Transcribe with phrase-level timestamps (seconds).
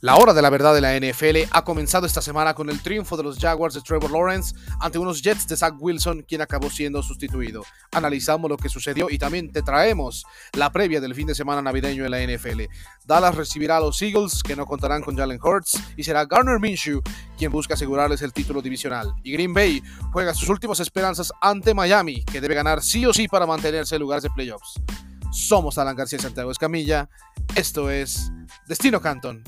[0.00, 3.16] La hora de la verdad de la NFL ha comenzado esta semana con el triunfo
[3.16, 7.02] de los Jaguars de Trevor Lawrence ante unos Jets de Zach Wilson, quien acabó siendo
[7.02, 7.64] sustituido.
[7.90, 12.04] Analizamos lo que sucedió y también te traemos la previa del fin de semana navideño
[12.04, 12.62] en la NFL.
[13.06, 17.02] Dallas recibirá a los Eagles, que no contarán con Jalen Hurts, y será Garner Minshew
[17.36, 19.12] quien busca asegurarles el título divisional.
[19.24, 23.26] Y Green Bay juega sus últimas esperanzas ante Miami, que debe ganar sí o sí
[23.26, 24.80] para mantenerse en lugares de playoffs.
[25.32, 27.08] Somos Alan García Santiago Escamilla.
[27.56, 28.30] Esto es
[28.68, 29.42] Destino Canton.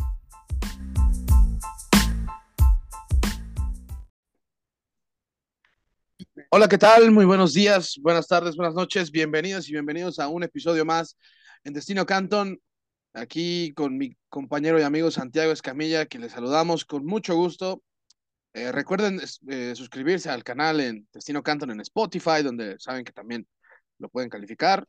[6.53, 7.13] Hola, ¿qué tal?
[7.13, 9.13] Muy buenos días, buenas tardes, buenas noches.
[9.13, 11.17] Bienvenidos y bienvenidos a un episodio más
[11.63, 12.61] en Destino Canton.
[13.15, 17.85] Aquí con mi compañero y amigo Santiago Escamilla, que les saludamos con mucho gusto.
[18.53, 23.47] Eh, recuerden eh, suscribirse al canal en Destino Canton en Spotify, donde saben que también
[23.99, 24.85] lo pueden calificar.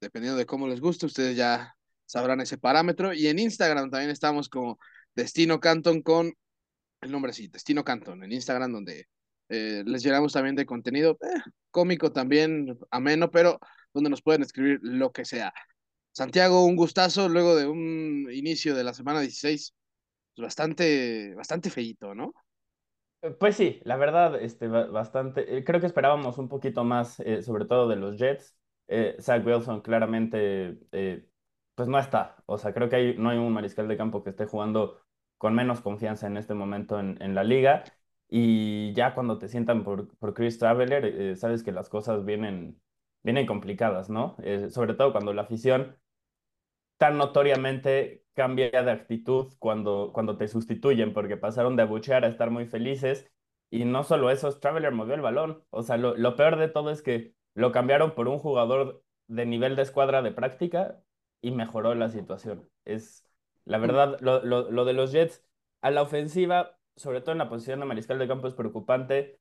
[0.00, 1.74] Dependiendo de cómo les guste, ustedes ya
[2.06, 3.12] sabrán ese parámetro.
[3.12, 4.78] Y en Instagram también estamos como
[5.12, 6.32] Destino Canton con
[7.00, 9.08] el nombre así, Destino Canton, en Instagram, donde
[9.54, 13.58] eh, les llenamos también de contenido eh, cómico también, ameno, pero
[13.92, 15.52] donde nos pueden escribir lo que sea.
[16.12, 19.74] Santiago, un gustazo luego de un inicio de la semana 16,
[20.34, 22.32] pues bastante, bastante feíto, ¿no?
[23.22, 27.88] Eh, pues sí, la verdad, este, bastante, creo que esperábamos un poquito más, sobre todo
[27.88, 28.56] de los Jets.
[29.20, 30.78] Zach Wilson claramente,
[31.74, 32.36] pues no está.
[32.46, 35.00] O sea, creo que no hay un mariscal de campo que esté jugando
[35.38, 37.84] con menos confianza en este momento en, en la liga.
[38.36, 42.80] Y ya cuando te sientan por, por Chris Traveler, eh, sabes que las cosas vienen,
[43.22, 44.36] vienen complicadas, ¿no?
[44.42, 45.96] Eh, sobre todo cuando la afición
[46.98, 52.50] tan notoriamente cambia de actitud cuando, cuando te sustituyen, porque pasaron de abuchear a estar
[52.50, 53.30] muy felices.
[53.70, 55.64] Y no solo eso, Traveler movió el balón.
[55.70, 59.46] O sea, lo, lo peor de todo es que lo cambiaron por un jugador de
[59.46, 61.02] nivel de escuadra de práctica
[61.40, 62.68] y mejoró la situación.
[62.84, 63.28] Es,
[63.64, 65.44] la verdad, lo, lo, lo de los Jets
[65.82, 69.38] a la ofensiva sobre todo en la posición de mariscal de campo, es preocupante.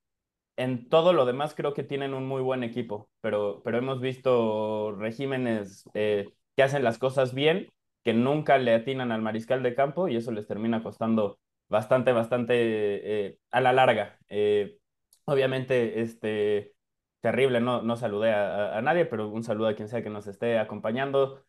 [0.55, 4.91] En todo lo demás creo que tienen un muy buen equipo, pero, pero hemos visto
[4.93, 7.69] regímenes eh, que hacen las cosas bien,
[8.03, 12.53] que nunca le atinan al mariscal de campo y eso les termina costando bastante, bastante
[12.55, 14.19] eh, a la larga.
[14.29, 14.77] Eh,
[15.25, 16.73] obviamente, este,
[17.21, 20.27] terrible, no, no saludé a, a, nadie, pero un saludo a quien sea que nos
[20.27, 21.43] esté acompañando.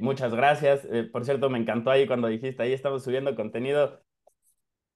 [0.00, 0.88] muchas gracias.
[1.12, 4.00] por cierto, me encantó ahí cuando dijiste, ahí estamos subiendo contenido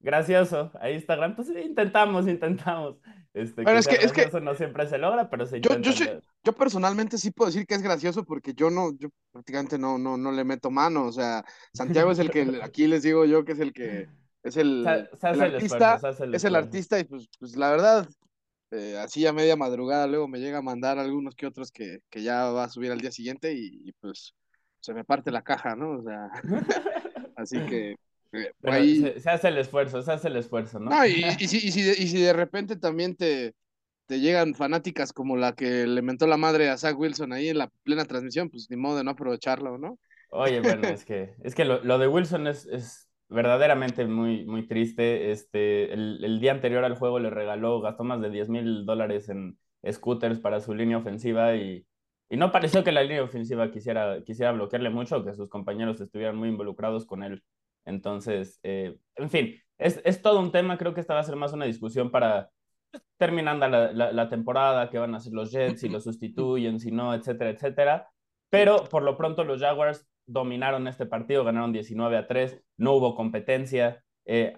[0.00, 2.96] gracioso a Instagram, pues intentamos, intentamos.
[3.32, 6.20] Este, pero es que, es que no siempre se logra, pero se yo, intenta.
[6.42, 10.16] Yo, personalmente sí puedo decir que es gracioso porque yo no, yo prácticamente no, no,
[10.16, 13.52] no le meto mano, o sea, Santiago es el que, aquí les digo yo que
[13.52, 14.08] es el que,
[14.42, 16.00] es el, artista,
[16.32, 18.08] es el artista y pues, pues la verdad,
[18.72, 22.22] eh, así a media madrugada luego me llega a mandar algunos que otros que, que
[22.22, 24.34] ya va a subir al día siguiente y, y pues
[24.80, 25.98] se me parte la caja, ¿no?
[25.98, 26.30] O sea,
[27.36, 27.96] así que
[28.32, 30.90] se, hace el esfuerzo, se hace el esfuerzo, ¿no?
[30.90, 33.54] no y, y, si, y, si de, y, si, de, repente también te,
[34.06, 37.58] te llegan fanáticas como la que le mentó la madre a Zach Wilson ahí en
[37.58, 39.98] la plena transmisión, pues ni modo de no aprovecharlo, ¿no?
[40.30, 44.66] Oye, bueno, es que, es que lo, lo de Wilson es, es, verdaderamente muy, muy
[44.66, 45.30] triste.
[45.30, 49.28] Este, el, el, día anterior al juego le regaló, gastó más de 10 mil dólares
[49.28, 49.56] en
[49.88, 51.86] scooters para su línea ofensiva y,
[52.28, 56.36] y no pareció que la línea ofensiva quisiera, quisiera bloquearle mucho, que sus compañeros estuvieran
[56.36, 57.42] muy involucrados con él
[57.90, 60.78] entonces, eh, en fin, es, es, todo un tema.
[60.78, 62.50] Creo que esta va a ser más una discusión para
[63.18, 66.90] terminando la, la, la temporada, qué van a hacer los Jets, si lo sustituyen, si
[66.90, 68.10] no, etcétera, etcétera.
[68.50, 73.14] Pero por lo pronto los Jaguars dominaron este partido, ganaron 19 a 3, no hubo
[73.14, 74.02] competencia.
[74.24, 74.54] Eh,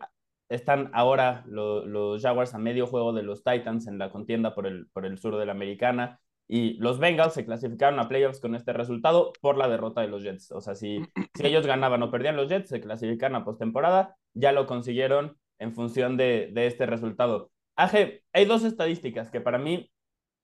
[0.48, 4.66] están ahora lo, los Jaguars a medio juego de los Titans en la contienda por
[4.66, 6.20] el, por el sur de la americana.
[6.54, 10.22] Y los Bengals se clasificaron a playoffs con este resultado por la derrota de los
[10.22, 10.52] Jets.
[10.52, 11.00] O sea, si,
[11.34, 14.18] si ellos ganaban o perdían los Jets, se clasifican a postemporada.
[14.34, 17.50] Ya lo consiguieron en función de, de este resultado.
[17.74, 19.90] Aje, hay dos estadísticas que para mí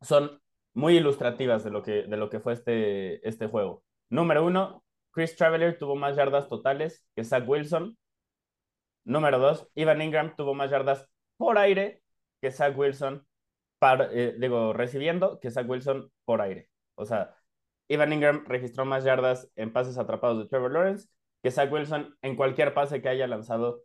[0.01, 0.41] son
[0.73, 3.85] muy ilustrativas de lo que, de lo que fue este, este juego.
[4.09, 7.99] Número uno, Chris Traveler tuvo más yardas totales que Zach Wilson.
[9.05, 11.07] Número dos, Ivan Ingram tuvo más yardas
[11.37, 12.01] por aire
[12.41, 13.28] que Zach Wilson
[13.81, 16.69] eh, digo, recibiendo que Zach Wilson por aire.
[16.95, 17.35] O sea,
[17.89, 21.09] Ivan Ingram registró más yardas en pases atrapados de Trevor Lawrence
[21.43, 23.83] que Zach Wilson en cualquier pase que haya lanzado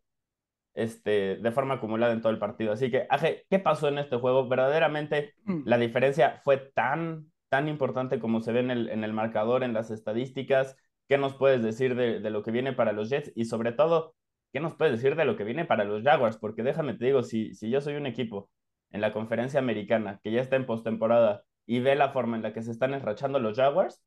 [0.73, 2.73] este, de forma acumulada en todo el partido.
[2.73, 4.47] Así que, Aje, ¿qué pasó en este juego?
[4.47, 5.61] Verdaderamente mm.
[5.65, 9.73] la diferencia fue tan, tan importante como se ve en el, en el marcador, en
[9.73, 10.75] las estadísticas.
[11.07, 13.31] ¿Qué nos puedes decir de, de, lo que viene para los Jets?
[13.35, 14.15] Y sobre todo,
[14.51, 16.37] ¿qué nos puedes decir de lo que viene para los Jaguars?
[16.37, 18.49] Porque déjame te digo, si, si yo soy un equipo
[18.93, 22.53] en la conferencia americana, que ya está en postemporada, y ve la forma en la
[22.53, 24.01] que se están enrachando los Jaguars,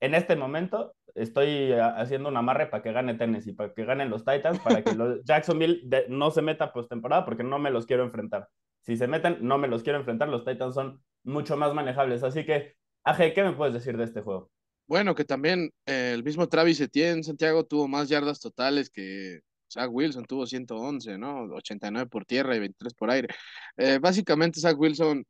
[0.00, 4.24] en este momento estoy haciendo un amarre para que gane Tennessee, para que ganen los
[4.24, 8.48] Titans, para que los Jacksonville no se meta postemporada porque no me los quiero enfrentar.
[8.82, 10.28] Si se meten, no me los quiero enfrentar.
[10.28, 12.22] Los Titans son mucho más manejables.
[12.22, 14.50] Así que, Aje, ¿qué me puedes decir de este juego?
[14.86, 19.40] Bueno, que también eh, el mismo Travis Etienne, Santiago, tuvo más yardas totales que
[19.74, 21.42] Zach Wilson, tuvo 111, ¿no?
[21.54, 23.28] 89 por tierra y 23 por aire.
[23.76, 25.24] Eh, básicamente, Zach Wilson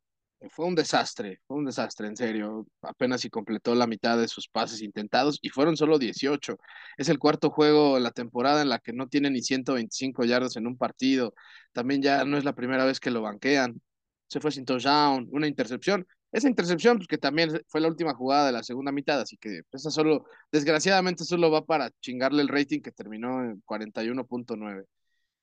[0.51, 2.67] fue un desastre, fue un desastre, en serio.
[2.83, 6.59] Apenas si completó la mitad de sus pases intentados y fueron solo 18.
[6.99, 10.57] Es el cuarto juego de la temporada en la que no tiene ni 125 yardas
[10.57, 11.35] en un partido.
[11.73, 13.81] También ya no es la primera vez que lo banquean.
[14.29, 16.07] Se fue sin touchdown, una intercepción.
[16.35, 19.61] Esa intercepción, pues que también fue la última jugada de la segunda mitad, así que
[19.71, 24.85] esa solo, desgraciadamente solo va para chingarle el rating que terminó en 41.9.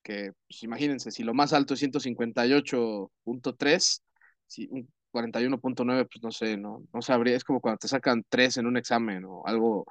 [0.02, 4.02] Que, pues imagínense, si lo más alto es 158.3,
[4.46, 8.58] si un 41.9, pues no sé, no, no sabría, es como cuando te sacan tres
[8.58, 9.86] en un examen o algo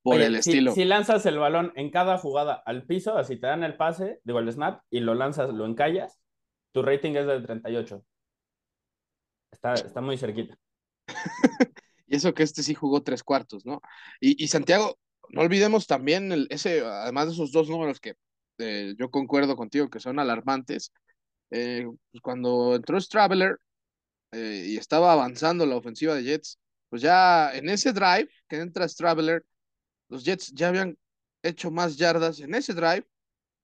[0.00, 0.72] por el estilo.
[0.72, 4.38] Si lanzas el balón en cada jugada al piso, así te dan el pase, digo
[4.38, 6.18] el snap, y lo lanzas, lo encallas,
[6.72, 8.02] tu rating es de 38.
[9.74, 10.56] Está, muy cerquita.
[12.06, 13.80] y eso que este sí jugó tres cuartos, ¿no?
[14.20, 14.98] Y, y Santiago,
[15.30, 18.14] no olvidemos también el, ese, además de esos dos números que
[18.58, 20.92] eh, yo concuerdo contigo que son alarmantes,
[21.50, 23.58] eh, pues cuando entró Straveler
[24.32, 26.58] eh, y estaba avanzando la ofensiva de Jets,
[26.88, 29.44] pues ya en ese drive que entra Straveler,
[30.08, 30.98] los Jets ya habían
[31.42, 33.06] hecho más yardas en ese drive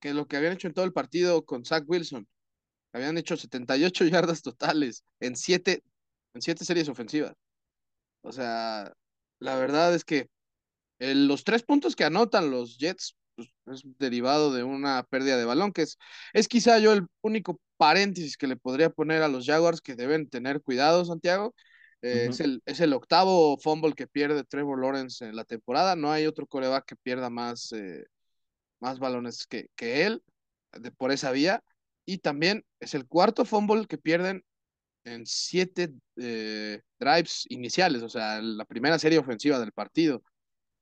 [0.00, 2.26] que lo que habían hecho en todo el partido con Zach Wilson.
[2.93, 5.82] Habían hecho 78 yardas totales en siete,
[6.34, 7.34] en siete series ofensivas.
[8.23, 8.93] O sea,
[9.38, 10.29] la verdad es que
[10.99, 15.73] los tres puntos que anotan los Jets pues, es derivado de una pérdida de balón,
[15.73, 15.99] que es,
[16.32, 20.29] es quizá yo el único paréntesis que le podría poner a los Jaguars que deben
[20.29, 21.55] tener cuidado, Santiago.
[22.02, 25.96] Eh, es, el, es el octavo fumble que pierde Trevor Lawrence en la temporada.
[25.96, 28.05] No hay otro coreback que pierda más, eh,
[28.81, 30.23] más balones que, que él
[30.73, 31.62] de, por esa vía.
[32.05, 34.44] Y también es el cuarto fumble que pierden
[35.04, 40.22] en siete eh, drives iniciales, o sea, la primera serie ofensiva del partido.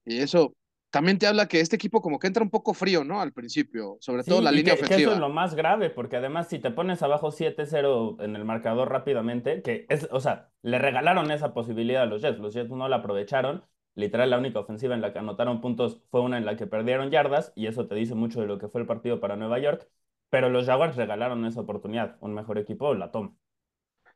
[0.04, 0.54] Y eso
[0.90, 3.20] también te habla que este equipo como que entra un poco frío, ¿no?
[3.20, 4.96] Al principio, sobre todo la línea ofensiva.
[4.96, 8.44] Que eso es lo más grave, porque además si te pones abajo 7-0 en el
[8.44, 12.70] marcador rápidamente, que es, o sea, le regalaron esa posibilidad a los Jets, los Jets
[12.70, 13.64] no la aprovecharon,
[13.94, 17.10] literal la única ofensiva en la que anotaron puntos fue una en la que perdieron
[17.10, 19.88] yardas, y eso te dice mucho de lo que fue el partido para Nueva York,
[20.28, 22.16] pero los Jaguars regalaron esa oportunidad.
[22.20, 23.34] Un mejor equipo la toma.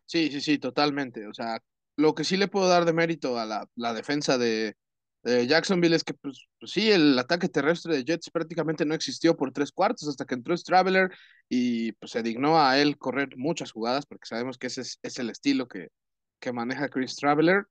[0.06, 1.26] Sí, sí, sí, totalmente.
[1.26, 1.58] O sea,
[1.96, 4.76] lo que sí le puedo dar de mérito a la, la defensa de,
[5.24, 9.52] Jacksonville es que, pues, pues, sí, el ataque terrestre de Jets prácticamente no existió por
[9.52, 11.10] tres cuartos hasta que entró Straveler
[11.48, 15.18] y pues se dignó a él correr muchas jugadas porque sabemos que ese es, es
[15.18, 15.88] el estilo que,
[16.40, 17.64] que maneja Chris Traveler,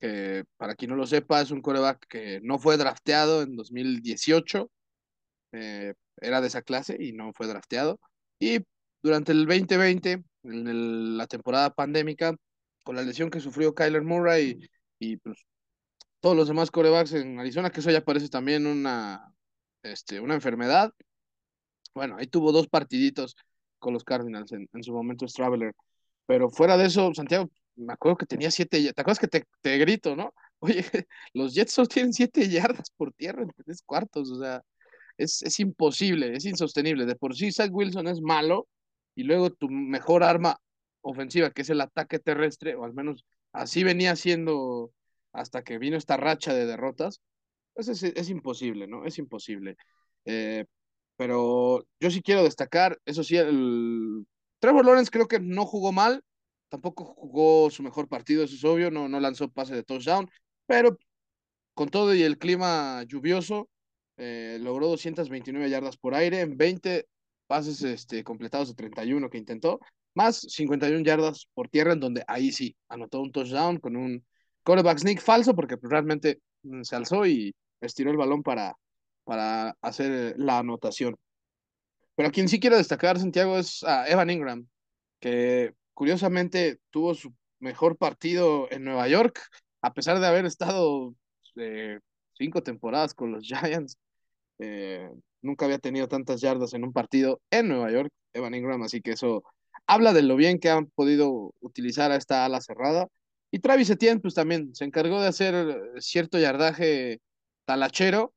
[0.00, 4.70] que para quien no lo sepa es un coreback que no fue drafteado en 2018,
[5.52, 7.98] eh, era de esa clase y no fue drafteado.
[8.38, 8.60] Y
[9.02, 12.34] durante el 2020, en la temporada pandémica,
[12.84, 14.58] con la lesión que sufrió Kyler Murray
[14.98, 15.44] y, pues,
[16.20, 19.32] todos los demás corebacks en Arizona, que eso ya parece también una,
[19.82, 20.92] este, una enfermedad.
[21.94, 23.36] Bueno, ahí tuvo dos partiditos
[23.78, 25.74] con los Cardinals en, su momento Traveler.
[26.26, 29.78] Pero fuera de eso, Santiago, me acuerdo que tenía siete, ¿te acuerdas que te, te
[29.78, 30.34] grito, no?
[30.60, 30.84] Oye,
[31.34, 34.62] los Jets solo tienen siete yardas por tierra en tres cuartos, o sea,
[35.16, 37.06] es, es imposible, es insostenible.
[37.06, 38.68] De por sí, Zach Wilson es malo
[39.18, 40.60] y luego tu mejor arma
[41.00, 44.92] ofensiva, que es el ataque terrestre, o al menos así venía siendo
[45.32, 47.20] hasta que vino esta racha de derrotas,
[47.74, 49.04] pues es, es imposible, ¿no?
[49.06, 49.76] Es imposible.
[50.24, 50.66] Eh,
[51.16, 54.24] pero yo sí quiero destacar, eso sí, el
[54.60, 56.22] Trevor Lawrence creo que no jugó mal,
[56.68, 60.30] tampoco jugó su mejor partido, eso es obvio, no, no lanzó pase de touchdown,
[60.66, 60.96] pero
[61.74, 63.68] con todo y el clima lluvioso,
[64.16, 67.08] eh, logró 229 yardas por aire en 20
[67.48, 69.80] pases este, completados de 31 que intentó,
[70.14, 74.24] más 51 yardas por tierra, en donde ahí sí anotó un touchdown con un
[74.64, 78.76] quarterback sneak falso, porque realmente mm, se alzó y estiró el balón para,
[79.24, 81.16] para hacer la anotación.
[82.14, 84.68] Pero a quien sí quiero destacar, Santiago, es a Evan Ingram,
[85.20, 89.40] que curiosamente tuvo su mejor partido en Nueva York,
[89.82, 91.14] a pesar de haber estado
[91.56, 92.00] eh,
[92.34, 93.96] cinco temporadas con los Giants.
[94.58, 95.08] Eh,
[95.42, 99.12] nunca había tenido tantas yardas en un partido en Nueva York, Evan Ingram, así que
[99.12, 99.42] eso
[99.86, 103.08] habla de lo bien que han podido utilizar a esta ala cerrada.
[103.50, 107.20] Y Travis Etienne, pues también se encargó de hacer cierto yardaje
[107.64, 108.34] talachero.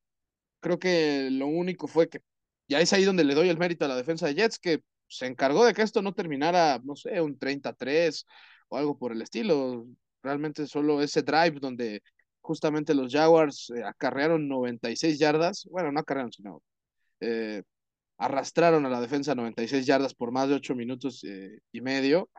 [0.61, 2.21] Creo que lo único fue que,
[2.67, 5.25] ya es ahí donde le doy el mérito a la defensa de Jets, que se
[5.27, 8.25] encargó de que esto no terminara, no sé, un 33
[8.69, 9.85] o algo por el estilo.
[10.23, 12.01] Realmente solo ese drive donde
[12.41, 16.63] justamente los Jaguars eh, acarrearon 96 yardas, bueno, no acarrearon, sino
[17.21, 17.63] eh,
[18.17, 22.29] arrastraron a la defensa 96 yardas por más de 8 minutos eh, y medio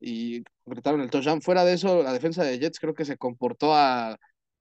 [0.00, 1.42] y completaron el touchdown.
[1.42, 4.18] Fuera de eso, la defensa de Jets creo que se comportó a,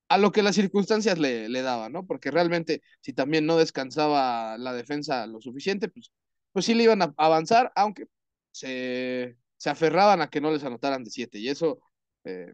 [0.10, 2.06] a lo que las circunstancias le, le daban, ¿no?
[2.06, 6.12] Porque realmente si también no descansaba la defensa lo suficiente, pues,
[6.51, 8.06] pues sí le iban a avanzar, aunque
[8.51, 11.80] se, se aferraban a que no les anotaran de 7 y eso...
[12.25, 12.53] Eh,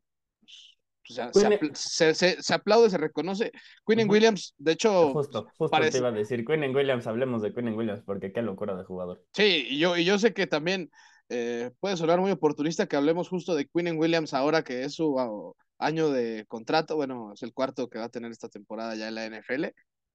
[1.07, 3.51] se, se, se, aplaude, se reconoce.
[3.85, 5.13] Quinnen Williams, de hecho.
[5.13, 6.45] Justo, justo te iba a decir.
[6.45, 9.23] Quinnen Williams, hablemos de Quinnen Williams, porque qué locura de jugador.
[9.33, 10.89] Sí, y yo, y yo sé que también
[11.29, 15.53] eh, puede sonar muy oportunista que hablemos justo de Quinnen Williams ahora que es su
[15.77, 16.95] año de contrato.
[16.95, 19.65] Bueno, es el cuarto que va a tener esta temporada ya en la NFL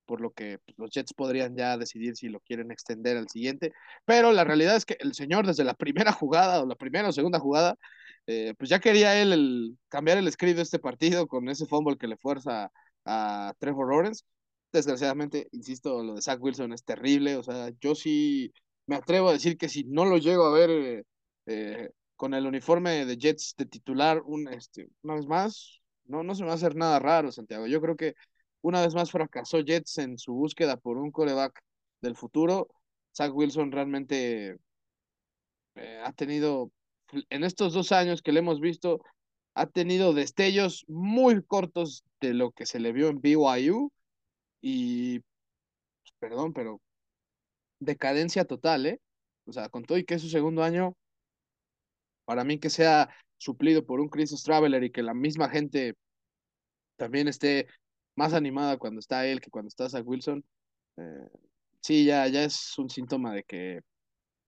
[0.07, 3.73] por lo que pues, los Jets podrían ya decidir si lo quieren extender al siguiente.
[4.05, 7.13] Pero la realidad es que el señor desde la primera jugada o la primera o
[7.13, 7.77] segunda jugada
[8.27, 12.07] eh, pues ya quería él cambiar el script de este partido con ese fumble que
[12.07, 12.71] le fuerza
[13.05, 14.25] a Trevor Lawrence.
[14.73, 17.37] Desgraciadamente, insisto, lo de Zach Wilson es terrible.
[17.37, 18.53] O sea, yo sí
[18.87, 21.05] me atrevo a decir que si no lo llego a ver eh,
[21.47, 26.35] eh, con el uniforme de Jets de titular un, este, una vez más, no, no
[26.35, 27.67] se me va a hacer nada raro, Santiago.
[27.67, 28.15] Yo creo que
[28.63, 31.61] una vez más fracasó Jets en su búsqueda por un coreback
[32.01, 32.69] del futuro.
[33.17, 34.57] Zach Wilson realmente
[36.05, 36.71] ha tenido
[37.13, 39.01] en estos dos años que le hemos visto,
[39.55, 43.91] ha tenido destellos muy cortos de lo que se le vio en BYU
[44.61, 46.81] y, pues, perdón, pero
[47.81, 49.01] decadencia total, ¿eh?
[49.47, 50.95] O sea, con todo y que es su segundo año,
[52.25, 55.95] para mí que sea suplido por un Chris Traveler y que la misma gente
[56.97, 57.67] también esté
[58.15, 60.45] más animada cuando está él que cuando está Zach Wilson,
[60.97, 61.29] eh,
[61.81, 63.81] sí, ya, ya es un síntoma de que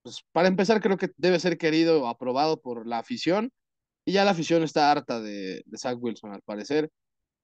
[0.04, 3.50] pues para empezar creo que debe ser querido o aprobado por la afición
[4.04, 6.90] y ya la afición está harta de, de Zach Wilson al parecer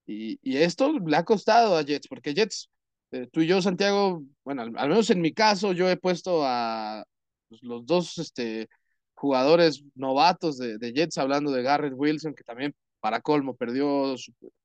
[0.07, 2.69] y, y, esto le ha costado a Jets porque Jets,
[3.13, 7.05] eh, tú y yo Santiago, bueno, al, menos en mi caso yo he puesto a
[7.49, 8.69] pues, los dos este,
[9.15, 14.15] jugadores novatos de, de, Jets hablando de Garrett Wilson que también para colmo perdió,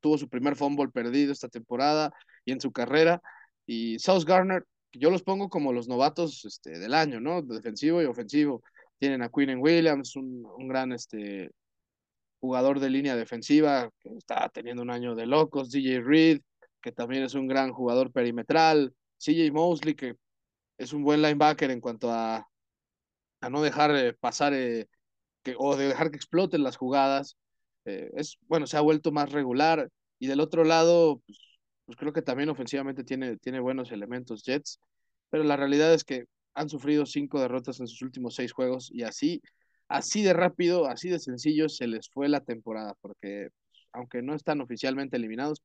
[0.02, 2.12] tuvo su primer fumble perdido esta temporada
[2.44, 3.22] y en su carrera
[3.66, 4.66] y South Garner
[5.00, 7.42] yo los pongo como los novatos este, del año, ¿no?
[7.42, 8.64] Defensivo y ofensivo.
[8.98, 11.52] Tienen a Quinn Williams, un, un, gran este,
[12.40, 15.72] jugador de línea defensiva que está teniendo un año de locos.
[15.72, 16.42] DJ Reed,
[16.82, 18.94] que también es un gran jugador perimetral.
[19.18, 20.16] CJ Mosley, que
[20.78, 22.48] es un buen linebacker en cuanto a,
[23.42, 24.88] a no dejar eh, pasar eh,
[25.44, 27.38] que, o de dejar que exploten las jugadas.
[27.86, 29.90] Eh, es, bueno, se ha vuelto más regular.
[30.20, 31.40] Y del otro lado, pues,
[31.86, 34.80] pues creo que también ofensivamente tiene, tiene buenos elementos Jets,
[35.30, 39.04] pero la realidad es que han sufrido cinco derrotas en sus últimos seis juegos y
[39.04, 39.42] así,
[39.88, 43.50] así de rápido, así de sencillo se les fue la temporada, porque
[43.92, 45.62] aunque no están oficialmente eliminados,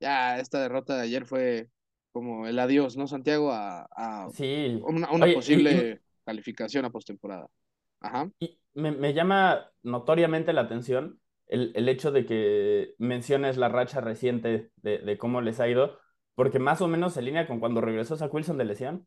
[0.00, 1.68] ya esta derrota de ayer fue
[2.12, 3.52] como el adiós, ¿no, Santiago?
[3.52, 4.80] A, a sí.
[4.84, 7.46] una, una posible calificación a postemporada.
[8.00, 8.28] Ajá.
[8.38, 11.20] Y me, me llama notoriamente la atención
[11.52, 15.98] el, hecho de que menciones la racha reciente de, cómo les ha ido,
[16.34, 19.06] porque más o menos se alinea con cuando regresó Zach Wilson de lesión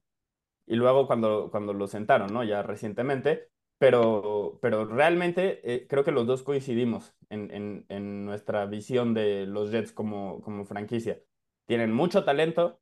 [0.68, 2.44] y luego cuando, cuando lo sentaron, ¿no?
[2.44, 9.14] Ya recientemente, pero, pero realmente eh, creo que los dos coincidimos en, en, nuestra visión
[9.14, 11.20] de los Jets como, como franquicia.
[11.66, 12.80] Tienen mucho talento,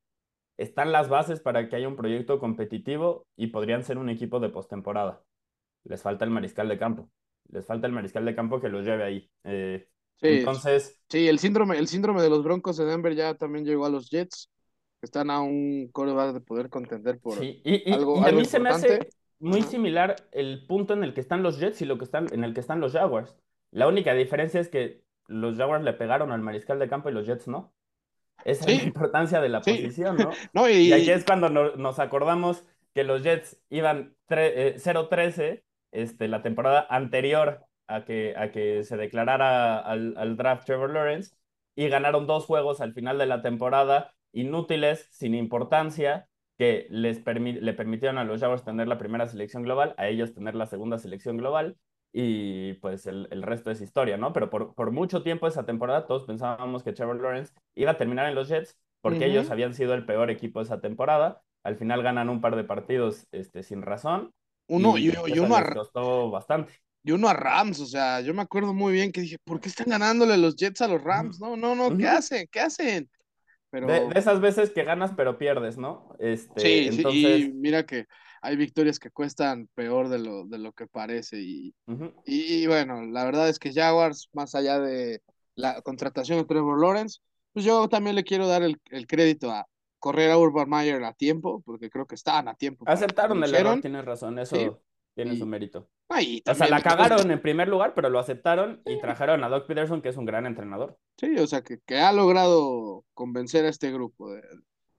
[0.57, 4.49] están las bases para que haya un proyecto competitivo y podrían ser un equipo de
[4.49, 5.23] postemporada.
[5.85, 7.09] Les falta el mariscal de campo
[7.49, 9.29] les falta el mariscal de campo que los lleve ahí.
[9.43, 11.01] Eh, sí, entonces.
[11.09, 14.09] Sí, el síndrome, el síndrome de los Broncos de Denver ya también llegó a los
[14.09, 14.49] Jets,
[15.01, 17.61] están a un coreback de poder contender por sí.
[17.63, 19.09] y, a mí se me hace
[19.39, 22.43] muy similar el punto en el que están los Jets y lo que están, en
[22.43, 23.35] el que están los Jaguars.
[23.71, 27.25] La única diferencia es que los Jaguars le pegaron al mariscal de campo y los
[27.25, 27.73] Jets no.
[28.45, 30.17] Esa es la importancia de la posición,
[30.53, 30.69] ¿no?
[30.69, 30.91] y...
[30.91, 37.65] aquí es cuando nos acordamos que los Jets iban 0-13 eh, este, la temporada anterior
[37.87, 41.35] a que, a que se declarara al, al draft Trevor Lawrence
[41.75, 47.73] y ganaron dos juegos al final de la temporada inútiles, sin importancia, que les le
[47.73, 51.37] permitieron a los Jaguars tener la primera selección global, a ellos tener la segunda selección
[51.37, 51.77] global,
[52.11, 54.33] y pues el, el resto es historia, ¿no?
[54.33, 58.27] Pero por, por, mucho tiempo esa temporada todos pensábamos que Trevor Lawrence iba a terminar
[58.27, 61.41] en los Jets porque ellos habían sido el peor equipo esa temporada.
[61.63, 64.33] Al final ganan un par de partidos este, sin razón
[64.67, 66.73] uno, y, uno a, bastante.
[67.03, 69.69] Y uno a Rams, o sea, yo me acuerdo muy bien que dije, ¿por qué
[69.69, 71.39] están ganándole los Jets a los Rams?
[71.39, 72.47] No, no, no, ¿qué hacen?
[72.49, 73.09] ¿Qué hacen?
[73.69, 73.87] Pero...
[73.87, 76.15] De, esas veces que ganas pero pierdes, ¿no?
[76.19, 77.21] Este, sí, entonces...
[77.21, 78.05] sí, y mira que
[78.41, 81.41] hay victorias que cuestan peor de lo, de lo que parece.
[81.41, 81.73] Y,
[82.25, 85.21] y, bueno, la verdad es que Jaguars, más allá de
[85.55, 87.19] la contratación de Trevor Lawrence,
[87.53, 89.65] Pues yo también le quiero dar el, el crédito a
[90.03, 92.83] correr a Urban Meyer a tiempo, porque creo que estaban a tiempo.
[92.85, 94.81] Aceptaron el error, tienes razón, eso
[95.15, 95.89] tiene su mérito.
[96.09, 99.65] Ay, o sea, la cagaron en primer lugar, pero lo aceptaron y trajeron a Doc
[99.65, 100.97] Peterson, que es un gran entrenador.
[101.17, 104.41] Sí, o sea, que, que ha logrado convencer a este grupo de,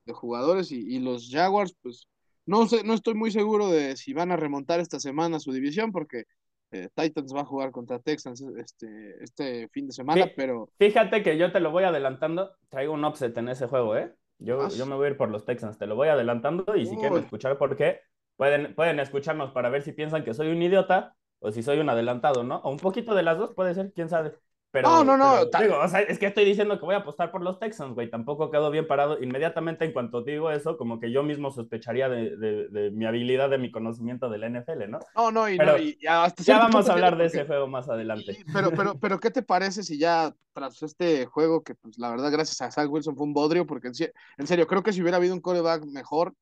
[0.07, 2.09] de jugadores y, y, los Jaguars, pues
[2.47, 5.93] no sé, no estoy muy seguro de si van a remontar esta semana su división,
[5.93, 6.25] porque
[6.71, 10.71] eh, Titans va a jugar contra Texans este, este fin de semana, pero...
[10.79, 14.11] Fíjate que yo te lo voy adelantando, traigo un upset en ese juego, ¿eh?
[14.39, 16.87] Yo, ah, yo me voy a ir por los Texans, te lo voy adelantando y
[16.87, 18.01] si quieren escuchar por qué,
[18.37, 21.89] pueden, pueden escucharnos para ver si piensan que soy un idiota o si soy un
[21.89, 22.57] adelantado, ¿no?
[22.59, 24.35] O un poquito de las dos puede ser, quién sabe.
[24.75, 25.45] Pero, no, no, no.
[25.61, 28.11] digo, o sea, es que estoy diciendo que voy a apostar por los Texans, güey.
[28.11, 29.23] Tampoco quedo bien parado.
[29.23, 33.51] Inmediatamente en cuanto digo eso, como que yo mismo sospecharía de, de, de mi habilidad,
[33.51, 34.99] de mi conocimiento del NFL, ¿no?
[35.15, 37.89] No, no, y, pero no, y hasta ya vamos a hablar de ese juego más
[37.89, 38.37] adelante.
[38.53, 42.33] pero, pero, pero, ¿qué te parece si ya tras este juego, que pues la verdad,
[42.33, 43.95] gracias a Zach Wilson fue un bodrio, porque en,
[44.39, 46.35] en serio, creo que si hubiera habido un coreback mejor,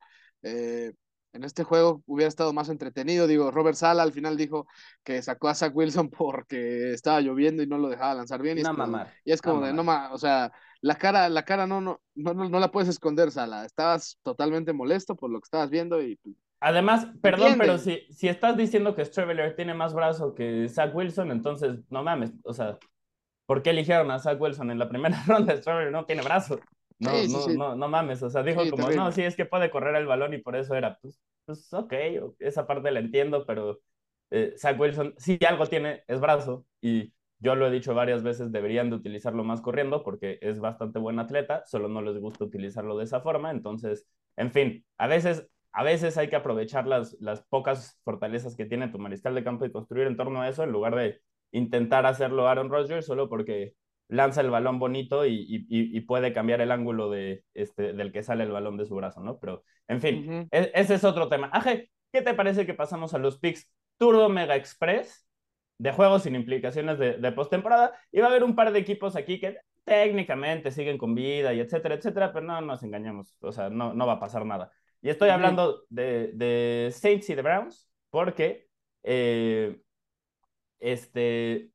[0.42, 0.94] eh,
[1.32, 3.26] en este juego hubiera estado más entretenido.
[3.26, 4.66] Digo, Robert Sala al final dijo
[5.02, 8.58] que sacó a Zach Wilson porque estaba lloviendo y no lo dejaba lanzar bien.
[8.58, 11.80] Y, es, como, y es como de, no, o sea, la cara, la cara no,
[11.80, 13.64] no, no, no, la puedes esconder, Sala.
[13.64, 16.16] Estabas totalmente molesto por lo que estabas viendo y...
[16.16, 20.94] Pues, Además, perdón, pero si, si estás diciendo que Straveler tiene más brazo que Zach
[20.94, 22.78] Wilson, entonces no mames, o sea,
[23.46, 25.56] ¿por qué eligieron a Zach Wilson en la primera ronda?
[25.56, 26.60] Straveler no tiene brazo.
[26.98, 29.96] No, no, no, no mames, o sea, dijo como, no, sí, es que puede correr
[29.96, 31.92] el balón y por eso era, pues, pues ok,
[32.38, 33.80] esa parte la entiendo, pero
[34.30, 38.52] eh, Zach Wilson, si algo tiene, es brazo, y yo lo he dicho varias veces,
[38.52, 42.96] deberían de utilizarlo más corriendo porque es bastante buen atleta, solo no les gusta utilizarlo
[42.96, 44.06] de esa forma, entonces,
[44.36, 48.88] en fin, a veces, a veces hay que aprovechar las, las pocas fortalezas que tiene
[48.88, 51.20] tu mariscal de campo y construir en torno a eso en lugar de
[51.50, 53.74] intentar hacerlo Aaron Rodgers solo porque
[54.12, 58.22] lanza el balón bonito y, y, y, puede cambiar el ángulo de, este, del que
[58.22, 59.38] sale el balón de su brazo, ¿no?
[59.38, 61.48] Pero, en fin, e, ese es otro tema.
[61.52, 65.26] Aje, ¿qué te parece que pasamos a los picks Turbo Mega Express
[65.78, 67.98] de juegos sin implicaciones de, de postemporada?
[68.10, 71.60] Y va a haber un par de equipos aquí que técnicamente siguen con vida y
[71.60, 74.70] etcétera, etcétera, pero no nos engañamos, o sea, no, no va a pasar nada.
[75.00, 78.68] Y estoy hablando de, de Saints y de Browns porque
[79.02, 79.80] eh,
[80.78, 81.71] este,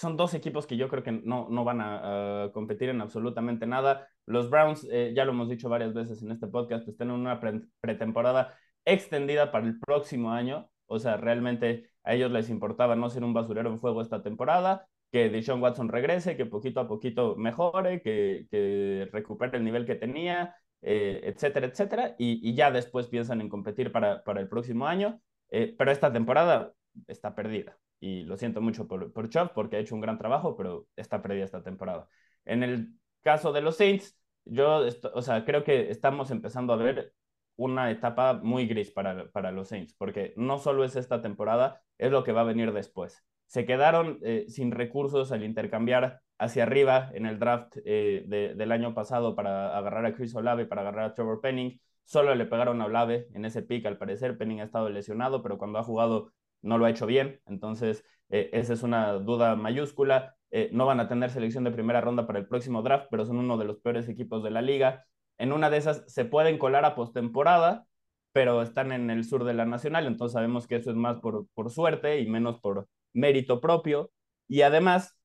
[0.00, 4.08] son dos equipos que yo creo que no, no van a, competir en absolutamente nada.
[4.26, 7.40] Los Browns, eh, ya lo hemos dicho varias veces en este podcast, están en una
[7.80, 10.70] pretemporada extendida para el próximo año.
[10.86, 14.86] O sea, realmente a ellos les importaba no ser un basurero en fuego esta temporada,
[15.12, 19.96] que Deshaun Watson regrese, que poquito a poquito mejore, que, que recupere el nivel que
[19.96, 22.14] tenía, eh, etcétera, etcétera.
[22.18, 25.20] Y, y, ya después piensan en competir para, para el próximo año.
[25.50, 26.72] Eh, pero esta temporada
[27.08, 30.56] está perdida y lo siento mucho por, por Chubb porque ha hecho un gran trabajo,
[30.56, 32.08] pero está perdida esta temporada.
[32.44, 34.82] En el caso de los Saints, yo,
[35.14, 37.14] o sea, creo que estamos empezando a ver
[37.56, 42.10] una etapa muy gris para, para los Saints, porque no solo es esta temporada, es
[42.10, 43.22] lo que va a venir después.
[43.46, 48.72] Se quedaron eh, sin recursos al intercambiar hacia arriba en el draft eh, de, del
[48.72, 51.78] año pasado para agarrar a Chris Olave, para agarrar a Trevor Penning.
[52.04, 54.38] Solo le pegaron a Olave en ese pick, al parecer.
[54.38, 56.32] Penning ha estado lesionado, pero cuando ha jugado
[56.62, 60.36] no lo ha hecho bien, entonces eh, esa es una duda mayúscula.
[60.50, 63.38] Eh, no van a tener selección de primera ronda para el próximo draft, pero son
[63.38, 65.04] uno de los peores equipos de la liga.
[65.38, 67.86] En una de esas se pueden colar a postemporada,
[68.32, 71.46] pero están en el sur de la nacional, entonces sabemos que eso es más por,
[71.54, 74.10] por suerte y menos por mérito propio.
[74.48, 75.18] Y además,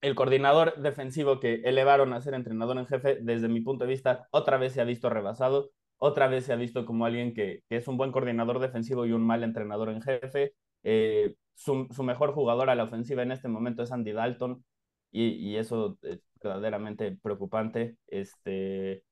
[0.00, 4.28] el coordinador defensivo que elevaron a ser entrenador en jefe, desde mi punto de vista,
[4.30, 7.76] otra vez se ha visto rebasado, otra vez se ha visto como alguien que, que
[7.76, 10.54] es un buen coordinador defensivo y un mal entrenador en jefe.
[10.82, 14.64] Eh, su, su, mejor jugador a la ofensiva en este momento es Andy Dalton
[15.10, 17.96] y, y eso es verdaderamente preocupante.
[18.08, 19.04] Este,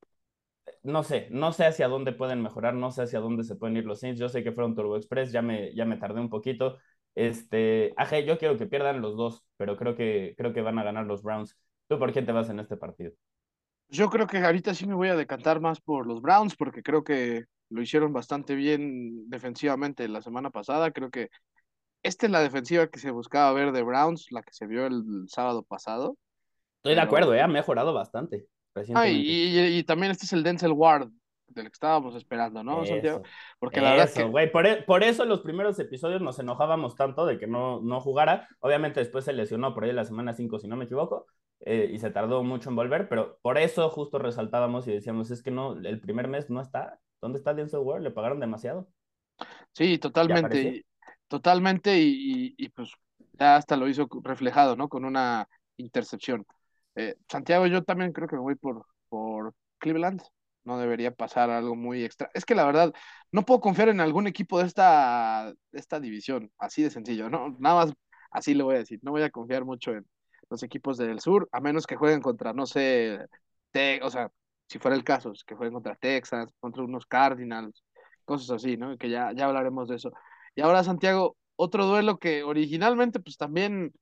[0.83, 3.85] no sé, no sé hacia dónde pueden mejorar, no sé hacia dónde se pueden ir
[3.85, 4.19] los Saints.
[4.19, 6.77] Yo sé que fueron Turbo Express, ya me, ya me tardé un poquito.
[7.15, 10.83] Este, aje, yo quiero que pierdan los dos, pero creo que, creo que van a
[10.83, 11.57] ganar los Browns.
[11.87, 13.11] ¿Tú por quién te vas en este partido?
[13.89, 17.03] Yo creo que ahorita sí me voy a decantar más por los Browns porque creo
[17.03, 20.91] que lo hicieron bastante bien defensivamente la semana pasada.
[20.91, 21.29] Creo que
[22.03, 25.03] esta es la defensiva que se buscaba ver de Browns, la que se vio el,
[25.27, 26.17] sábado pasado.
[26.77, 28.47] Estoy de acuerdo, eh, ha mejorado bastante.
[28.95, 31.09] Ah, y, también este es el Denzel Ward
[31.47, 33.23] del que estábamos esperando, ¿no, Santiago?
[33.59, 34.23] Porque la verdad que...
[34.23, 37.81] güey, por, e, por, eso en los primeros episodios nos enojábamos tanto de que no,
[37.81, 38.47] no jugara.
[38.59, 41.27] Obviamente después se lesionó por ahí la semana 5, si no me equivoco,
[41.59, 45.43] eh, y se tardó mucho en volver, pero por eso justo resaltábamos y decíamos, es
[45.43, 46.99] que no, el primer mes no está.
[47.21, 48.01] ¿Dónde está Denzel Ward?
[48.01, 48.87] Le pagaron demasiado.
[49.73, 50.85] Sí, totalmente.
[51.31, 52.91] Totalmente, y, y, pues
[53.39, 54.89] ya hasta lo hizo reflejado, ¿no?
[54.89, 56.45] Con una intercepción.
[56.95, 60.21] Eh, Santiago, yo también creo que me voy por, por Cleveland.
[60.65, 62.29] No debería pasar algo muy extra.
[62.33, 62.93] Es que la verdad,
[63.31, 67.55] no puedo confiar en algún equipo de esta, de esta división, así de sencillo, ¿no?
[67.59, 67.93] Nada más
[68.31, 68.99] así lo voy a decir.
[69.01, 70.05] No voy a confiar mucho en
[70.49, 73.19] los equipos del sur, a menos que jueguen contra, no sé,
[73.71, 74.29] te, o sea,
[74.67, 77.83] si fuera el caso, que jueguen contra Texas, contra unos Cardinals,
[78.25, 78.97] cosas así, ¿no?
[78.97, 80.11] Que ya, ya hablaremos de eso.
[80.55, 83.93] Y ahora, Santiago, otro duelo que originalmente, pues también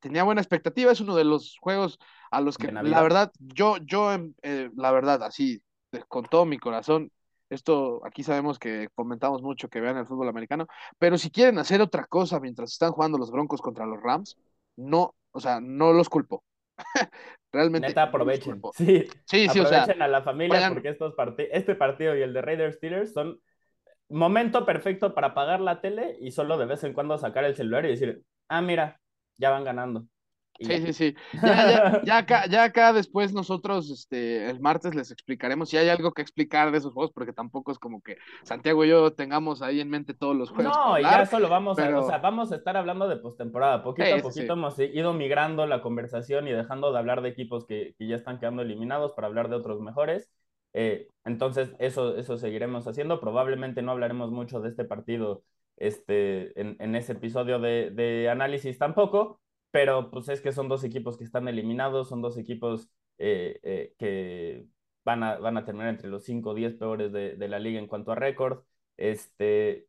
[0.00, 1.98] tenía buena expectativa, es uno de los juegos
[2.30, 5.62] a los que, la verdad, yo, yo, em, eh, la verdad, así,
[6.08, 7.10] con todo mi corazón,
[7.50, 10.66] esto aquí sabemos que comentamos mucho que vean el fútbol americano,
[10.98, 14.36] pero si quieren hacer otra cosa mientras están jugando los Broncos contra los Rams,
[14.76, 16.44] no, o sea, no los culpo.
[17.52, 17.88] Realmente.
[17.88, 18.60] Neta, aprovechen.
[18.74, 22.76] Sí, sí, sí, aprovechen a la familia porque estos este partido y el de Raiders
[22.76, 23.40] Steelers son
[24.08, 27.84] momento perfecto para apagar la tele y solo de vez en cuando sacar el celular
[27.84, 29.00] y decir, ah, mira,
[29.36, 30.04] ya van ganando.
[30.60, 31.16] Sí, sí, sí.
[31.42, 36.12] Ya, ya, acá, ya acá después nosotros, este, el martes les explicaremos si hay algo
[36.12, 39.80] que explicar de esos juegos, porque tampoco es como que Santiago y yo tengamos ahí
[39.80, 40.76] en mente todos los juegos.
[40.76, 43.82] No, y ya solo vamos a, o sea, vamos a estar hablando de postemporada.
[43.82, 47.94] Poquito a poquito hemos ido migrando la conversación y dejando de hablar de equipos que,
[47.98, 50.30] que ya están quedando eliminados para hablar de otros mejores.
[50.72, 53.20] Eh, entonces, eso, eso seguiremos haciendo.
[53.20, 55.42] Probablemente no hablaremos mucho de este partido
[55.76, 60.84] este, en, en ese episodio de, de análisis tampoco, pero pues es que son dos
[60.84, 64.66] equipos que están eliminados, son dos equipos eh, eh, que
[65.04, 67.78] van a, van a terminar entre los 5 o 10 peores de, de, la liga
[67.78, 68.64] en cuanto a récord.
[68.96, 69.86] Este,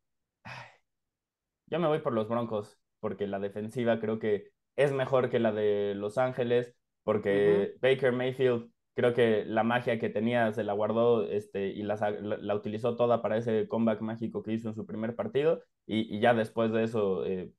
[1.66, 5.52] yo me voy por los Broncos, porque la defensiva creo que es mejor que la
[5.52, 11.24] de Los Ángeles, porque Baker Mayfield creo que la magia que tenía se la guardó
[11.24, 15.16] este, y la, la, utilizó toda para ese comeback mágico que hizo en su primer
[15.16, 17.50] partido y, y ya después de eso eh,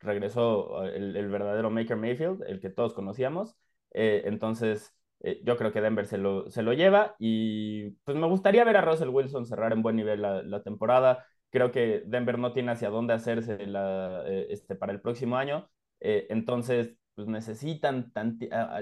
[0.00, 3.56] regresó eh, el, verdadero Maker Mayfield, el que todos conocíamos.
[3.92, 8.26] Eh, entonces, eh, yo creo que Denver se lo, se lo lleva y pues me
[8.26, 11.26] gustaría ver a Russell Wilson cerrar en buen nivel la, la temporada.
[11.50, 15.68] Creo que Denver no tiene hacia dónde hacerse la, este, para el próximo año.
[16.00, 18.12] entonces, pues necesitan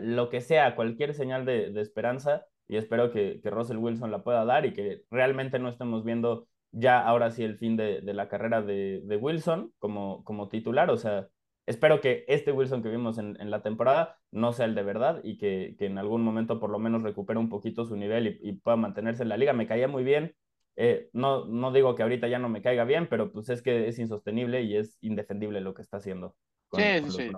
[0.03, 4.25] lo que sea, cualquier señal de, de esperanza y espero que, que, Russell Wilson la
[4.25, 8.15] pueda dar y que realmente no estemos viendo ya ahora sí el fin de, de
[8.15, 10.91] la carrera de, de, Wilson como, como titular.
[10.91, 11.29] O sea,
[11.67, 15.21] espero que este Wilson que vimos en, en la temporada no sea el de verdad
[15.23, 18.53] y que, que, en algún momento por lo menos recupere un poquito su nivel y,
[18.55, 19.53] pueda mantenerse en la liga.
[19.53, 20.35] Me caía muy bien.
[20.77, 23.87] Eh, no, no digo que ahorita ya no me caiga bien, pero pues es que
[23.87, 26.35] es insostenible y es indefendible lo que está haciendo
[26.69, 27.31] con, sí, los sí.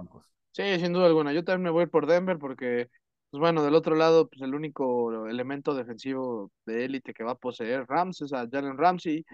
[0.56, 1.34] Sí, sin duda alguna.
[1.34, 2.88] Yo también me voy por Denver porque
[3.30, 7.38] pues bueno, del otro lado, pues el único elemento defensivo de élite que va a
[7.38, 9.26] poseer Rams es a Jalen Ramsey.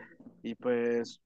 [0.43, 1.21] Y pues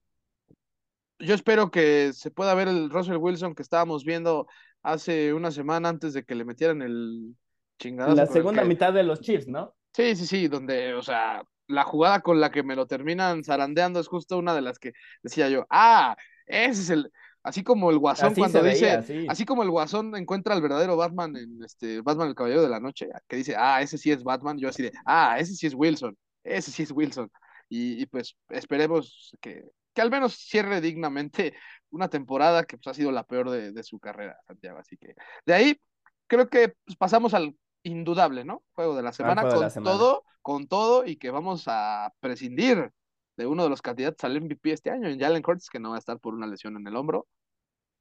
[1.17, 4.45] yo espero que se pueda ver el Russell Wilson que estábamos viendo
[4.83, 7.35] hace una semana antes de que le metieran el
[7.79, 8.15] chingadazo.
[8.15, 9.73] La segunda mitad de los Chiefs, ¿no?
[9.95, 13.99] Sí, sí, sí, donde, o sea, la jugada con la que me lo terminan zarandeando
[13.99, 17.11] es justo una de las que decía yo, ah, ese es el,
[17.47, 21.63] Así como el Guasón cuando dice, así como el Guasón encuentra al verdadero Batman en
[21.63, 24.67] este Batman el Caballero de la Noche, que dice, ah, ese sí es Batman, yo
[24.67, 27.31] así de, ah, ese sí es Wilson, ese sí es Wilson.
[27.69, 31.53] Y, pues esperemos que, que al menos cierre dignamente
[31.89, 34.79] una temporada que pues, ha sido la peor de, su carrera, Santiago.
[34.79, 35.79] Así que de ahí
[36.27, 38.61] creo que pues, pasamos al indudable, ¿no?
[38.73, 42.91] Juego de la semana con todo, con todo, y que vamos a prescindir
[43.37, 45.95] de uno de los candidatos al MVP este año, en Jalen Hurts, que no va
[45.95, 47.27] a estar por una lesión en el hombro.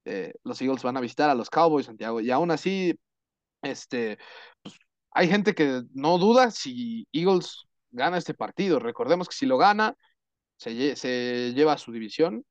[0.07, 2.97] Eh, los Eagles van a visitar a los Cowboys, Santiago, y aún así,
[3.61, 4.19] este,
[4.63, 4.77] pues,
[5.11, 8.79] hay gente que no duda si Eagles gana este partido.
[8.79, 9.97] Recordemos que si lo gana,
[10.57, 12.45] se, se lleva a su división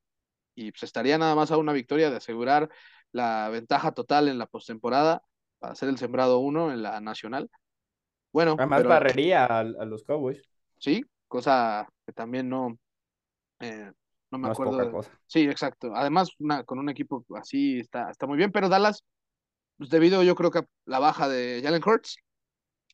[0.54, 2.70] y pues estaría nada más a una victoria de asegurar
[3.12, 5.22] la ventaja total en la postemporada
[5.60, 7.50] para ser el sembrado uno en la nacional.
[8.34, 10.42] Bueno, además barrería a, a, los Cowboys.
[10.78, 12.78] Sí, cosa que también no,
[13.62, 13.92] eh,
[14.38, 15.02] no me acuerdo.
[15.28, 15.96] Sí, exacto.
[15.96, 19.04] Además, una, con un equipo así está, está muy bien, pero Dallas,
[19.78, 22.18] pues debido yo creo que a la baja de Jalen Hurts,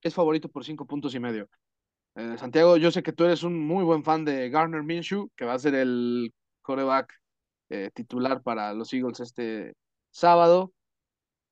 [0.01, 1.47] es favorito por cinco puntos y medio.
[2.15, 5.45] Eh, Santiago, yo sé que tú eres un muy buen fan de Garner Minshew, que
[5.45, 7.13] va a ser el coreback
[7.69, 9.73] eh, titular para los Eagles este
[10.12, 10.73] sábado.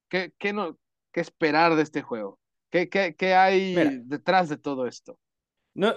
[0.09, 0.77] ¿Qué, qué, no,
[1.11, 2.39] qué esperar de este juego?
[2.69, 5.17] ¿Qué, qué, qué hay detrás de todo esto?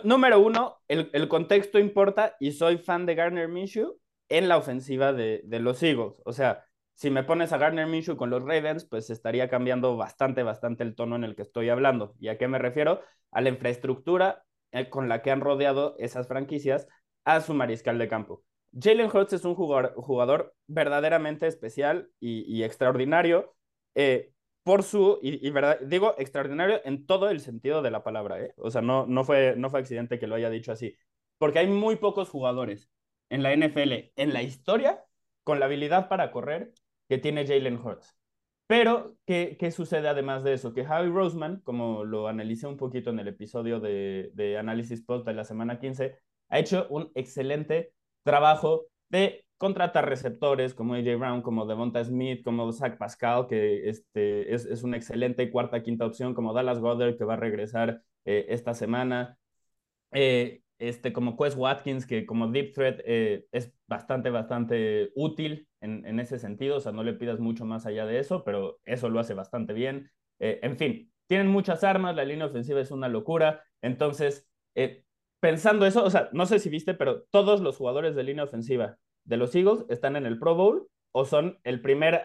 [0.05, 5.43] Número uno, el, contexto importa y soy fan de Garner Minshew en la ofensiva de,
[5.61, 6.23] los Eagles.
[6.25, 6.65] O sea,
[6.95, 10.95] si me pones a Garner Minshew con los Ravens, pues estaría cambiando bastante, bastante el
[10.95, 12.15] tono en el que estoy hablando.
[12.21, 13.01] ¿Y a qué me refiero?
[13.31, 16.87] A la infraestructura eh, con la que han rodeado esas franquicias
[17.25, 18.45] a su mariscal de campo.
[18.79, 23.55] Jalen Hurts es un jugador, jugador verdaderamente especial y, extraordinario.
[23.95, 28.55] Eh, por su, y, verdad, digo extraordinario en todo el sentido de la palabra, ¿eh?
[28.57, 30.97] O sea, no, no, fue, no fue accidente que lo haya dicho así,
[31.39, 32.91] porque hay muy pocos jugadores
[33.29, 35.05] en la NFL, en la historia,
[35.45, 36.73] con la habilidad para correr
[37.09, 38.17] que tiene Jalen Hurts.
[38.69, 40.73] Pero, ¿qué, ¿qué, sucede además de eso?
[40.73, 45.27] Que Javi Roseman, como lo analicé un poquito en el episodio de, de Análisis Post
[45.27, 46.17] de la semana 15,
[46.49, 52.73] ha hecho un excelente trabajo de contratar receptores como AJ Brown, como Devonta Smith, como
[52.73, 57.23] Zach Pascal, que este, es, es una excelente cuarta, quinta opción, como Dallas Goddard, que
[57.23, 59.39] va a regresar eh, esta semana.
[60.11, 66.05] Eh, este, como Quest Watkins, que como Deep Threat eh, es bastante, bastante útil en,
[66.07, 69.11] en, ese sentido, o sea, no le pidas mucho más allá de eso, pero eso
[69.11, 70.11] lo hace bastante bien.
[70.41, 74.49] en fin, tienen muchas armas, la línea ofensiva es una locura, entonces,
[75.39, 78.99] pensando eso, o sea, no sé si viste, pero todos los jugadores de línea ofensiva
[79.25, 82.23] de los Eagles están en el Pro Bowl o son el primer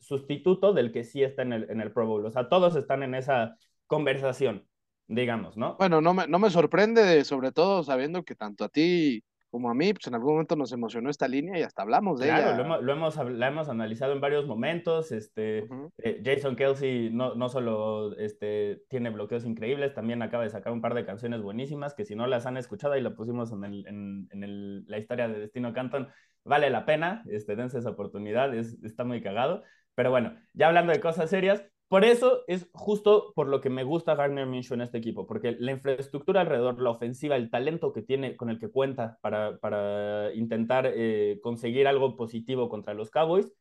[0.00, 2.24] sustituto del que sí está en el, en el Pro Bowl.
[2.24, 4.66] O sea, todos están en esa conversación,
[5.06, 5.76] digamos, ¿no?
[5.76, 9.22] Bueno, no me, no me sorprende, sobre todo sabiendo que tanto a ti
[9.54, 12.26] como a mí, pues en algún momento nos emocionó esta línea y hasta hablamos de
[12.26, 12.56] ella.
[12.56, 15.12] Claro, lo hemos, la hemos analizado en varios momentos.
[15.12, 20.72] Este, eh, Jason Kelsey no, no solo este, tiene bloqueos increíbles, también acaba de sacar
[20.72, 23.62] un par de canciones buenísimas que si no las han escuchado y la pusimos en,
[23.62, 26.08] el, en, en el, la historia de Destino Canton,
[26.44, 29.62] vale la pena, este, dense esa oportunidad, es, está muy cagado.
[29.94, 33.84] Pero bueno, ya hablando de cosas serias, por eso es justo por lo que me
[33.84, 38.02] gusta Gardner Minshew en este equipo, porque la infraestructura alrededor, la ofensiva, el talento que
[38.02, 43.52] tiene, con el que cuenta para, para intentar eh, conseguir algo positivo contra los Cowboys,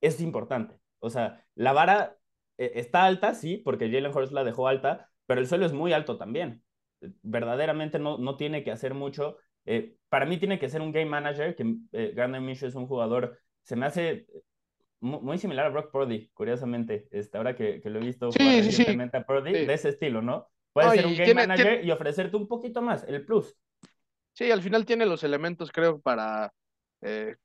[0.00, 0.76] es importante.
[0.98, 2.16] O sea, la vara
[2.58, 5.92] eh, está alta, sí, porque Jalen Hurts la dejó alta, pero el suelo es muy
[5.92, 6.62] alto también.
[7.22, 9.36] Verdaderamente no, no tiene que hacer mucho.
[9.66, 11.76] Eh, para mí tiene que ser un game manager, que
[12.14, 14.26] Gardner Minshew es un jugador, se me hace
[15.00, 19.16] muy similar a Brock Purdy, curiosamente, este, ahora que, que lo he visto sí, recientemente
[19.16, 20.48] a Purdy, de ese estilo, ¿no?
[20.72, 23.56] Puede ser un game manager y ofrecerte un poquito más, el plus.
[24.32, 26.52] Sí, al final tiene los elementos, creo, para
[27.00, 27.36] eh,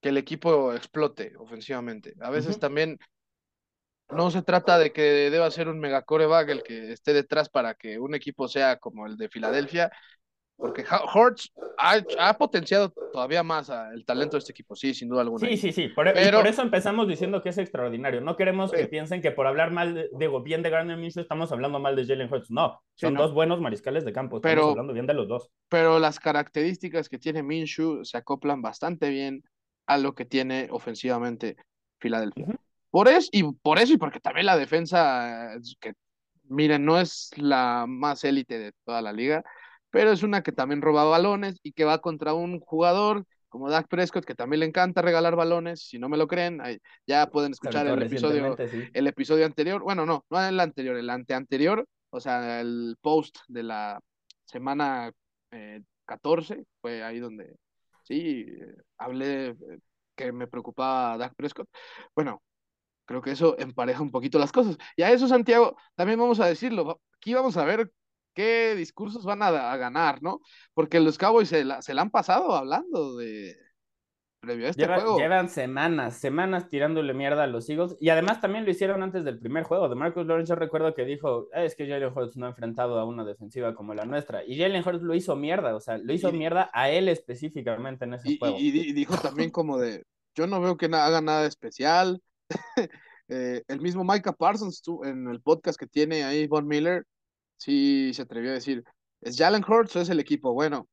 [0.00, 2.14] que el equipo explote ofensivamente.
[2.20, 2.98] A veces también
[4.10, 7.74] no se trata de que deba ser un mega coreback el que esté detrás para
[7.74, 9.90] que un equipo sea como el de Filadelfia,
[10.56, 15.48] porque Hortz ha, potenciado todavía más el talento de este equipo, sí, sin duda alguna.
[15.48, 15.88] Sí, sí, sí.
[15.88, 16.38] Por, Pero...
[16.38, 18.20] por eso empezamos diciendo que es extraordinario.
[18.20, 21.80] No queremos que piensen que por hablar mal, digo, bien de Gardner Minshew estamos hablando
[21.80, 22.50] mal de Jalen Hurts.
[22.50, 24.36] No, son dos buenos mariscales de campo.
[24.36, 25.50] Estamos pero, hablando bien de los dos.
[25.68, 29.42] Pero las características que tiene Minshew se acoplan bastante bien
[29.86, 31.56] a lo que tiene ofensivamente
[31.98, 32.46] Filadelfia.
[32.90, 35.94] Por eso, y por eso, y porque también la defensa, que
[36.44, 39.44] miren, no es la más élite de toda la liga
[39.94, 43.86] pero es una que también roba balones y que va contra un jugador como Dak
[43.86, 46.60] Prescott, que también le encanta regalar balones, si no me lo creen,
[47.06, 48.56] ya pueden escuchar el episodio,
[48.92, 53.62] el episodio anterior, bueno, no, no el anterior, el anteanterior, o sea, el post de
[53.62, 54.00] la
[54.46, 55.12] semana
[56.06, 57.54] 14, eh, fue ahí donde,
[58.02, 58.46] sí,
[58.98, 59.56] hablé eh,
[60.16, 61.68] que me preocupaba Dak Prescott.
[62.16, 62.42] Bueno,
[63.04, 64.76] creo que eso empareja un poquito las cosas.
[64.96, 67.92] Y a eso, Santiago, también vamos a decirlo, aquí vamos a ver
[68.34, 70.40] qué discursos van a, ganar, ¿no?
[70.74, 73.56] Porque los Cowboys se la, han pasado hablando de
[74.40, 75.18] previo a este juego.
[75.18, 79.38] Llevan semanas, semanas tirándole mierda a los Eagles y además también lo hicieron antes del
[79.38, 79.88] primer juego.
[79.88, 82.98] De Marcus Lawrence yo recuerdo que dijo, ah, es que Jalen Hurts no ha enfrentado
[82.98, 84.44] a una defensiva como la nuestra.
[84.44, 88.14] Y Jalen Hurts lo hizo mierda, o sea, lo hizo mierda a él específicamente en
[88.14, 88.56] ese juego.
[88.58, 92.20] Y, dijo también como de, yo no veo que haga nada especial.
[93.28, 97.06] Eh, el mismo Micah Parsons en el podcast que tiene ahí Von Miller
[97.56, 98.84] sí se atrevió a decir,
[99.20, 100.52] ¿es Jalen Hurts o es el equipo?
[100.52, 100.88] Bueno,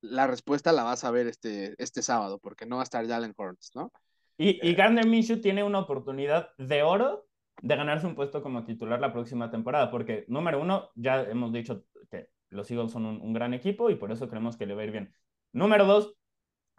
[0.00, 3.34] la respuesta la vas a ver este, este sábado, porque no va a estar Jalen
[3.36, 3.92] Hurts, ¿no?
[4.36, 7.26] Y, y eh, Gardner Minshew tiene una oportunidad de oro
[7.60, 11.84] de ganarse un puesto como titular la próxima temporada, porque número uno, ya hemos dicho
[12.10, 14.82] que los Eagles son un, un gran equipo y por eso creemos que le va
[14.82, 15.12] a ir bien.
[15.52, 16.14] Número dos,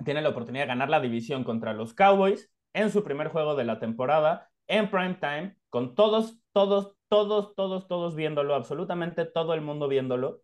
[0.06, 3.66] tiene la oportunidad de ganar la división contra los Cowboys en su primer juego de
[3.66, 9.62] la temporada en prime time, con todos, todos, todos, todos, todos viéndolo, absolutamente todo el
[9.62, 10.42] mundo viéndolo.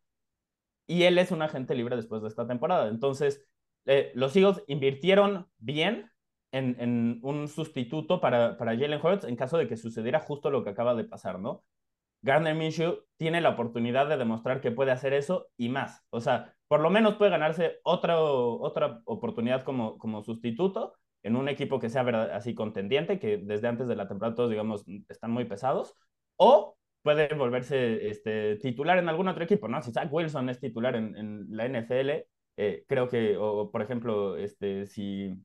[0.88, 2.90] Y él es un agente libre después de esta temporada.
[2.90, 3.46] Entonces,
[3.86, 6.12] eh, los Eagles invirtieron bien
[6.52, 10.64] en, en un sustituto para, para Jalen Hurts en caso de que sucediera justo lo
[10.64, 11.64] que acaba de pasar, ¿no?
[12.22, 16.04] Gardner Minshew tiene la oportunidad de demostrar que puede hacer eso y más.
[16.10, 21.50] O sea, por lo menos puede ganarse otra, otra oportunidad como, como sustituto en un
[21.50, 22.02] equipo que sea
[22.34, 25.96] así contendiente, que desde antes de la temporada todos, digamos, están muy pesados,
[26.38, 29.82] o puede volverse este, titular en algún otro equipo, ¿no?
[29.82, 32.26] Si Zach Wilson es titular en, la NFL,
[32.58, 35.36] eh, creo que, o por ejemplo, este, si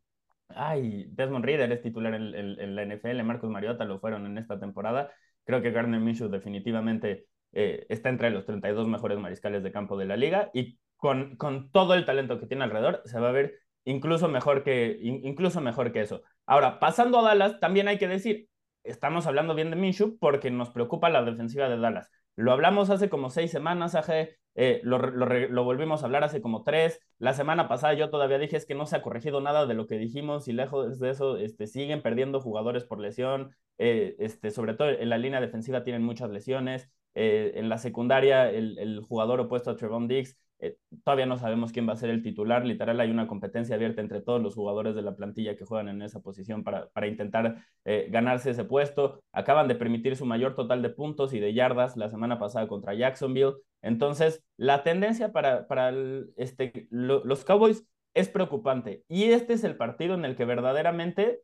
[0.54, 5.10] Ay, Desmond Reader es titular en, la NFL, Marcus Mariota lo fueron en esta temporada.
[5.44, 10.06] Creo que Gardner Minshew definitivamente eh, está entre los 32 mejores mariscales de campo de
[10.06, 13.58] la liga y con, con todo el talento que tiene alrededor se va a ver
[13.84, 16.22] incluso mejor que, incluso mejor que eso.
[16.46, 18.48] Ahora, pasando a Dallas, también hay que decir,
[18.84, 22.10] estamos hablando bien de Minshew porque nos preocupa la defensiva de Dallas.
[22.36, 27.00] Lo hablamos hace como seis semanas, AG, eh, lo, volvimos a hablar hace como tres.
[27.18, 29.86] La semana pasada yo todavía dije es que no se ha corregido nada de lo
[29.86, 33.54] que dijimos y lejos de eso este, siguen perdiendo jugadores por lesión.
[33.78, 36.90] Eh, este, sobre todo en la línea defensiva tienen muchas lesiones.
[37.14, 41.72] Eh, en la secundaria el, el, jugador opuesto a Trevon Diggs eh, todavía no sabemos
[41.72, 42.64] quién va a ser el titular.
[42.66, 46.02] Literal, hay una competencia abierta entre todos los jugadores de la plantilla que juegan en
[46.02, 49.22] esa posición para, para intentar eh, ganarse ese puesto.
[49.32, 52.94] Acaban de permitir su mayor total de puntos y de yardas la semana pasada contra
[52.94, 53.54] Jacksonville.
[53.82, 55.92] Entonces, la tendencia para, para
[56.36, 59.04] este, los Cowboys es preocupante.
[59.08, 61.40] Y este es el partido en el que verdaderamente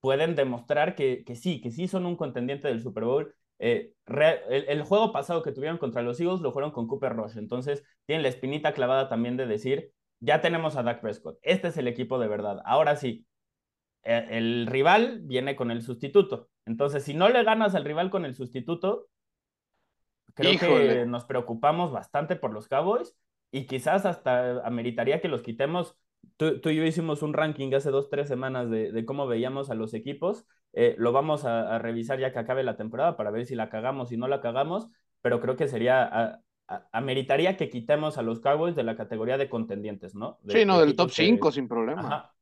[0.00, 4.82] pueden demostrar que, que sí, que sí son un contendiente del Super Bowl eh, el,
[4.82, 8.28] juego pasado que tuvieron contra los Eagles lo fueron con Cooper Rush, entonces tienen la
[8.28, 12.28] espinita clavada también de decir, ya tenemos a Dak Prescott, este es el equipo de
[12.28, 12.60] verdad.
[12.64, 13.26] Ahora sí,
[14.02, 18.24] e, el rival viene con el sustituto, entonces si no le ganas al rival con
[18.24, 19.08] el sustituto,
[20.34, 23.16] creo que nos preocupamos bastante por los Cowboys
[23.50, 25.96] y quizás hasta ameritaría que los quitemos.
[26.36, 29.74] Tú, y yo hicimos un ranking hace dos, tres semanas de, de cómo veíamos a
[29.74, 33.54] los equipos eh, lo vamos a, revisar ya que acabe la temporada para ver si
[33.54, 34.88] la cagamos, si no la cagamos,
[35.22, 36.40] pero creo que sería,
[36.92, 40.38] ameritaría que quitemos a los Cowboys de la categoría de contendientes, ¿no?
[40.46, 42.32] sí, no, del top 5 sin problema.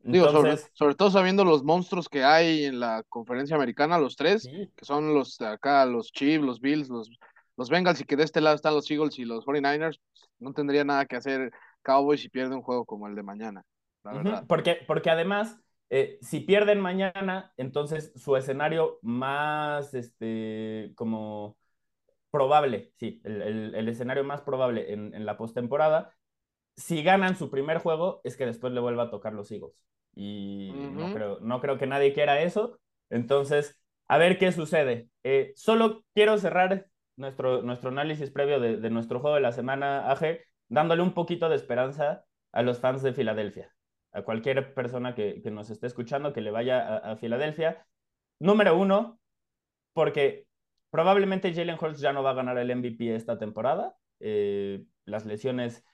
[0.00, 0.30] Digo,
[0.72, 5.14] sobre, todo sabiendo los monstruos que hay en la conferencia americana, los tres, que son
[5.14, 7.10] los de acá, los Chiefs, los Bills, los,
[7.56, 9.98] los Bengals, y que de este lado están los Eagles y los 49ers,
[10.38, 11.50] no tendría nada que hacer
[11.86, 13.62] Cowboys si pierde un juego como el de mañana,
[14.02, 14.44] la verdad.
[14.48, 21.56] Porque, porque además eh, si pierden mañana, entonces su escenario más, este, como
[22.30, 26.14] probable, sí, el, escenario más probable en, la postemporada,
[26.76, 29.74] si ganan su primer juego, es que después le vuelva a tocar los Eagles.
[30.14, 32.78] Y no, creo, no creo que nadie quiera eso.
[33.10, 35.08] Entonces, a ver qué sucede.
[35.24, 40.10] Eh, solo quiero cerrar nuestro, nuestro análisis previo de, de nuestro juego de la semana
[40.10, 43.76] AG, dándole un poquito de esperanza a los fans de Filadelfia
[44.16, 47.86] a cualquier persona que, nos esté escuchando que le vaya a, Filadelfia.
[48.38, 49.20] Número uno,
[49.92, 50.46] porque
[50.88, 53.94] probablemente Jalen Hurts ya no va a ganar el MVP esta temporada.
[54.20, 55.84] Eh, las lesiones,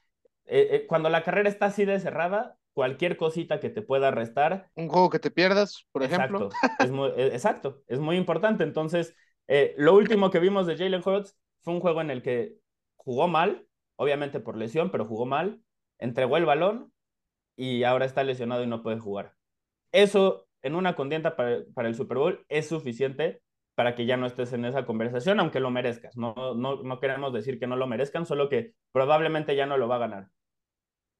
[0.44, 4.70] eh, eh, cuando la carrera está así de cerrada, cualquier cosita que te pueda restar.
[4.76, 6.48] Un juego que te pierdas, por ejemplo.
[6.78, 8.62] Es muy, exacto, es muy importante.
[8.62, 9.16] Entonces,
[9.76, 12.54] lo último que vimos de Jalen Hurts fue un juego en el que
[12.94, 13.66] jugó mal,
[14.02, 15.62] obviamente por lesión, pero jugó mal,
[15.98, 16.92] entregó el balón,
[17.56, 19.34] y ahora está lesionado y no puede jugar.
[19.92, 23.42] Eso en una contienda para, el Super Bowl es suficiente
[23.74, 26.16] para que ya no estés en esa conversación, aunque lo merezcas.
[26.16, 29.88] No, no, no queremos decir que no lo merezcan, solo que probablemente ya no lo
[29.88, 30.28] va a ganar.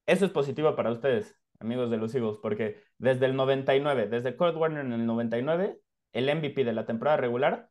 [0.05, 4.55] Eso es positivo para ustedes, amigos de los Eagles, porque desde el 99, desde Kurt
[4.55, 5.79] Warner en el 99,
[6.13, 7.69] el MVP de la temporada regular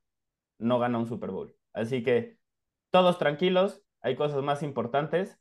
[0.58, 1.54] no gana un Super Bowl.
[1.72, 2.38] Así que
[2.90, 5.38] todos tranquilos, hay cosas más importantes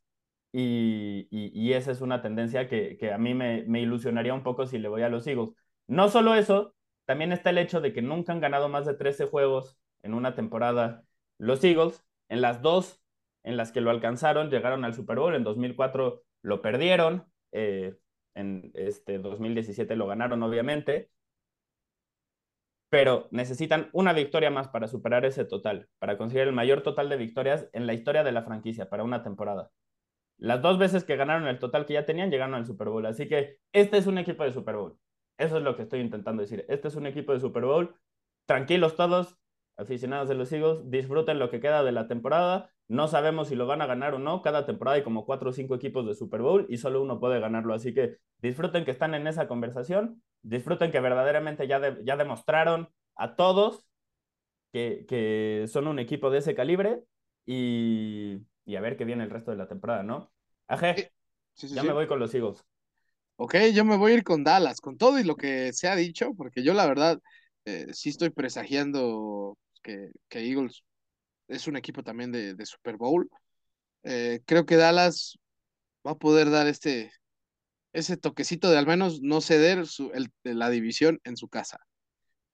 [0.54, 5.04] y, esa es una tendencia que, a mí me, ilusionaría un poco si le voy
[5.04, 5.54] a los Eagles.
[5.88, 9.26] No solo eso, también está el hecho de que nunca han ganado más de 13
[9.28, 11.04] juegos en una temporada
[11.38, 12.04] los Eagles.
[12.30, 13.02] En las dos
[13.44, 15.36] en las que lo alcanzaron, llegaron al Super Bowl.
[15.36, 17.26] En 2004 lo perdieron.
[17.52, 17.98] Eh,
[18.36, 21.10] en este 2017 lo ganaron, obviamente.
[22.92, 27.16] Pero necesitan una victoria más para superar ese total, para conseguir el mayor total de
[27.16, 29.72] victorias en la historia de la franquicia para una temporada.
[30.38, 33.06] Las dos veces que ganaron el total que ya tenían, llegaron al Super Bowl.
[33.06, 35.00] Así que este es un equipo de Super Bowl.
[35.38, 36.66] Eso es lo que estoy intentando decir.
[36.68, 37.96] Este es un equipo de Super Bowl.
[38.46, 39.40] Tranquilos todos,
[39.82, 42.72] aficionados de los Eagles, disfruten lo que queda de la temporada.
[42.88, 44.42] No sabemos si lo van a ganar o no.
[44.42, 47.40] Cada temporada hay como cuatro o cinco equipos de Super Bowl y solo uno puede
[47.40, 47.74] ganarlo.
[47.74, 50.22] Así que disfruten que están en esa conversación.
[50.42, 53.86] Disfruten que verdaderamente ya, ya demostraron a todos
[54.72, 57.04] que, que son un equipo de ese calibre.
[57.46, 60.32] Y y a ver qué viene el resto de la temporada, ¿no?
[60.68, 61.12] Aje,
[61.56, 62.64] ya me voy con los Eagles.
[63.36, 65.96] Ok, yo me voy a ir con Dallas, con todo y lo que se ha
[65.96, 67.20] dicho, porque yo la verdad
[67.66, 70.84] eh, sí estoy presagiando que, que, Eagles
[71.48, 73.30] es un equipo también de, de Super Bowl.
[74.04, 75.38] Eh, creo que Dallas
[76.06, 77.12] va a poder dar este
[77.94, 81.80] ese toquecito de al menos no ceder su, el, la división en su casa.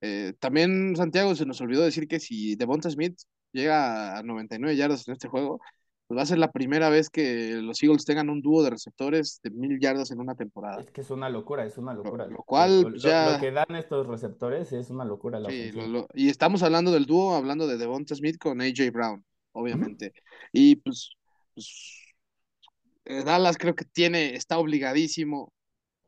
[0.01, 3.19] Eh, también Santiago se nos olvidó decir que si Devonta Smith
[3.51, 5.59] llega a 99 yardas en este juego,
[6.07, 9.41] pues va a ser la primera vez que los Eagles tengan un dúo de receptores
[9.43, 10.79] de mil yardas en una temporada.
[10.79, 12.27] Es que es una locura, es una locura.
[12.27, 13.33] Lo, cual lo, ya...
[13.33, 15.37] lo, que dan estos receptores es una locura.
[15.39, 15.73] La sí,
[16.13, 20.07] y estamos hablando del dúo, hablando de Devonta Smith con AJ Brown, obviamente.
[20.07, 20.49] Uh -huh.
[20.53, 21.11] Y pues,
[21.53, 25.51] pues Dallas creo que tiene, está obligadísimo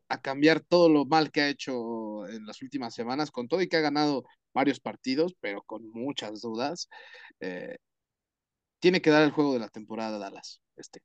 [0.08, 3.68] a cambiar todo lo mal que ha hecho en las últimas semanas, con todo y
[3.68, 4.24] que ha ganado
[4.54, 6.88] varios partidos, pero con muchas dudas.
[7.38, 7.76] Eh,
[8.80, 10.60] tiene que dar el juego de la temporada Dallas.
[10.76, 11.02] Este.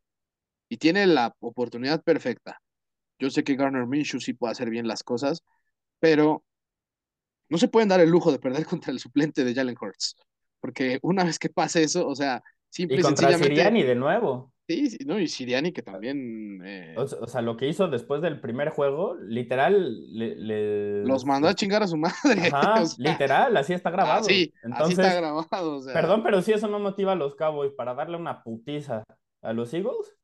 [0.69, 2.59] Y tiene la oportunidad perfecta.
[3.19, 5.43] Yo sé que Garner Minshew sí puede hacer bien las cosas,
[5.99, 6.43] pero
[7.49, 10.15] no se pueden dar el lujo de perder contra el suplente de Jalen Hurts.
[10.59, 13.55] Porque una vez que pase eso, o sea, simple y, contra sencillamente...
[13.55, 14.54] Siriani de nuevo.
[14.67, 16.59] Sí, sí, no, y Siriani que también.
[16.65, 16.95] Eh...
[16.97, 20.11] O, o, sea, lo que hizo después del primer juego, literal.
[20.11, 21.05] Le, le...
[21.05, 22.49] Los mandó a chingar a su madre.
[22.51, 23.11] Ajá, o sea...
[23.11, 24.21] literal, así está grabado.
[24.21, 25.75] Ah, sí, Entonces, así está grabado.
[25.75, 25.93] O sea...
[25.93, 29.03] Perdón, pero si eso no motiva a los Cowboys para darle una putiza
[29.43, 30.17] a los Eagles,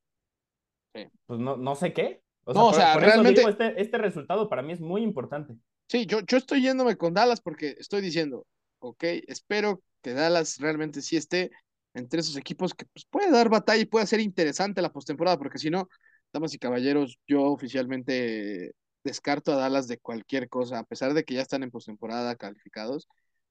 [0.95, 1.07] sí.
[1.27, 2.23] pues no, no sé qué.
[2.43, 3.41] O sea, no, por, o sea, por realmente.
[3.41, 5.53] Digo, este, este resultado para mí es muy importante.
[5.87, 8.47] Sí, yo, yo estoy yéndome con Dallas porque estoy diciendo,
[8.79, 11.51] ok, espero que Dallas realmente sí esté
[11.93, 15.57] entre esos equipos que pues, puede dar batalla y puede ser interesante la postemporada, porque
[15.59, 15.89] si no,
[16.33, 18.73] damas y caballeros, yo oficialmente
[19.03, 23.07] descarto a Dallas de cualquier cosa, a pesar de que ya están en postemporada calificados,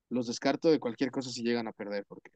[0.08, 2.30] los descarto de cualquier cosa si llegan a perder, porque,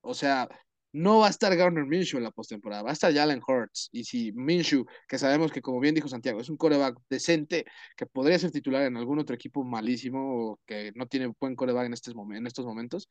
[0.00, 0.48] o sea,
[0.92, 4.04] no va a estar Garner Minshew en la postemporada, va a estar Jalen Hurts, y
[4.04, 7.66] si Minshew, que sabemos que como bien dijo Santiago, es un coreback decente,
[7.96, 11.86] que podría ser titular en algún otro equipo malísimo, o que no tiene buen coreback
[11.86, 11.94] en,
[12.36, 13.08] en estos momentos,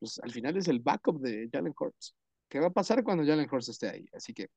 [0.00, 2.16] pues al final es el backup de Jalen Hurts.
[2.48, 4.06] ¿Qué va a pasar cuando Jalen Hurts esté ahí?
[4.12, 4.48] Así que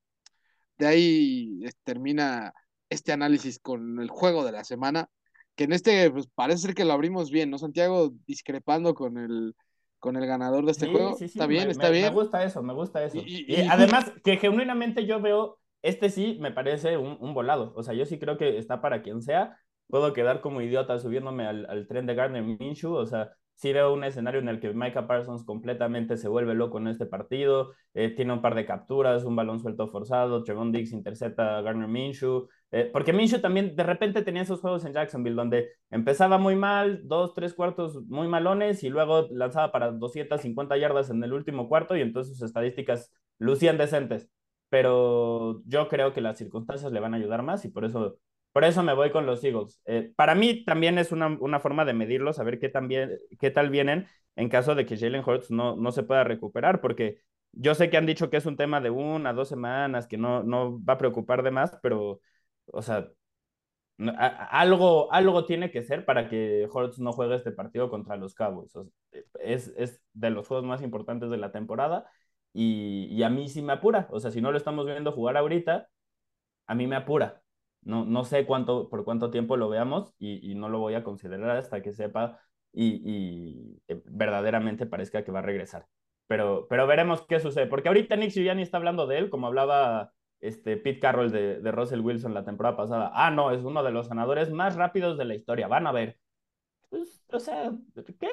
[0.78, 2.54] de ahí termina
[2.90, 5.10] este análisis con el juego de la semana,
[5.56, 8.12] que en este pues, parece ser que lo abrimos bien, ¿no, Santiago?
[8.26, 9.56] Discrepando con el,
[10.00, 11.12] con el ganador de este sí, juego.
[11.14, 12.06] Sí, sí, está bien, me, está me, bien.
[12.06, 13.18] Me gusta eso, me gusta eso.
[13.18, 17.74] Y, y, y además, que genuinamente yo veo, este sí me parece un, un, volado.
[17.76, 19.58] O sea, yo sí creo que está para quien sea.
[19.88, 22.94] Puedo quedar como idiota subiéndome al, al tren de Gardner Minshew.
[22.94, 26.78] O sea, sí veo un escenario en el que Micah Parsons completamente se vuelve loco
[26.78, 30.92] en este partido, eh, tiene un par de capturas, un balón suelto forzado, Trevon Diggs
[30.92, 35.36] intercepta a Garner Minshew, eh, porque Minshew también de repente tenía esos juegos en Jacksonville
[35.36, 41.10] donde empezaba muy mal, dos, tres cuartos muy malones y luego lanzaba para 250 yardas
[41.10, 44.30] en el último cuarto y entonces sus estadísticas lucían decentes.
[44.70, 48.18] Pero yo creo que las circunstancias le van a ayudar más y por eso
[48.54, 49.82] por eso me voy con los Eagles.
[49.86, 53.70] Eh, para mí también es una, una forma de medirlo, saber qué, tan qué tal
[53.70, 57.20] vienen en caso de que Jalen Hurts no, no se pueda recuperar, porque
[57.52, 60.44] yo sé que han dicho que es un tema de una, dos semanas, que no,
[60.44, 62.22] no va a preocupar de más, pero,
[62.68, 63.10] o sea,
[64.18, 68.34] a, algo, algo tiene que ser para que Hurts no juegue este partido contra los
[68.36, 68.74] Cowboys.
[69.40, 72.10] Es, es de los juegos más importantes de la temporada
[72.54, 74.08] y, y a mí sí me apura.
[74.12, 75.90] O sea, si no lo estamos viendo jugar ahorita,
[76.68, 77.43] a mí me apura.
[77.86, 81.04] No, no sé cuánto, por cuánto tiempo lo veamos y, y no lo voy a
[81.04, 82.40] considerar hasta que sepa
[82.72, 85.88] y, y eh, verdaderamente parezca que va a regresar.
[86.28, 90.12] Pero, pero veremos qué sucede, porque ahorita Nick Sirianni está hablando de él, como hablaba
[90.40, 93.12] este Pete Carroll de, de, Russell Wilson la temporada pasada.
[93.14, 96.18] Ah, no, es uno de los ganadores más rápidos de la historia, van a ver.
[96.90, 97.72] Pues, o sea,
[98.20, 98.30] ¿qué?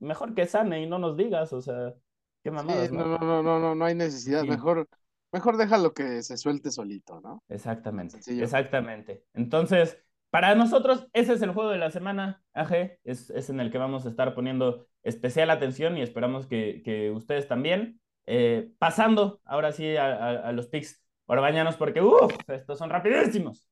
[0.00, 1.94] Mejor que sane y no nos digas, o sea,
[2.42, 4.48] qué mamadas, sí, no, no, no, no, no, no hay necesidad, sí.
[4.48, 4.88] mejor
[5.34, 7.42] mejor déjalo que se suelte solito, ¿no?
[7.48, 9.24] Exactamente, exactamente.
[9.34, 9.98] Entonces,
[10.30, 13.78] para nosotros, ese es el juego de la semana, AG, es, es en el que
[13.78, 18.00] vamos a estar poniendo especial atención y esperamos que, que ustedes también.
[18.26, 23.68] Eh, pasando ahora sí a, a, a los picks orbañanos, porque uff, estos son rapidísimos.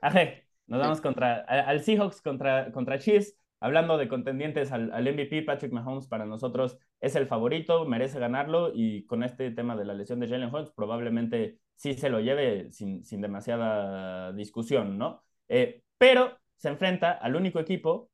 [0.00, 3.36] AG, nos vamos contra, al Seahawks contra, contra Chiefs.
[3.66, 9.04] Hablando de contendientes al, MVP, Patrick Mahomes para nosotros es el favorito, merece ganarlo y
[9.06, 13.04] con este tema de la lesión de Jalen Hurts probablemente sí se lo lleve sin,
[13.04, 15.24] sin demasiada discusión, ¿no?
[15.48, 18.08] Eh, pero se enfrenta al único equipo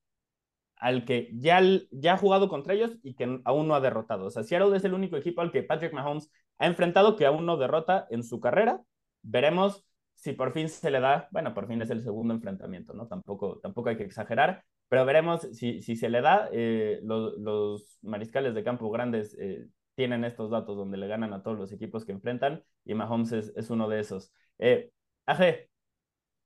[0.76, 4.24] al que ya, ya ha jugado contra ellos y que aún no ha derrotado.
[4.24, 7.44] O sea, Seattle es el único equipo al que Patrick Mahomes ha enfrentado que aún
[7.44, 8.80] no derrota en su carrera.
[9.20, 9.84] Veremos
[10.14, 13.06] si por fin se le da, bueno, por fin es el segundo enfrentamiento, ¿no?
[13.06, 16.50] Tampoco, tampoco hay que exagerar, pero veremos si, si se le da.
[16.52, 21.42] Eh, los, los, mariscales de campo grandes eh, tienen estos datos donde le ganan a
[21.42, 24.34] todos los equipos que enfrentan y Mahomes es, es uno de esos.
[24.58, 24.90] Eh,
[25.24, 25.70] Aje,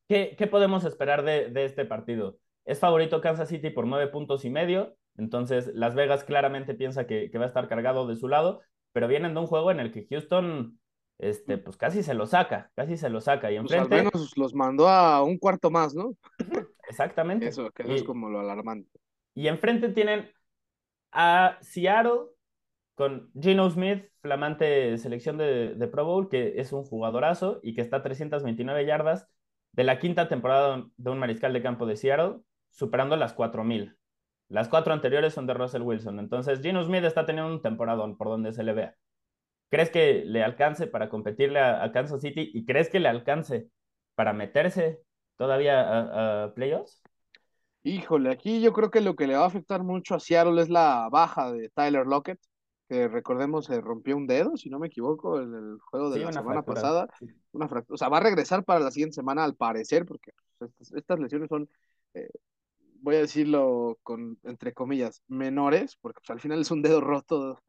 [0.09, 2.39] ¿qué, ¿qué, podemos esperar de, de, este partido?
[2.65, 7.33] Es favorito Kansas City por nueve puntos y medio, entonces Las Vegas claramente piensa que,
[7.33, 8.61] que va a estar cargado de su lado,
[8.93, 10.79] pero vienen de un juego en el que Houston
[11.19, 13.51] este, pues casi se lo saca, casi se lo saca.
[13.51, 13.89] Y enfrente...
[13.89, 16.15] Pues al menos los mandó a un cuarto más, ¿no?
[16.89, 17.49] Exactamente.
[17.49, 18.99] Eso, que eso y, es como lo alarmante.
[19.35, 20.31] Y enfrente tienen
[21.13, 22.21] a Seattle,
[22.95, 27.83] con Geno Smith, flamante selección de, de, Pro Bowl, que es un jugadorazo y que
[27.83, 29.29] está a 329 yardas
[29.73, 32.39] de la quinta temporada de un mariscal de campo de Seattle,
[32.71, 33.97] superando las 4000.
[34.49, 36.21] Las cuatro anteriores son de Russell Wilson.
[36.21, 38.97] Entonces, Geno Smith está teniendo un temporadón por donde se le vea.
[39.71, 43.69] ¿Crees que le alcance para competirle a, Kansas City y crees que le alcance
[44.15, 45.03] para meterse
[45.37, 47.03] todavía a, a playoffs?
[47.83, 50.69] Híjole, aquí yo creo que lo que le va a afectar mucho a Seattle es
[50.69, 52.41] la baja de Tyler Lockett
[52.89, 56.33] que recordemos se rompió un dedo, si no me equivoco, en el juego de la
[56.33, 57.09] semana pasada.
[57.53, 57.95] Una fractura.
[57.95, 61.49] O sea, va a regresar para la siguiente semana al parecer, porque pues, estas, lesiones
[61.49, 61.69] son,
[62.15, 62.31] eh,
[63.01, 67.61] voy a decirlo con entre comillas, menores, porque pues, al final es un dedo roto,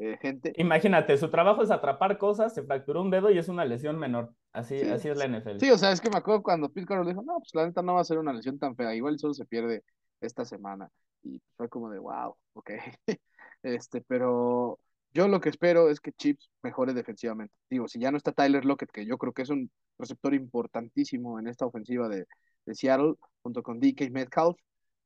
[0.00, 0.54] eh, gente.
[0.56, 4.32] Imagínate, su trabajo es atrapar cosas, se fracturó un dedo y es una lesión menor.
[4.50, 5.58] Así, así es la NFL.
[5.60, 7.82] Sí, o sea, es que me acuerdo cuando Pete Carroll dijo, no, pues la neta
[7.82, 9.84] no va a ser una lesión tan fea, igual solo se pierde
[10.22, 10.90] esta semana.
[11.22, 12.70] Y fue como de, wow, ok.
[13.62, 14.78] Este, pero
[15.12, 17.54] yo lo que espero es que Chips mejore defensivamente.
[17.68, 21.38] Digo, si ya no está Tyler Lockett, que yo creo que es un receptor importantísimo
[21.38, 22.26] en esta ofensiva de,
[22.72, 24.56] Seattle, junto con DK Metcalf,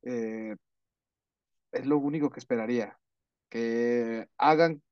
[0.03, 0.55] eh,
[1.73, 2.97] es lo único que esperaría.
[3.55, 4.83] Que hagan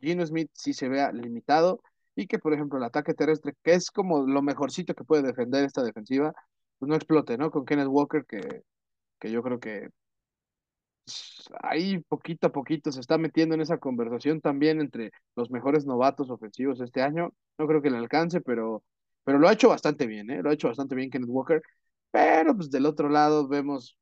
[0.00, 1.80] Gino Smith si se vea limitado
[2.14, 5.64] y que, por ejemplo, el ataque terrestre, que es como lo mejorcito que puede defender
[5.64, 6.34] esta defensiva,
[6.78, 7.50] pues no explote, ¿no?
[7.50, 8.64] Con Kenneth Walker, que,
[9.18, 9.88] que yo creo que
[11.62, 16.30] ahí poquito a poquito se está metiendo en esa conversación también entre los mejores novatos
[16.30, 17.32] ofensivos este año.
[17.58, 18.84] No creo que le alcance, pero,
[19.24, 20.42] pero lo ha hecho bastante bien, ¿eh?
[20.42, 21.62] Lo ha hecho bastante bien Kenneth Walker.
[22.10, 23.96] Pero pues del otro lado vemos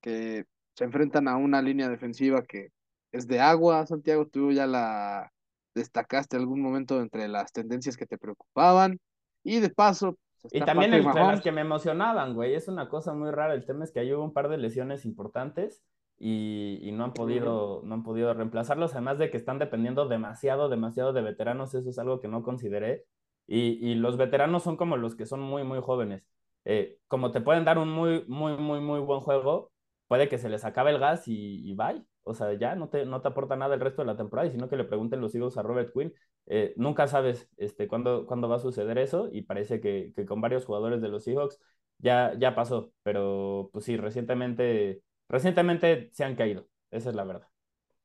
[0.00, 0.44] que
[0.74, 2.68] se enfrentan a una línea defensiva que
[3.12, 5.32] es de agua, Santiago, tú ya la
[5.74, 8.98] destacaste algún momento entre las tendencias que te preocupaban.
[9.42, 10.16] Y de paso...
[10.42, 12.54] Pues, y también entre las que me emocionaban, güey.
[12.54, 13.54] Es una cosa muy rara.
[13.54, 15.82] El tema es que hay un par de lesiones importantes
[16.18, 21.12] y, no, han podido, no han podido reemplazarlos, además de que están dependiendo demasiado, demasiado
[21.12, 23.06] de veteranos, eso es algo que no consideré.
[23.46, 26.22] Y, los veteranos son como los que son muy, muy jóvenes.
[26.64, 29.72] Eh, como te pueden dar un muy, muy, muy, muy buen juego,
[30.08, 32.04] puede que se les acabe el gas y, y bye.
[32.30, 34.52] O sea, ya no te, no te aporta nada el resto de la temporada, y
[34.52, 36.14] sino que le pregunten los hijos a Robert Quinn.
[36.46, 40.40] Eh, nunca sabes este, cuándo, cuándo va a suceder eso, y parece que, que, con
[40.40, 41.58] varios jugadores de los Seahawks
[41.98, 42.92] ya, ya pasó.
[43.02, 47.48] Pero, pues sí, recientemente recientemente se han caído, esa es la verdad.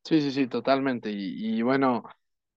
[0.04, 1.10] Sí, sí, sí, totalmente.
[1.12, 2.04] Y, bueno,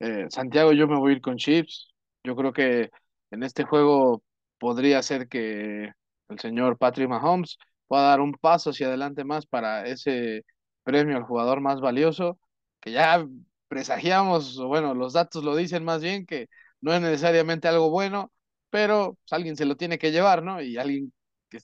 [0.01, 1.95] eh, Santiago, yo me voy a ir con Chips.
[2.23, 2.91] Yo creo que
[3.31, 4.23] en este juego
[4.59, 5.93] podría ser que
[6.29, 7.57] el señor Patrick Mahomes
[7.87, 10.45] pueda dar un paso hacia adelante más para ese
[10.89, 12.39] premio al jugador más valioso,
[12.81, 13.27] que ya
[13.69, 16.49] presagiamos, o bueno, los datos lo dicen más bien, que
[16.81, 18.33] no es necesariamente algo bueno,
[18.71, 20.63] pero pues, alguien se lo tiene que llevar, ¿no?
[20.63, 21.13] Y alguien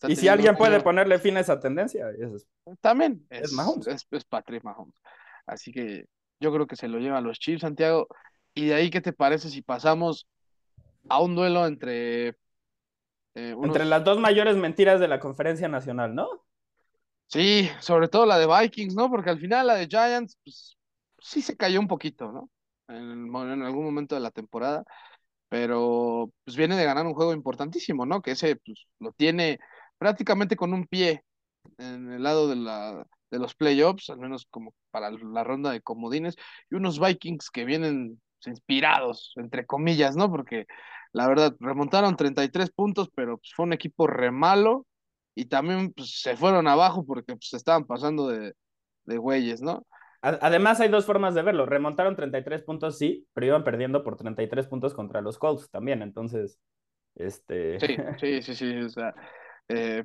[0.08, 2.46] y si alguien puede ponerle fin a esa tendencia, es,
[2.80, 3.54] también es,
[4.10, 4.94] es, Patrick Mahomes.
[5.46, 6.06] Así que
[6.40, 8.08] yo creo que se lo llevan los Chiefs, Santiago.
[8.54, 10.26] Y de ahí, ¿qué te parece si pasamos
[11.08, 12.28] a un duelo entre...
[13.36, 16.44] Eh, entre las dos mayores mentiras de la conferencia nacional, ¿no?
[17.26, 19.10] Sí, sobre todo la de Vikings, ¿no?
[19.10, 20.76] Porque al final la de Giants, pues
[21.18, 22.50] sí se cayó un poquito, ¿no?
[22.88, 24.84] En, en algún momento de la temporada
[25.54, 28.22] pero pues viene de ganar un juego importantísimo, ¿no?
[28.22, 29.60] Que ese pues, lo tiene
[29.98, 31.22] prácticamente con un pie
[31.78, 35.80] en el lado de, la, de los playoffs, al menos como para la ronda de
[35.80, 36.34] comodines,
[36.70, 40.28] y unos Vikings que vienen inspirados, entre comillas, ¿no?
[40.28, 40.66] Porque
[41.12, 44.86] la verdad, remontaron 33 puntos, pero pues, fue un equipo re malo
[45.34, 48.54] y también pues, se fueron abajo porque pues, se estaban pasando de,
[49.04, 49.86] de güeyes, ¿no?
[50.22, 51.66] Además, hay dos formas de verlo.
[51.66, 56.00] Remontaron 33 puntos, sí, pero iban perdiendo por 33 puntos contra los Colts también.
[56.00, 56.58] Entonces,
[57.14, 57.78] este.
[57.78, 58.76] Sí, sí, sí, sí.
[58.78, 59.14] O sea,
[59.68, 60.04] eh,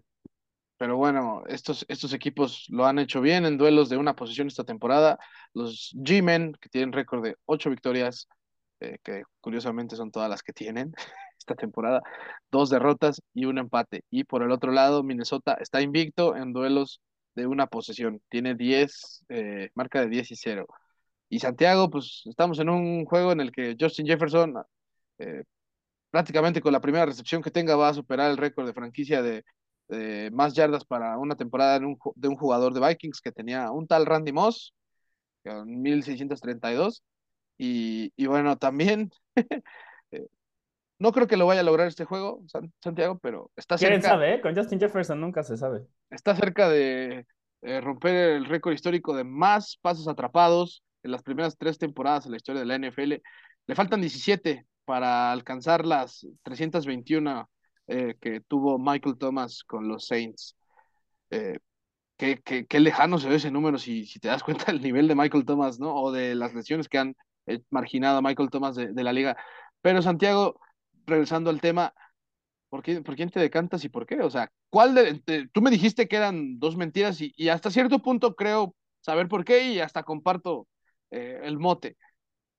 [0.78, 4.66] pero bueno, estos, estos equipos lo han hecho bien en duelos de una posición esta
[4.66, 5.18] temporada.
[5.54, 8.28] Los G-Men, que tienen récord de ocho victorias,
[8.82, 10.94] eh, que curiosamente son todas las que tienen
[11.40, 12.02] esta temporada,
[12.52, 14.04] dos derrotas y un empate.
[14.10, 17.02] Y por el otro lado, Minnesota está invicto en duelos
[17.36, 18.22] de una posesión.
[18.30, 20.68] Tiene 10, eh, marca de 10 y 0.
[21.30, 24.56] Y Santiago, pues estamos en un juego en el que Justin Jefferson,
[25.20, 25.44] eh,
[26.12, 29.44] prácticamente con la primera recepción que tenga, va a superar el récord de franquicia de,
[30.32, 34.32] más yardas para una temporada de un jugador de Vikings que tenía un tal Randy
[34.32, 34.74] Moss,
[35.44, 37.04] con 1632.
[37.58, 39.12] Y, y bueno, también
[41.00, 42.44] no creo que lo vaya a lograr este juego,
[42.84, 43.94] Santiago, pero está cerca.
[43.94, 44.36] ¿Quién sabe?
[44.36, 44.42] Eh?
[44.42, 45.88] Con Justin Jefferson nunca se sabe.
[46.10, 47.26] Está cerca de
[47.82, 52.38] romper el récord histórico de más pasos atrapados en las primeras tres temporadas en la
[52.38, 53.14] historia de la NFL.
[53.68, 57.50] Le faltan 17 para alcanzar las 321
[57.88, 60.56] eh, que tuvo Michael Thomas con los Saints.
[61.30, 61.60] Eh,
[62.18, 65.08] qué, qué, qué lejano se ve ese número si, si te das cuenta del nivel
[65.08, 65.94] de Michael Thomas, ¿no?
[65.96, 69.38] O de las lesiones que han eh, marginado a Michael Thomas de, de la liga.
[69.82, 70.60] Pero Santiago,
[71.10, 71.94] regresando al tema,
[72.70, 74.22] ¿por, qué, ¿por quién te decantas y por qué?
[74.22, 78.00] O sea, ¿cuál de, tú me dijiste que eran dos mentiras y, y, hasta cierto
[78.00, 80.68] punto creo saber por qué y hasta comparto
[81.12, 81.98] eh, el mote.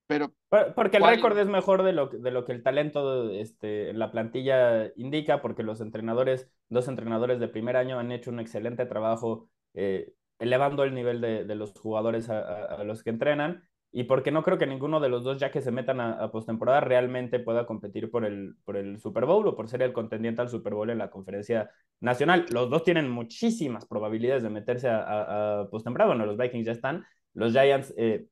[0.07, 0.35] Pero,
[0.75, 4.11] porque el récord es mejor de lo, de lo que el talento este, en la
[4.11, 9.49] plantilla indica, porque los entrenadores, dos entrenadores de primer año han hecho un excelente trabajo
[9.75, 13.63] eh, elevando el nivel de, de los jugadores a, a, a, los que entrenan
[13.93, 16.81] y porque no creo que ninguno de los dos, ya que se metan a, postemporada,
[16.81, 20.49] realmente pueda competir por el, por el Super Bowl o por ser el contendiente al
[20.49, 21.71] Super Bowl en la conferencia
[22.01, 22.47] nacional.
[22.51, 26.11] Los dos tienen muchísimas probabilidades de meterse a, a postemporada.
[26.15, 28.27] Bueno, los Vikings ya están, los Giants eh,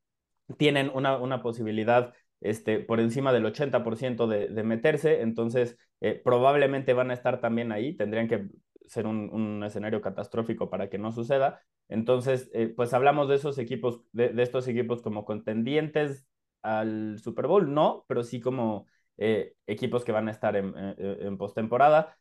[0.57, 6.93] tienen una, una posibilidad este, por encima del 80% de, de meterse, entonces eh, probablemente
[6.93, 8.47] van a estar también ahí, tendrían que
[8.89, 11.61] ser un, un, escenario catastrófico para que no suceda.
[11.87, 16.27] Entonces, eh, pues hablamos de esos equipos, de, de, estos equipos como contendientes
[16.61, 18.87] al Super Bowl, no, pero sí como
[19.17, 22.17] eh, equipos que van a estar en, en, en postemporada.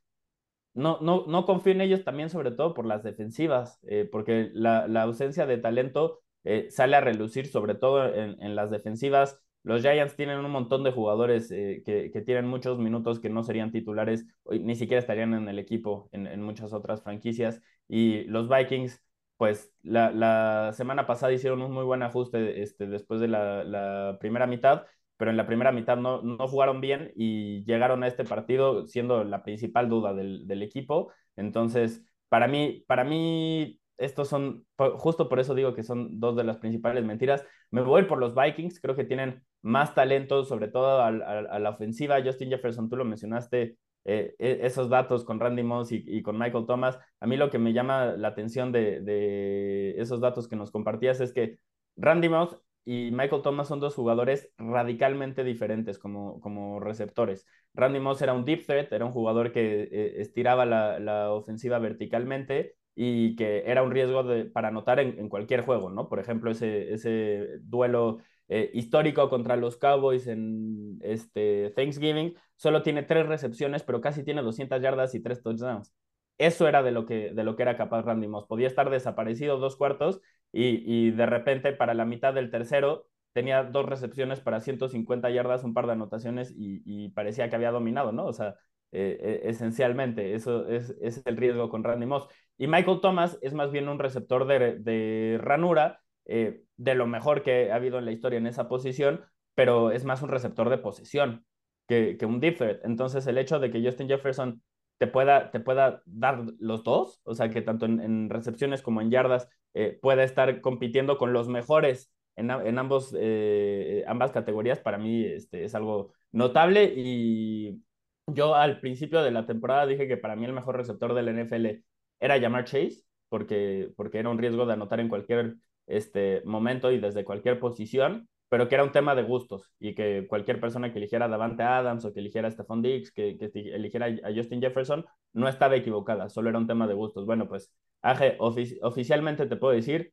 [0.74, 4.86] No, no, no confío en ellos también, sobre todo por las defensivas, eh, porque la,
[4.86, 6.22] la, ausencia de talento
[6.70, 9.38] sale a relucir, sobre todo en, en, las defensivas.
[9.62, 13.42] Los Giants tienen un montón de jugadores eh, que, que, tienen muchos minutos que no
[13.42, 17.60] serían titulares, ni siquiera estarían en el equipo en, en muchas otras franquicias.
[17.88, 19.02] Y los Vikings,
[19.36, 24.16] pues la, la, semana pasada hicieron un muy buen ajuste este, después de la, la
[24.20, 24.86] primera mitad,
[25.16, 29.24] pero en la primera mitad no, no, jugaron bien y llegaron a este partido siendo
[29.24, 31.12] la principal duda del, del equipo.
[31.36, 36.44] Entonces, para mí, para mí estos son, justo por eso digo que son dos de
[36.44, 37.44] las principales mentiras.
[37.70, 41.58] Me voy por los Vikings, creo que tienen más talento, sobre todo a, a, a
[41.58, 42.22] la ofensiva.
[42.22, 46.66] Justin Jefferson, tú lo mencionaste, eh, esos datos con Randy Moss y, y, con Michael
[46.66, 46.98] Thomas.
[47.20, 51.20] A mí lo que me llama la atención de, de esos datos que nos compartías
[51.20, 51.58] es que
[51.96, 52.56] Randy Moss
[52.86, 57.44] y Michael Thomas son dos jugadores radicalmente diferentes como, como receptores.
[57.74, 61.78] Randy Moss era un deep threat, era un jugador que eh, estiraba la, la ofensiva
[61.78, 66.08] verticalmente y que era un riesgo de, para anotar en, en, cualquier juego, ¿no?
[66.08, 73.02] Por ejemplo, ese, ese duelo eh, histórico contra los Cowboys en este Thanksgiving, solo tiene
[73.02, 75.94] tres recepciones, pero casi tiene 200 yardas y tres touchdowns.
[76.38, 78.46] Eso era de lo que, de lo que era capaz Randy Moss.
[78.46, 80.20] Podía estar desaparecido dos cuartos
[80.52, 85.64] y, y de repente para la mitad del tercero tenía dos recepciones para 150 yardas,
[85.64, 88.26] un par de anotaciones y, y parecía que había dominado, ¿no?
[88.26, 88.56] O sea,
[88.90, 92.26] eh, eh, esencialmente, eso es, es, el riesgo con Randy Moss.
[92.56, 97.42] Y Michael Thomas es más bien un receptor de, de ranura, eh, de lo mejor
[97.42, 99.24] que ha habido en la historia en esa posición,
[99.54, 101.44] pero es más un receptor de posesión
[101.88, 102.80] que, que un deep.
[102.84, 104.62] Entonces, el hecho de que Justin Jefferson
[104.98, 109.10] te pueda, te pueda dar los dos, o sea, que tanto en, recepciones como en
[109.10, 114.98] yardas eh, pueda estar compitiendo con los mejores en, en ambos, eh, ambas categorías, para
[114.98, 117.82] mí este, es algo notable y
[118.26, 121.82] yo al principio de la temporada dije que para mí el mejor receptor del NFL
[122.20, 125.56] era Jamar Chase, porque, porque era un riesgo de anotar en cualquier
[125.88, 130.26] este, momento y desde cualquier posición, pero que era un tema de gustos y que
[130.28, 133.50] cualquier persona que eligiera a Davante Adams o que eligiera a Stephon Diggs, que, que
[133.54, 137.26] eligiera a Justin Jefferson, no estaba equivocada, solo era un tema de gustos.
[137.26, 140.12] Bueno, pues, Aje, ofici oficialmente te puedo decir,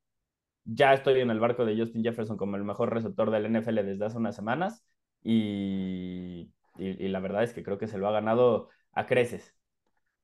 [0.65, 4.05] ya estoy en el barco de Justin Jefferson como el mejor receptor del NFL desde
[4.05, 4.83] hace unas semanas
[5.23, 9.53] y, y la verdad es que creo que se lo ha ganado a creces.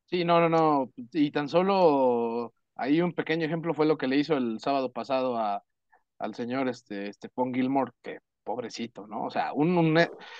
[0.05, 4.17] Sí, no, no, no, y tan solo ahí un pequeño ejemplo fue lo que le
[4.17, 5.63] hizo el sábado pasado a,
[6.17, 9.25] al señor este, Stephon Gilmore, que pobrecito, ¿no?
[9.25, 9.99] O sea, un, un,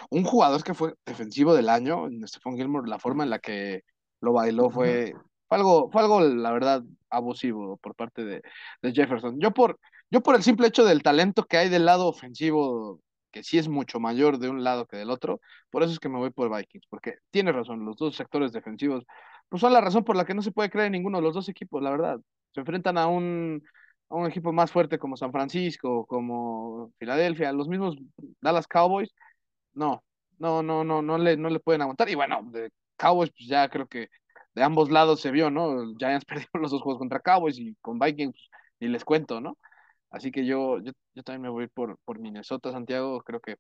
[0.10, 3.84] un, jugador que fue defensivo del año, Stephon Gilmore, la forma en la que
[4.22, 5.14] lo bailó fue,
[5.48, 8.42] fue algo, fue algo, la verdad, abusivo por parte de,
[8.82, 9.40] de Jefferson.
[9.40, 9.80] Yo por,
[10.10, 13.68] yo por el simple hecho del talento que hay del lado ofensivo, que sí es
[13.68, 16.56] mucho mayor de un lado que del otro, por eso es que me voy por
[16.56, 19.06] Vikings, porque tiene razón, los dos sectores defensivos,
[19.52, 21.36] pues son la razón por la que no se puede creer en ninguno de los
[21.36, 22.22] dos equipos, la verdad.
[22.54, 23.62] Se enfrentan a un,
[24.10, 27.98] a un equipo más fuerte como San Francisco, como Filadelfia, los mismos
[28.42, 29.14] Dallas Cowboys,
[29.74, 30.04] no,
[30.40, 32.10] no, no, no, no le, no le pueden aguantar.
[32.10, 34.08] Y bueno, de Cowboys, pues ya creo que
[34.56, 35.96] de ambos lados se vio, ¿no?
[35.98, 38.50] Giants perdió los dos juegos contra Cowboys y con Vikings pues,
[38.80, 39.58] ni les cuento, ¿no?
[40.12, 43.58] Así que yo, yo, yo también me voy por, por Minnesota, Santiago, creo que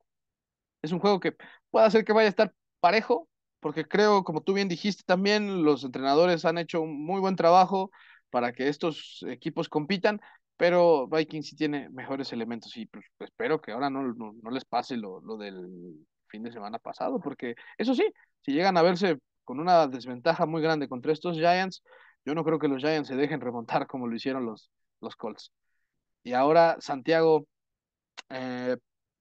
[0.82, 1.36] es un juego que
[1.70, 3.30] puede hacer que vaya a estar parejo,
[3.62, 7.92] porque creo, como tú bien dijiste también, los entrenadores han hecho un muy buen trabajo
[8.30, 10.20] para que estos equipos compitan,
[10.58, 14.66] pero Vikings sí tiene mejores elementos y pues, espero que ahora no, no, no les
[14.66, 18.06] pase lo, lo, del fin de semana pasado, porque eso sí,
[18.42, 21.84] si llegan a verse con una desventaja muy grande contra estos Giants,
[22.26, 25.52] Yo no creo que los Giants se dejen remontar como lo hicieron los, los Colts.
[26.24, 27.48] Y ahora Santiago,
[28.30, 28.78] eh,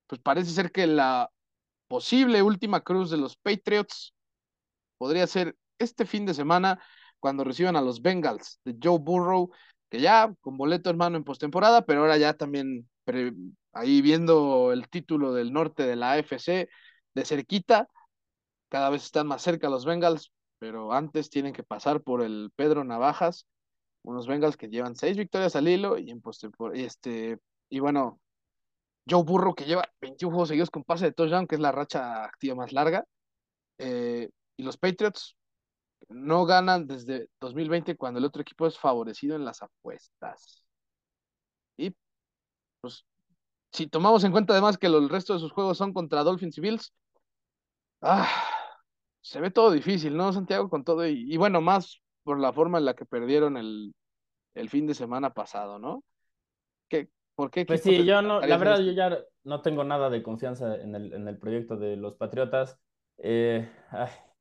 [0.07, 1.31] pues parece ser que la
[1.89, 4.15] posible última cruz de los Patriots
[5.01, 6.79] podría ser este fin de semana
[7.21, 9.51] cuando reciban a los Bengals de Joe Burrow,
[9.89, 12.87] que ya con boleto hermano en postemporada, pero ahora ya también
[13.73, 16.69] ahí viendo el título del norte de la AFC
[17.15, 17.89] de cerquita,
[18.69, 22.85] cada vez están más cerca los Bengals, pero antes tienen que pasar por el Pedro
[22.85, 23.47] Navajas,
[24.03, 27.39] unos Bengals que llevan seis victorias al hilo y en postemporada, este,
[27.71, 28.21] y bueno,
[29.09, 32.23] Joe Burrow que lleva 21 juegos seguidos con pase de touchdown, que es la racha
[32.23, 33.07] activa más larga,
[33.79, 34.29] eh,
[34.61, 35.37] y los Patriots
[36.11, 40.67] no ganan desde 2020 cuando el otro equipo es favorecido en las apuestas.
[41.79, 41.97] Y
[42.83, 43.07] pues
[43.73, 46.61] si tomamos en cuenta además que el resto de sus juegos son contra Dolphins y
[46.61, 46.93] Bills,
[48.03, 48.29] ah,
[49.23, 50.69] se ve todo difícil, ¿no, Santiago?
[50.69, 53.95] Con todo y, bueno, más por la forma en la que perdieron el,
[54.55, 56.05] el fin de semana pasado, ¿no?
[56.87, 57.65] ¿Qué, ¿Por qué?
[57.65, 61.15] Pues sí, yo no, la verdad, yo ya no tengo nada de confianza en el,
[61.15, 62.79] en el proyecto de los Patriotas.
[63.17, 63.71] Eh,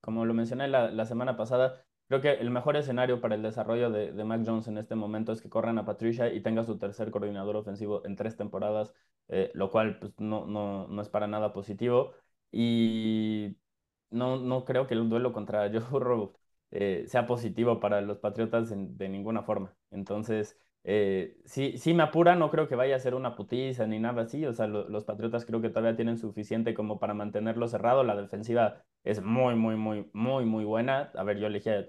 [0.02, 4.12] como lo mencioné la, semana pasada, creo que el mejor escenario para el desarrollo de,
[4.12, 7.12] de Mac Jones en este momento es que corran a Patricia y tenga su tercer
[7.12, 8.94] coordinador ofensivo en tres temporadas,
[9.28, 12.14] eh, lo cual pues, no, no, no es para nada positivo.
[12.52, 13.58] Y
[14.10, 16.34] no, no creo que el duelo contra Joe Burrow
[16.72, 19.76] eh, sea positivo para los Patriotas de ninguna forma.
[19.92, 24.24] Entonces, eh, sí me apura, no creo que vaya a ser una putiza ni nada
[24.24, 24.46] así.
[24.46, 28.04] O sea, los Patriotas creo que todavía tienen suficiente como para mantenerlo cerrado.
[28.04, 31.12] La defensiva es muy, muy, muy, muy, muy buena.
[31.16, 31.86] A ver, yo elegí a,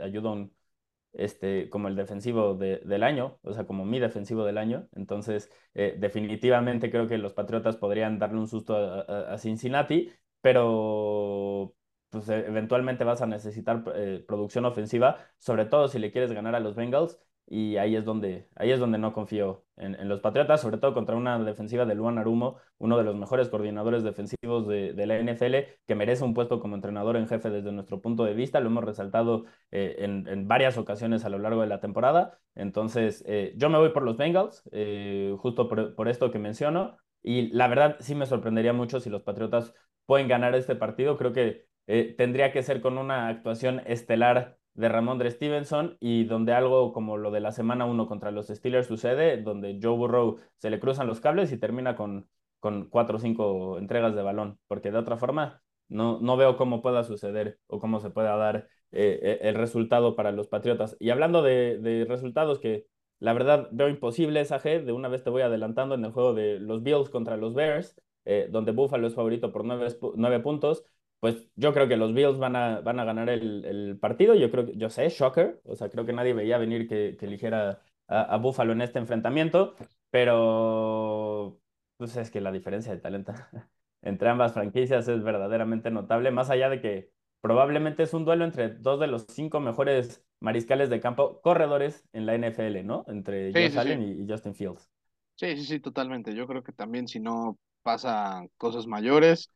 [1.12, 4.88] este, como el defensivo del año, o sea, como mi defensivo del año.
[4.93, 11.74] Entonces, eh, definitivamente creo que los Patriotas podrían darle un susto a, Cincinnati, pero
[12.11, 16.55] pues e, eventualmente vas a necesitar eh, producción ofensiva, sobre todo si le quieres ganar
[16.55, 17.18] a los Bengals
[17.51, 21.16] y ahí es donde, ahí es donde no confío en, los Patriotas, sobre todo contra
[21.16, 25.96] una defensiva de Luan Arumo, uno de los mejores coordinadores defensivos de, la NFL, que
[25.96, 29.46] merece un puesto como entrenador en jefe desde nuestro punto de vista, lo hemos resaltado
[29.72, 33.88] eh, en, varias ocasiones a lo largo de la temporada, entonces eh, yo me voy
[33.90, 38.26] por los Bengals, eh, justo por, por esto que menciono, y la verdad sí me
[38.26, 39.74] sorprendería mucho si los Patriotas
[40.07, 41.68] pueden ganar este partido, creo que
[42.16, 47.30] tendría que ser con una actuación estelar de Ramondre Stevenson y donde algo como lo
[47.30, 51.20] de la semana 1 contra los Steelers sucede, donde Joe Burrow se le cruzan los
[51.20, 52.28] cables y termina con,
[52.60, 56.82] con cuatro o cinco entregas de balón, porque de otra forma no, no veo cómo
[56.82, 60.96] pueda suceder o cómo se pueda dar eh, eh, el resultado para los Patriotas.
[61.00, 62.86] Y hablando de, resultados que
[63.18, 66.34] la verdad veo imposible esa G, de una vez te voy adelantando en el juego
[66.34, 70.84] de los Bills contra los Bears, eh, donde Buffalo es favorito por nueve, nueve puntos
[71.20, 74.34] pues yo creo que los Bills van a, van a ganar el, partido.
[74.34, 75.60] Yo creo que, yo sé, shocker.
[75.64, 79.74] O sea, creo que nadie veía venir que, que eligiera a, Buffalo en este enfrentamiento.
[80.10, 81.60] Pero,
[81.98, 83.34] pues es que la diferencia de talento
[84.02, 86.30] entre ambas franquicias es verdaderamente notable.
[86.30, 87.12] Más allá de que
[87.42, 92.24] probablemente es un duelo entre dos de los cinco mejores mariscales de campo corredores en
[92.24, 93.04] la NFL, ¿no?
[93.08, 94.90] Entre Josh Allen Y, y Justin Fields.
[95.36, 96.34] Sí, sí, sí, totalmente.
[96.34, 99.50] Yo creo que también si no pasan cosas mayores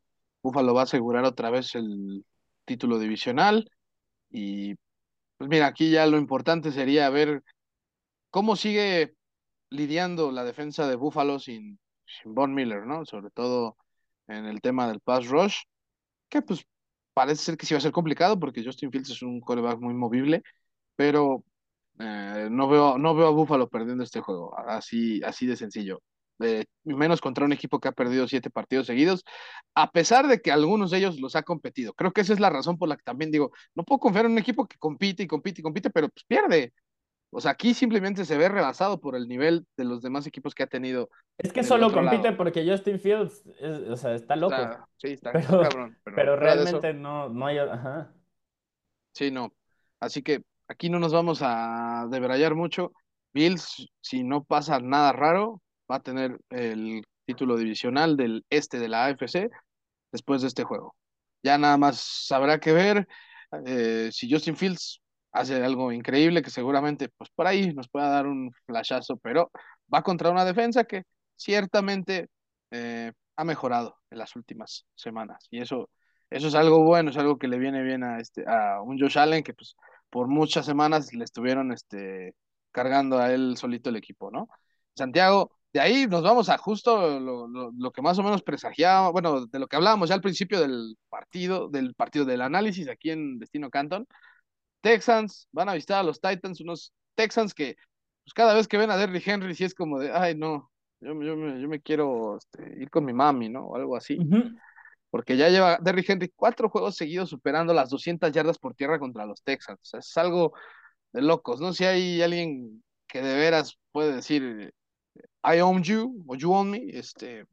[0.45, 2.24] Buffalo va a asegurar otra vez el
[2.66, 3.70] título divisional.
[4.30, 4.74] Y
[5.38, 7.42] pues mira, aquí ya lo importante sería ver
[8.30, 9.14] cómo sigue
[9.70, 13.07] lidiando la defensa de Buffalo sin, sin Von Miller, ¿no?
[13.07, 13.76] Sobre todo
[14.28, 15.62] en el tema del pass rush,
[16.28, 16.64] que pues
[17.14, 19.95] parece ser que sí va a ser complicado porque Justin Fields es un coreback muy
[19.95, 20.42] movible,
[20.97, 21.45] pero
[22.01, 26.03] eh, no veo, no veo a Buffalo perdiendo este juego, así, así de sencillo
[26.85, 29.24] menos contra un equipo que ha perdido siete partidos seguidos,
[29.74, 31.93] a pesar de que algunos de ellos los ha competido.
[31.95, 34.32] Creo que esa es la razón por la que también digo, no puedo confiar en
[34.32, 36.72] un equipo que compite y compite y compite, pero pues pierde.
[37.37, 40.62] O sea, aquí simplemente se ve rebasado por el nivel de los demás equipos que
[40.62, 41.11] ha tenido.
[41.37, 43.45] Es que solo compite porque Justin Fields,
[43.91, 44.57] o sea, está loco.
[44.99, 45.99] sí, está, pero, cabrón.
[46.05, 47.59] Pero, realmente no, no hay...
[47.59, 48.12] Ajá.
[49.14, 49.53] Sí, no.
[49.99, 52.93] Así que aquí no nos vamos a debrayar mucho.
[53.32, 55.61] Bills, si no pasa nada raro,
[55.91, 59.51] va a tener el título divisional del este de la AFC
[60.12, 60.95] después de este juego.
[61.43, 63.09] Ya nada más habrá que ver
[63.66, 65.01] eh, si Justin Fields
[65.32, 69.51] hace algo increíble que seguramente pues por ahí nos pueda dar un flashazo, pero
[69.93, 71.03] va contra una defensa que
[71.37, 72.28] ciertamente
[72.70, 75.91] eh, ha mejorado en las últimas semanas y eso
[76.30, 79.18] eso es algo bueno, es algo que le viene bien a este a un Josh
[79.18, 79.76] Allen que pues
[80.11, 82.35] por muchas semanas le estuvieron este
[82.72, 84.49] cargando a él solito el equipo, ¿no?
[84.97, 89.59] Santiago, de ahí nos vamos a justo lo, que más o menos presagiaba, bueno, de
[89.59, 93.70] lo que hablábamos ya al principio del partido, del partido del análisis aquí en Destino
[93.70, 94.07] Canton.
[94.81, 97.75] Texans van a visitar a los Titans, unos Texans que
[98.22, 100.70] pues, cada vez que ven a Derrick Henry, sí es como de, ay, no,
[101.01, 103.66] yo, yo, me, yo me quiero este, ir con mi mami, ¿no?
[103.66, 104.16] O algo así.
[105.11, 109.27] Porque ya lleva Derrick Henry cuatro juegos seguidos superando las 200 yardas por tierra contra
[109.27, 109.81] los Texans.
[109.81, 110.53] O sea, es algo
[111.12, 111.61] de locos.
[111.61, 114.72] No si hay alguien que de veras puede decir,
[115.42, 116.88] I own you o you own me.
[116.90, 117.46] Este,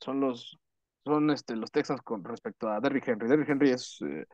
[0.00, 0.58] son los,
[1.04, 3.28] son este, los Texans con respecto a Derrick Henry.
[3.28, 4.26] Derrick Henry es eh,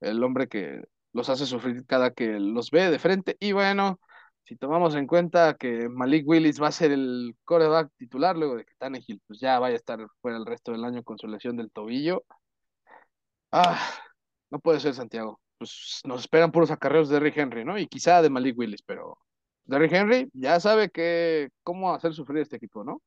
[0.00, 3.36] el hombre que los hace sufrir cada que los ve de frente.
[3.40, 4.00] Y bueno,
[4.44, 8.64] si tomamos en cuenta que Malik Willis va a ser el coreback titular luego de
[8.64, 11.56] que Tannehill pues ya vaya a estar fuera el resto del año con su lesión
[11.56, 12.24] del tobillo.
[13.52, 13.78] Ah,
[14.50, 15.40] no puede ser Santiago.
[15.58, 17.78] Pues nos esperan puros acarreos de Derrick Henry, ¿no?
[17.78, 19.18] Y quizá de Malik Willis, pero
[19.64, 23.00] Derrick Henry ya sabe que cómo hacer sufrir este equipo, ¿no?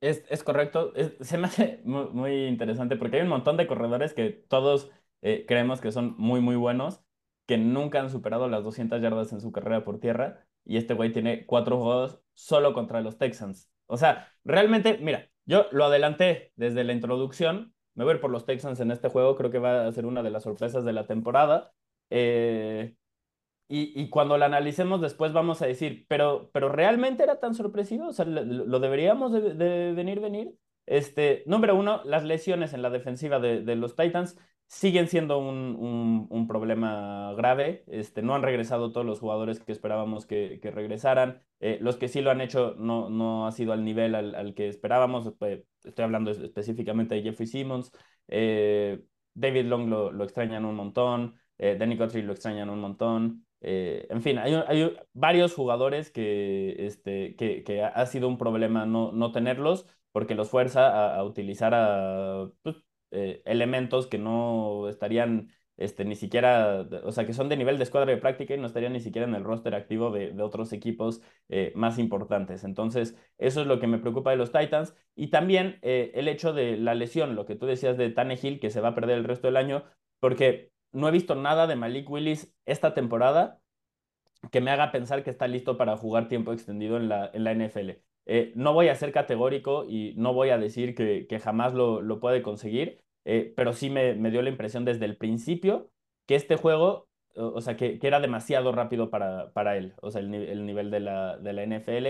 [0.00, 0.92] Es, es correcto.
[1.20, 4.90] se me hace muy, muy, interesante porque hay un montón de corredores que todos
[5.22, 7.02] eh, creemos que son muy, muy buenos,
[7.46, 10.46] que nunca han superado las 200 yardas en su carrera por tierra.
[10.64, 13.70] Y este güey tiene cuatro juegos solo contra los Texans.
[13.86, 17.74] O sea, realmente, mira, yo lo adelanté desde la introducción.
[17.94, 19.36] Me voy a ir por los Texans en este juego.
[19.36, 21.72] Creo que va a ser una de las sorpresas de la temporada.
[22.10, 22.96] Eh,
[23.68, 28.08] y, cuando la analicemos después vamos a decir, pero, pero ¿realmente era tan sorpresivo?
[28.08, 30.54] O sea, ¿lo, deberíamos de, venir, venir?
[30.86, 34.38] Este, número uno, las lesiones en la defensiva de, los Titans
[34.68, 37.84] siguen siendo un, un, problema grave.
[37.88, 41.42] Este, no han regresado todos los jugadores que esperábamos que, regresaran.
[41.58, 44.68] Eh, los que sí lo han hecho no, no ha sido al nivel al, que
[44.68, 45.32] esperábamos.
[45.84, 47.90] Estoy hablando específicamente de Jeffrey Simmons.
[48.28, 49.02] Eh,
[49.34, 51.34] David Long lo, lo, extrañan un montón.
[51.58, 53.45] Eh, Danny Guthrie lo extrañan un montón.
[53.66, 59.12] En fin, hay, hay, varios jugadores que, este, que, que, ha sido un problema no,
[59.12, 62.76] no tenerlos porque los fuerza a, a utilizar a, pues,
[63.12, 67.84] eh, elementos que no estarían este, ni siquiera, o sea, que son de nivel de
[67.84, 71.22] escuadra de práctica y no estarían ni siquiera en el roster activo de, otros equipos
[71.48, 72.64] eh, más importantes.
[72.64, 74.94] Entonces, eso es lo que me preocupa de los Titans.
[75.14, 78.70] Y también eh, el hecho de la lesión, lo que tú decías de Tannehill, que
[78.70, 79.84] se va a perder el resto del año,
[80.20, 83.60] porque no he visto nada de Malik Willis esta temporada
[84.50, 87.52] que me haga pensar que está listo para jugar tiempo extendido en la, en la
[87.52, 88.02] NFL.
[88.26, 92.42] Eh, no voy a ser categórico y no voy a decir que, jamás lo, puede
[92.42, 95.90] conseguir, eh, pero sí me, dio la impresión desde el principio
[96.26, 100.66] que este juego, o, sea, que, era demasiado rápido para, para él, o sea, el,
[100.66, 102.06] nivel de la, de la NFL,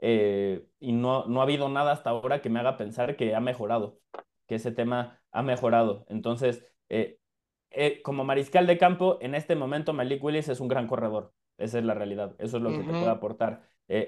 [0.00, 3.40] eh, y no, no ha habido nada hasta ahora que me haga pensar que ha
[3.40, 4.00] mejorado,
[4.46, 6.04] que ese tema ha mejorado.
[6.08, 6.64] Entonces,
[8.02, 11.32] como mariscal de campo, en este momento Malik Willis es un gran corredor.
[11.58, 12.34] Esa es la realidad.
[12.38, 13.62] Eso es lo que te puede aportar.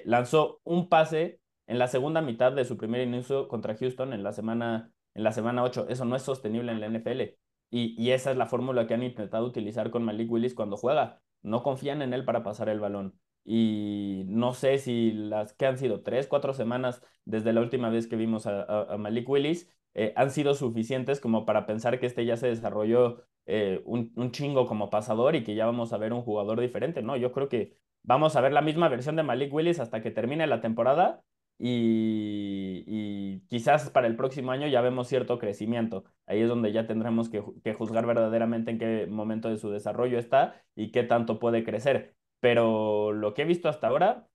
[0.05, 4.31] lanzó un pase en la segunda mitad de su primer inicio contra Houston en la
[4.31, 5.87] semana, en la semana 8.
[5.89, 7.21] Eso no es sostenible en la NFL.
[7.69, 11.21] Y, y esa es la fórmula que han intentado utilizar con Malik Willis cuando juega.
[11.41, 13.19] No confían en él para pasar el balón.
[13.45, 18.07] Y no sé si las que han sido tres, cuatro semanas desde la última vez
[18.07, 22.37] que vimos a, Malik Willis eh, han sido suficientes como para pensar que este ya
[22.37, 26.21] se desarrolló eh, un, un, chingo como pasador y que ya vamos a ver un
[26.21, 27.01] jugador diferente.
[27.01, 30.11] No, yo creo que vamos a ver la misma versión de Malik Willis hasta que
[30.11, 31.23] termine la temporada
[31.59, 36.03] y, quizás para el próximo año ya vemos cierto crecimiento.
[36.25, 37.41] Ahí es donde ya tendremos que,
[37.73, 42.15] juzgar verdaderamente en qué momento de su desarrollo está y qué tanto puede crecer.
[42.39, 44.27] Pero lo que he visto hasta ahora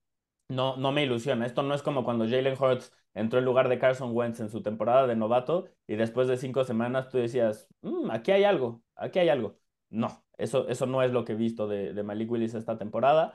[0.49, 1.45] no, no me ilusiona.
[1.45, 4.61] Esto no es como cuando Jalen Hurts entró en lugar de Carson Wentz en su
[4.61, 9.19] temporada de novato y después de cinco semanas tú decías, mm, aquí hay algo, aquí
[9.19, 9.57] hay algo.
[9.89, 13.33] No, eso, eso no es lo que he visto de, Malik Willis esta temporada.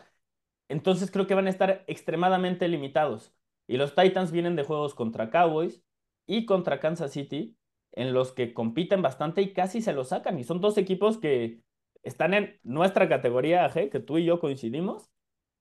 [0.69, 3.35] Entonces creo que van a estar extremadamente limitados.
[3.67, 5.83] Y los Titans vienen de juegos contra Cowboys
[6.27, 7.57] y contra Kansas City,
[7.93, 10.39] en los que compiten bastante y casi se lo sacan.
[10.39, 11.63] Y son dos equipos que
[12.03, 15.11] están en nuestra categoría AG, que tú y yo coincidimos,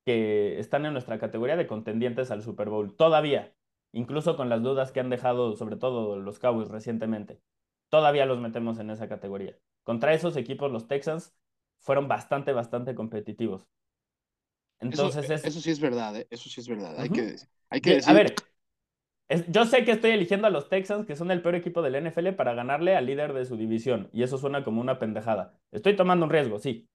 [0.06, 2.96] que están en nuestra categoría de contendientes al Super Bowl.
[2.96, 3.54] Todavía,
[3.92, 7.42] incluso con las dudas que han dejado, sobre todo los Cowboys recientemente,
[7.90, 9.58] todavía los metemos en esa categoría.
[9.84, 11.36] Contra esos equipos, los Texans
[11.80, 13.68] fueron bastante, bastante competitivos.
[14.80, 16.28] Entonces eso, sí es verdad, ¿eh?
[16.30, 16.96] eso sí es verdad.
[17.00, 18.36] Hay que a ver,
[19.48, 22.30] yo sé que estoy eligiendo a los Texans, que son el peor equipo del NFL,
[22.34, 24.10] para ganarle al líder de su división.
[24.14, 25.58] Y eso suena como una pendejada.
[25.72, 26.90] Estoy tomando un riesgo, sí.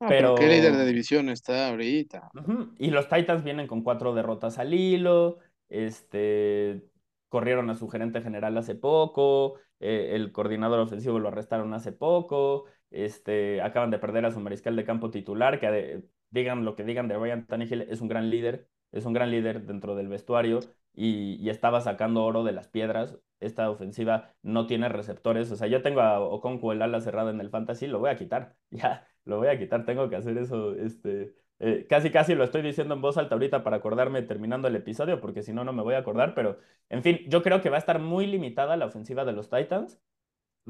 [0.00, 0.34] Ah, pero...
[0.34, 2.30] ¿Qué líder de división está ahorita?
[2.78, 5.38] Y los Titans vienen con cuatro derrotas al hilo.
[5.68, 6.82] Este,
[7.28, 9.54] corrieron a su gerente general hace poco.
[9.78, 12.64] Eh, el coordinador ofensivo lo arrestaron hace poco.
[12.90, 17.06] Este, acaban de perder a su mariscal de campo titular, que digan lo que digan
[17.06, 20.60] de Ryan Tannehill, es un gran líder es un gran líder dentro del vestuario
[20.94, 23.18] y, estaba sacando oro de las piedras.
[23.40, 25.50] Esta ofensiva no tiene receptores.
[25.50, 28.16] O sea, yo tengo a Okonkwo el ala cerrada en el fantasy, lo voy a
[28.16, 28.56] quitar.
[28.70, 29.84] Ya, lo voy a quitar.
[29.84, 33.62] Tengo que hacer eso este, Eh, casi, casi lo estoy diciendo en voz alta ahorita
[33.62, 36.34] para acordarme terminando el episodio, porque si no, no me voy a acordar.
[36.34, 36.58] Pero,
[36.88, 40.00] en fin, yo creo que va a estar muy limitada la ofensiva de los Titans.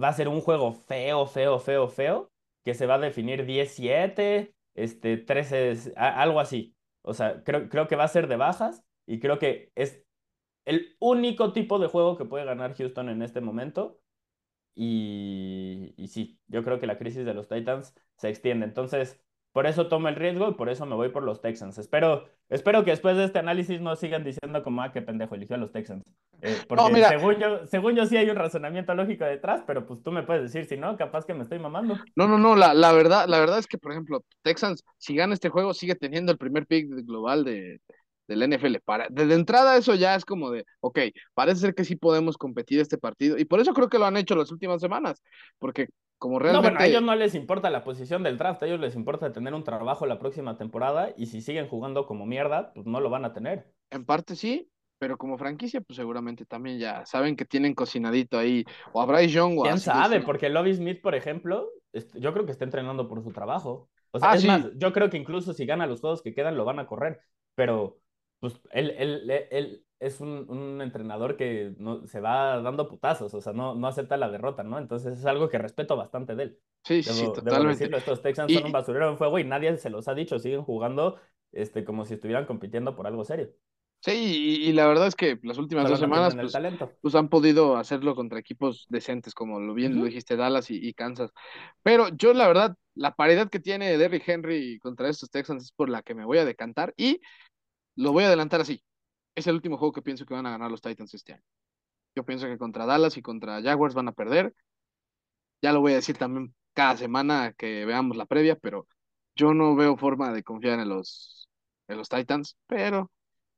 [0.01, 2.33] Va a ser un juego feo, feo, feo, feo,
[2.65, 6.77] que se va a definir 17, este, 13, algo así.
[7.03, 10.05] O sea, creo, creo que va a ser de bajas y creo que es
[10.67, 14.01] el único tipo de juego que puede ganar Houston en este momento.
[14.75, 18.67] Y, y sí, yo creo que la crisis de los Titans se extiende.
[18.67, 19.19] Entonces,
[19.53, 21.79] por eso tomo el riesgo y por eso me voy por los Texans.
[21.79, 25.57] Espero, espero que después de este análisis no sigan diciendo como, ah, qué pendejo, eligió
[25.57, 26.05] a los Texans.
[26.43, 30.13] Eh, porque según, yo, según yo sí hay un razonamiento lógico detrás, pero pues tú
[30.13, 31.97] me puedes decir, si no, capaz que me estoy mamando.
[32.15, 35.35] No, no, no, la, la, verdad, la verdad es que, por ejemplo, Texans, si gana
[35.35, 37.81] este juego, sigue teniendo el primer pick global de,
[38.31, 38.77] del NFL.
[38.85, 40.99] Para, desde entrada eso ya es como de, ok,
[41.35, 43.37] parece ser que sí podemos competir este partido.
[43.39, 45.23] Y por eso creo que lo han hecho las últimas semanas,
[45.59, 46.69] porque como realmente...
[46.69, 49.33] No, bueno, a ellos no les importa la posición del draft, a ellos les importa
[49.33, 53.11] tener un trabajo la próxima temporada y si siguen jugando como mierda, pues no lo
[53.11, 53.67] van a tener.
[53.91, 58.65] En parte sí, pero como franquicia, pues seguramente también ya saben que tienen cocinadito ahí,
[58.93, 60.21] o a Bryce Young o ¿Quién sabe?
[60.21, 61.71] Porque Lobby Smith, por ejemplo,
[62.15, 63.89] yo creo que está entrenando por su trabajo.
[64.13, 66.57] O sea, ah, es más, yo creo que incluso si gana los juegos que quedan,
[66.57, 67.21] lo van a correr,
[67.55, 67.99] pero
[68.41, 73.41] pues él, él, él, es un, un, entrenador que no, se va dando putazos, o
[73.41, 74.79] sea, no, no acepta la derrota, ¿no?
[74.79, 76.59] Entonces es algo que respeto bastante de él.
[76.85, 77.95] Sí, sí, totalmente.
[77.95, 81.21] estos Texans son un basurero en fuego y nadie se los ha dicho, siguen jugando
[81.53, 83.51] este, como si estuvieran compitiendo por algo serio.
[84.03, 86.57] Sí, y, la verdad es que las últimas dos semanas pues,
[87.03, 90.95] pues, han podido hacerlo contra equipos decentes, como lo bien lo dijiste, Dallas y, y,
[90.95, 91.33] Kansas.
[91.83, 95.91] Pero yo la verdad, la paridad que tiene Derrick Henry contra estos Texans es por
[95.91, 97.21] la que me voy a decantar y
[98.01, 98.83] lo voy a adelantar así.
[99.35, 101.45] Es el último juego que pienso que van a ganar los Titans este año.
[102.17, 104.55] Yo pienso que contra Dallas y contra Jaguars van a perder.
[105.63, 108.89] Ya lo voy a decir también cada semana que veamos la previa, pero
[109.35, 111.49] yo no veo forma de confiar en los,
[111.89, 113.11] en los Titans, pero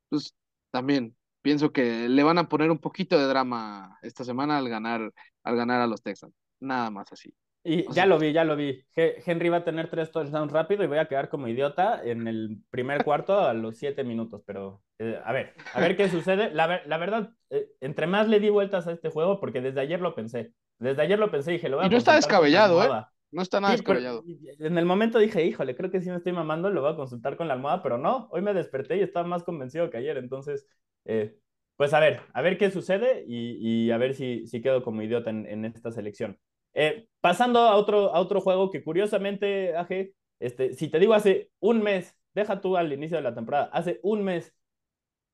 [0.08, 0.34] pues
[0.70, 5.12] también pienso que le van a poner un poquito de drama esta semana al ganar,
[5.44, 6.34] al ganar a los Texans.
[6.60, 7.34] Nada más así.
[7.64, 8.84] Y ya lo vi, ya lo vi.
[8.96, 12.58] Henry va a tener tres touchdowns rápido y voy a quedar como idiota en el
[12.70, 14.42] primer cuarto a los siete minutos.
[14.44, 16.52] Pero eh, a ver, a ver qué sucede.
[16.52, 20.00] La, la verdad, eh, entre más le di vueltas a este juego, porque desde ayer
[20.00, 20.52] lo pensé.
[20.78, 22.90] Desde ayer lo pensé y dije, lo voy a Y no está descabellado, ¿eh?
[23.30, 24.24] No está nada descabellado.
[24.58, 27.36] en el momento dije, híjole, creo que sí me estoy mamando, lo voy a consultar
[27.36, 30.18] con la almohada, pero no, hoy me desperté y estaba más convencido que ayer.
[30.18, 30.66] Entonces,
[31.06, 31.36] eh,
[31.76, 35.00] pues a ver, a ver qué sucede y, y a ver si, si quedo como
[35.00, 36.38] idiota en, en esta selección.
[36.74, 40.10] Eh, pasando a otro, a otro juego que curiosamente, AG,
[40.40, 44.00] este, si te digo hace un mes, deja tú al inicio de la temporada, hace
[44.02, 44.54] un mes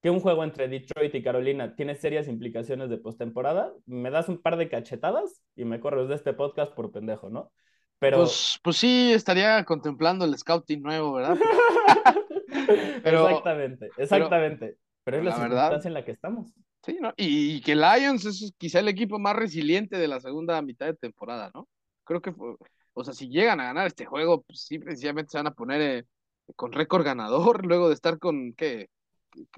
[0.01, 4.41] que un juego entre Detroit y Carolina tiene serias implicaciones de postemporada, me das un
[4.41, 7.51] par de cachetadas y me corres de este podcast por pendejo, ¿no?
[7.99, 8.19] Pero...
[8.19, 11.37] Pues, pues sí, estaría contemplando el scouting nuevo, ¿verdad?
[13.05, 14.77] exactamente, exactamente.
[15.03, 16.53] Pero, es la, circunstancia en la que estamos.
[16.85, 17.13] Sí, ¿no?
[17.17, 21.51] Y, que Lions es quizá el equipo más resiliente de la segunda mitad de temporada,
[21.55, 21.69] ¿no?
[22.05, 22.33] Creo que,
[22.95, 25.81] o sea, si llegan a ganar este juego, pues sí, precisamente se van a poner
[25.81, 26.05] eh,
[26.57, 28.89] con récord ganador, luego de estar con, ¿qué?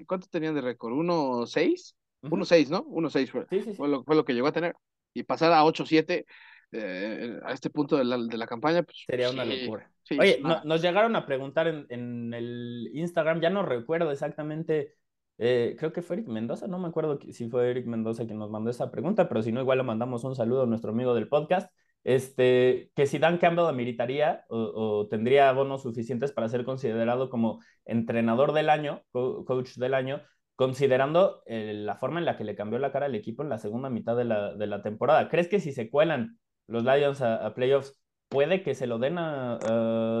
[0.07, 0.93] ¿Cuánto tenían de récord?
[0.93, 1.95] ¿1-6?
[2.23, 2.85] 1-6, ¿no?
[2.85, 3.45] 1-6 fue,
[3.75, 4.75] fue, lo, fue lo que llegó a tener.
[5.13, 6.25] Y pasar a 8-7
[6.73, 9.91] eh, a este punto de la, de la campaña, pues, sería una locura.
[10.17, 14.95] Oye, nos llegaron a preguntar en, en, el Instagram, ya no recuerdo exactamente
[15.43, 18.51] eh, creo que fue Eric Mendoza, no me acuerdo si fue Eric Mendoza quien nos
[18.51, 21.27] mandó esa pregunta, pero si no, igual le mandamos un saludo a nuestro amigo del
[21.27, 21.73] podcast.
[22.03, 28.53] Este, que si Dan Campbell ameritaría o, tendría bonos suficientes para ser considerado como entrenador
[28.53, 30.21] del año, coach del año,
[30.55, 33.57] considerando eh, la forma en la que le cambió la cara al equipo en la
[33.57, 35.27] segunda mitad de la, de la temporada.
[35.27, 36.37] ¿Crees que si se cuelan
[36.67, 39.57] los Lions a, playoffs, puede que se lo den a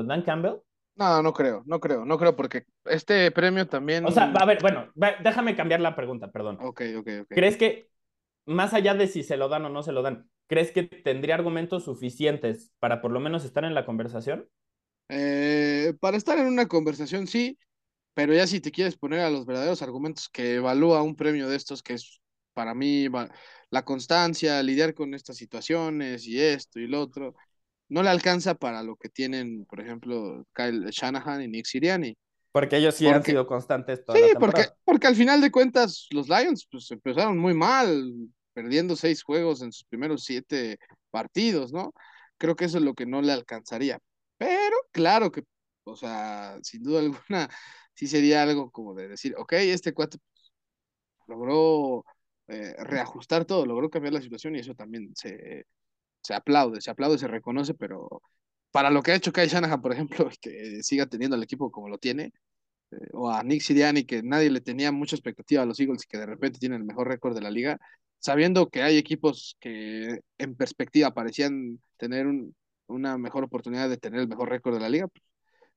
[0.03, 0.61] Dan Campbell?
[0.95, 4.05] No, no creo, no creo, no creo, porque este premio también.
[4.05, 4.91] O sea, a ver, bueno,
[5.23, 6.57] déjame cambiar la pregunta, perdón.
[6.61, 7.27] Ok, ok, ok.
[7.29, 7.89] ¿Crees que,
[8.45, 11.35] más allá de si se lo dan o no se lo dan, ¿crees que tendría
[11.35, 14.47] argumentos suficientes para por lo menos estar en la conversación?
[15.09, 17.57] Eh, para estar en una conversación, sí,
[18.13, 21.55] pero ya si te quieres poner a los verdaderos argumentos que evalúa un premio de
[21.55, 22.21] estos, que es
[22.53, 23.07] para mí
[23.69, 27.35] la constancia, lidiar con estas situaciones y esto y lo otro,
[27.91, 32.17] no le alcanza para lo que tienen, por ejemplo, Kyle Shanahan y Nick Siriani.
[32.53, 36.29] Porque ellos sí han sido constantes toda sí, porque, porque al final de cuentas los
[36.29, 38.13] Lions pues empezaron muy mal,
[38.53, 40.79] perdiendo seis juegos en sus primeros siete
[41.09, 41.93] partidos, ¿no?
[42.37, 43.99] Creo que eso es lo que no le alcanzaría.
[44.37, 45.43] Pero claro que,
[45.83, 47.49] o sea, sin duda alguna,
[47.93, 50.51] sí sería algo como de decir, ok, este cuate pues,
[51.27, 52.05] logró
[52.47, 55.65] eh, reajustar todo, logró cambiar la situación y eso también se,
[56.21, 58.21] se aplaude, se aplaude, se reconoce, pero
[58.71, 61.89] para lo que ha hecho Kai Shanahan, por ejemplo, que siga teniendo el equipo como
[61.89, 62.33] lo tiene,
[62.91, 66.07] eh, o a Nick Sirianni, que nadie le tenía mucha expectativa a los Eagles y
[66.07, 67.79] que de repente tienen el mejor récord de la liga,
[68.19, 72.27] sabiendo que hay equipos que en perspectiva parecían tener
[72.87, 75.23] una mejor oportunidad de tener el mejor récord de la liga, pues,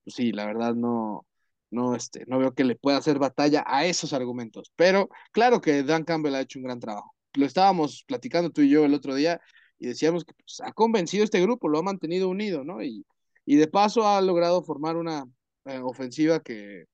[0.05, 1.27] pues, sí, la verdad no,
[1.71, 4.73] no, este, no veo que le pueda hacer batalla a esos argumentos.
[4.77, 7.15] Pero claro que Dan Campbell ha hecho un gran trabajo.
[7.35, 9.41] Lo estábamos platicando tú y yo el otro día
[9.79, 12.83] y decíamos que pues, ha convencido este grupo, lo ha mantenido unido, ¿no?
[12.83, 13.05] Y,
[13.45, 15.25] y de paso ha logrado formar una
[15.67, 16.87] eh, ofensiva que,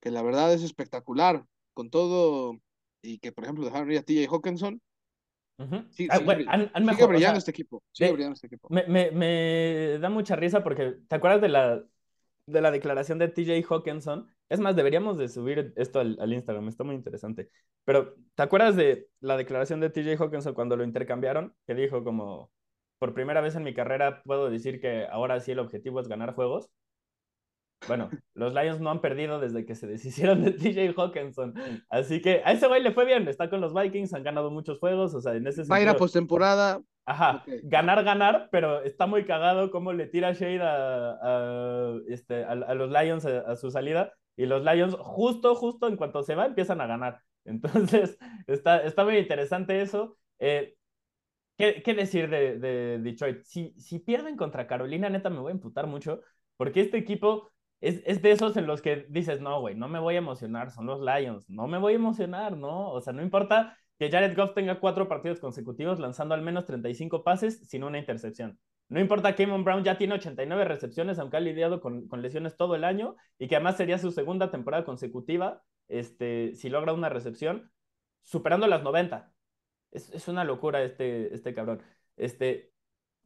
[0.00, 2.60] que la verdad es espectacular, con todo,
[3.02, 4.80] y que por ejemplo dejaron ir a TJ Hawkinson.
[5.92, 7.82] Sí, ah, sigue, brillando este equipo.
[7.92, 8.66] Sigue brillando este equipo.
[8.70, 11.84] Me, me, me, da mucha risa porque, ¿te acuerdas de la,
[12.46, 14.28] de la declaración de TJ Hawkinson?
[14.48, 17.50] Es más, deberíamos de subir esto al, al, Instagram, está muy interesante.
[17.84, 21.54] Pero, ¿te acuerdas de la declaración de TJ Hawkinson cuando lo intercambiaron?
[21.66, 22.50] Que dijo como,
[22.98, 26.34] por primera vez en mi carrera puedo decir que ahora sí el objetivo es ganar
[26.34, 26.70] juegos.
[27.86, 31.54] Bueno, los Lions no han perdido desde que se deshicieron de TJ Hawkinson.
[31.88, 33.28] Así que a ese güey le fue bien.
[33.28, 35.14] Está con los Vikings, han ganado muchos juegos.
[35.14, 35.72] O sea, en ese sentido.
[35.72, 36.80] Va a ir a postemporada.
[37.06, 42.90] Ajá, ganar, ganar, pero está muy cagado cómo le tira Shade a, este, a, los
[42.90, 44.12] Lions a, su salida.
[44.36, 47.20] Y los Lions, justo, justo en cuanto se va, empiezan a ganar.
[47.44, 50.16] Entonces, está, está muy interesante eso.
[50.38, 50.76] Eh,
[51.58, 53.42] ¿qué, ¿qué, decir de, de Detroit?
[53.44, 56.20] Si, si pierden contra Carolina, neta, me voy a imputar mucho.
[56.56, 57.52] Porque este equipo
[57.84, 60.86] es, de esos en los que dices, no, güey, no me voy a emocionar, son
[60.86, 62.90] los Lions, no me voy a emocionar, ¿no?
[62.90, 67.22] O sea, no importa que Jared Goff tenga cuatro partidos consecutivos lanzando al menos 35
[67.22, 68.58] pases sin una intercepción.
[68.88, 72.74] No importa que Amon Brown ya tiene 89 recepciones, aunque ha lidiado con, lesiones todo
[72.74, 77.70] el año, y que además sería su segunda temporada consecutiva, este, si logra una recepción,
[78.22, 79.32] superando las 90.
[79.90, 81.82] Es, es una locura este, este cabrón.
[82.16, 82.74] Este,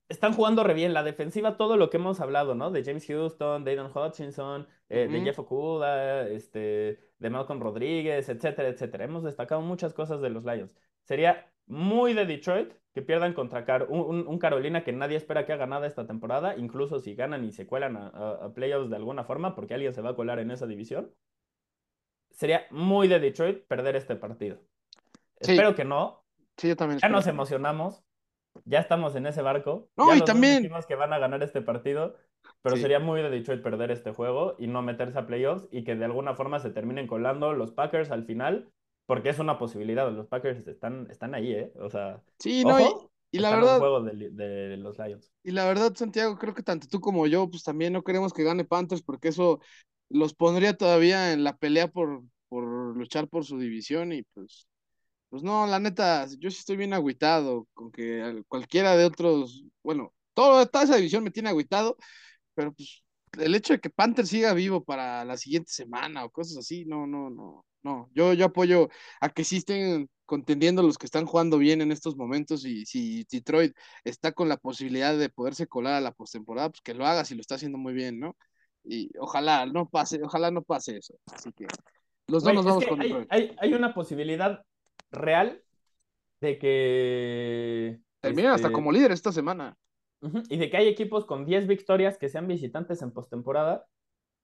[0.09, 0.95] están jugando re bien.
[0.95, 2.71] La defensiva, todo lo que hemos hablado, ¿no?
[2.71, 8.69] De James Houston, de Aidan Hutchinson, eh, de Jeff Okuda, este, de Malcolm Rodríguez, etcétera,
[8.69, 9.05] etcétera.
[9.05, 10.75] Hemos destacado muchas cosas de los Lions.
[11.05, 15.87] Sería muy de Detroit que pierdan contra un, Carolina que nadie espera que haga nada
[15.87, 19.95] esta temporada, incluso si ganan y se cuelan a, playoffs de alguna forma, porque alguien
[19.95, 21.13] se va a colar en esa división.
[22.31, 24.61] Sería muy de Detroit perder este partido.
[25.39, 26.25] Espero que no.
[26.57, 27.01] Sí, yo también.
[27.01, 28.03] Ya nos emocionamos
[28.65, 29.89] ya estamos en ese barco.
[29.97, 30.63] No, y también.
[30.63, 32.17] Decimos que van a ganar este partido,
[32.63, 35.95] pero sería muy de Detroit perder este juego y no meterse a playoffs y que
[35.97, 38.71] de alguna forma se terminen colando los Packers al final,
[39.07, 40.11] porque es una posibilidad.
[40.13, 41.73] Los Packers están, están ahí, ¿eh?
[41.81, 42.23] O sea.
[42.39, 42.79] Sí, no,
[43.31, 43.79] y, la verdad.
[43.79, 45.33] juego de, los Lions.
[45.43, 48.45] Y la verdad, Santiago, creo que tanto tú como yo, pues también no queremos que
[48.45, 49.61] gane Panthers porque eso
[50.09, 52.65] los pondría todavía en la pelea por, por
[52.97, 54.69] luchar por su división y pues
[55.29, 60.15] pues no, la neta, yo sí estoy bien agüitado con que cualquiera de otros, bueno,
[60.33, 61.97] toda esa división me tiene agüitado,
[62.59, 63.05] pero pues
[63.39, 67.07] el hecho de que Panther siga vivo para la siguiente semana o cosas así, no,
[67.07, 68.11] no, no, no.
[68.13, 68.89] Yo, yo apoyo
[69.21, 73.25] a que sí estén contendiendo los que están jugando bien en estos momentos y si
[73.31, 77.25] Detroit está con la posibilidad de poderse colar a la postemporada, pues que lo haga
[77.25, 78.37] si lo está haciendo muy bien, ¿no?
[78.83, 81.15] Y ojalá no pase, ojalá no pase eso.
[81.27, 81.69] Así que
[82.27, 84.65] los dos nos vamos con hay, hay, hay, una posibilidad
[85.13, 85.63] real
[86.41, 88.01] de que...
[88.21, 89.77] Terminen hasta este, como líder esta semana.
[90.21, 93.87] Y de que hay equipos con 10 victorias que sean visitantes en postemporada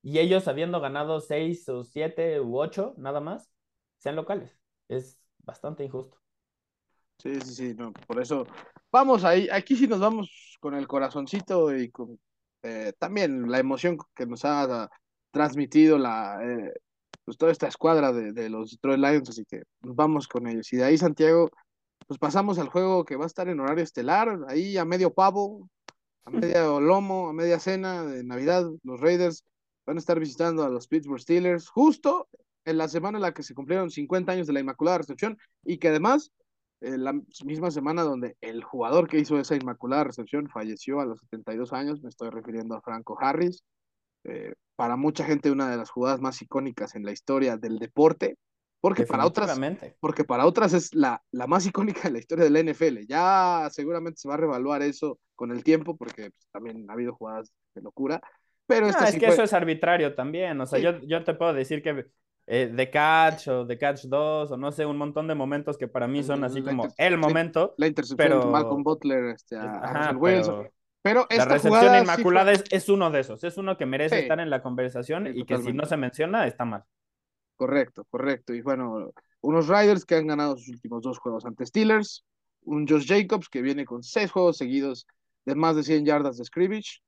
[0.02, 3.50] y ellos habiendo ganado 6 o 7 u 8 nada más,
[3.98, 4.58] sean locales.
[4.88, 6.18] Es bastante injusto.
[7.18, 8.46] Sí, sí, sí, no, por eso
[8.90, 12.18] vamos ahí, aquí sí nos vamos con el corazoncito y con
[12.62, 14.90] eh, también la emoción que nos ha
[15.30, 16.72] transmitido la, eh,
[17.24, 20.72] pues toda esta escuadra de, de, los Detroit Lions, así que vamos con ellos.
[20.72, 21.50] Y de ahí, Santiago,
[22.06, 25.68] pues pasamos al juego que va a estar en horario estelar, ahí a medio pavo,
[26.24, 29.44] a medio lomo, a media cena de Navidad, los Raiders
[29.86, 32.28] van a estar visitando a los Pittsburgh Steelers, justo
[32.64, 35.78] en la semana en la que se cumplieron 50 años de la Inmaculada Recepción y
[35.78, 36.32] que además,
[36.80, 37.12] en la
[37.44, 42.02] misma semana donde el jugador que hizo esa Inmaculada Recepción falleció a los 72 años,
[42.02, 43.62] me estoy refiriendo a Franco Harris,
[44.24, 48.36] eh, para mucha gente una de las jugadas más icónicas en la historia del deporte,
[48.84, 49.58] porque para otras,
[49.98, 53.06] porque para otras es la, la más icónica en la historia de la NFL.
[53.08, 57.14] Ya seguramente se va a revaluar eso con el tiempo, porque pues, también ha habido
[57.14, 58.20] jugadas de locura.
[58.66, 60.60] Pero es que eso es arbitrario también.
[60.60, 62.08] O sea, yo, yo te puedo decir que
[62.46, 65.88] eh, The Catch o The Catch 2 o no sé, un montón de momentos que
[65.88, 67.74] para mí son así como el momento.
[67.78, 70.68] La intercepción de Malcolm Butler este, a, Wilson.
[71.00, 74.60] Pero la recepción inmaculada es, uno de esos, es uno que merece estar en la
[74.60, 76.84] conversación y que si no se menciona está mal.
[77.56, 78.54] Correcto, correcto.
[78.54, 82.24] Y bueno, unos Riders que han ganado sus últimos dos juegos ante Steelers,
[82.62, 85.06] un Josh Jacobs que viene con seis juegos seguidos
[85.44, 87.00] de más de 100 yardas de scrimmage,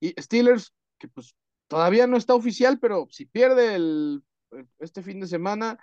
[0.00, 1.34] Y Steelers, que pues
[1.68, 4.22] todavía no está oficial, pero si pierde el,
[4.78, 5.78] este fin de semana,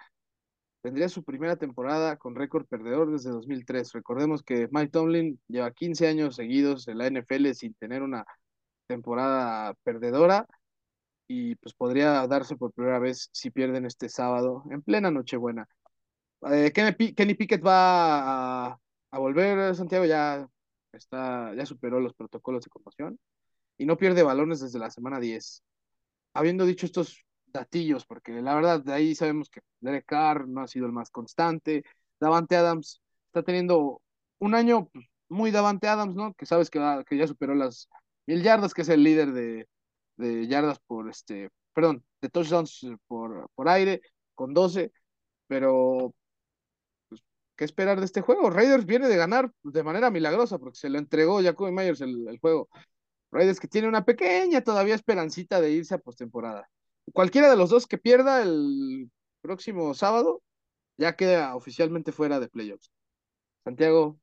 [0.82, 3.92] tendría su primera temporada con récord perdedor desde 2003.
[3.94, 8.26] Recordemos que Mike Tomlin lleva 15 años seguidos en la NFL sin tener una
[8.88, 10.48] temporada perdedora
[11.28, 15.68] y pues podría darse por primera vez si pierden este sábado en plena Nochebuena.
[16.52, 18.80] Eh, Kenny, Pickett va a,
[19.12, 20.48] a, volver, Santiago ya
[20.94, 23.20] está, ya superó los protocolos de compasión
[23.78, 25.64] y no pierde balones desde la semana 10.
[26.34, 30.68] Habiendo dicho estos datillos, porque la verdad de ahí sabemos que Derek Carr no ha
[30.68, 31.84] sido el más constante,
[32.20, 34.02] Davante Adams está teniendo
[34.40, 36.34] un año pues, muy Davante Adams, ¿no?
[36.36, 37.90] Que sabes que, que ya superó las
[38.28, 39.68] mil yardas, que es el líder de,
[40.18, 44.02] de yardas por este, perdón, de touchdowns por, por aire,
[44.36, 44.92] con 12,
[45.48, 46.14] pero
[47.10, 47.22] pues,
[47.56, 48.50] ¿qué esperar de este juego?
[48.50, 52.40] Raiders viene de ganar de manera milagrosa porque se lo entregó Jacoby Myers el, el
[52.40, 52.70] juego.
[53.32, 56.70] Raiders que tiene una pequeña todavía esperancita de irse a postemporada.
[57.14, 59.10] Cualquiera de los dos que pierda el
[59.42, 60.42] próximo sábado
[60.98, 62.92] ya queda oficialmente fuera de playoffs.
[63.64, 64.20] Santiago,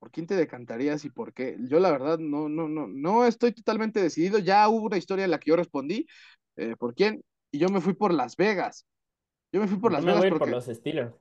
[0.00, 1.56] ¿por quién te decantarías y por qué?
[1.60, 4.38] Yo la verdad no, no, no, no estoy totalmente decidido.
[4.38, 6.06] Ya hubo una historia en la que yo respondí
[6.56, 7.22] eh, por quién
[7.52, 8.86] y yo me fui por Las Vegas.
[9.52, 10.30] Yo me fui por Las me Vegas.
[10.30, 11.14] Voy por los Steelers.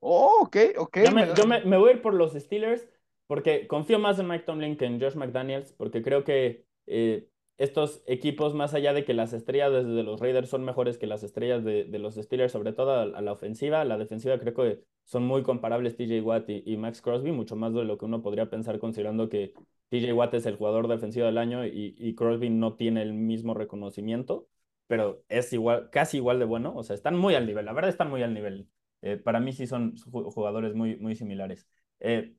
[0.00, 0.98] Oh, ok, ok.
[1.04, 2.88] Yo, me, yo me, me, voy a ir por los Steelers
[3.26, 7.28] porque confío más en Mike Tomlin que en Josh McDaniels, porque creo que eh,
[7.60, 11.22] estos equipos, más allá de que las estrellas de los Raiders son mejores que las
[11.22, 15.42] estrellas de, los Steelers, sobre todo a, la ofensiva, la defensiva creo que son muy
[15.42, 19.28] comparables TJ Watt y, Max Crosby, mucho más de lo que uno podría pensar considerando
[19.28, 19.52] que
[19.90, 23.52] TJ Watt es el jugador defensivo del año y, y Crosby no tiene el mismo
[23.52, 24.48] reconocimiento,
[24.86, 27.90] pero es igual, casi igual de bueno, o sea, están muy al nivel, la verdad
[27.90, 28.70] están muy al nivel.
[29.02, 31.68] Eh, para mí sí son jugadores muy, muy similares.
[32.00, 32.34] Eh,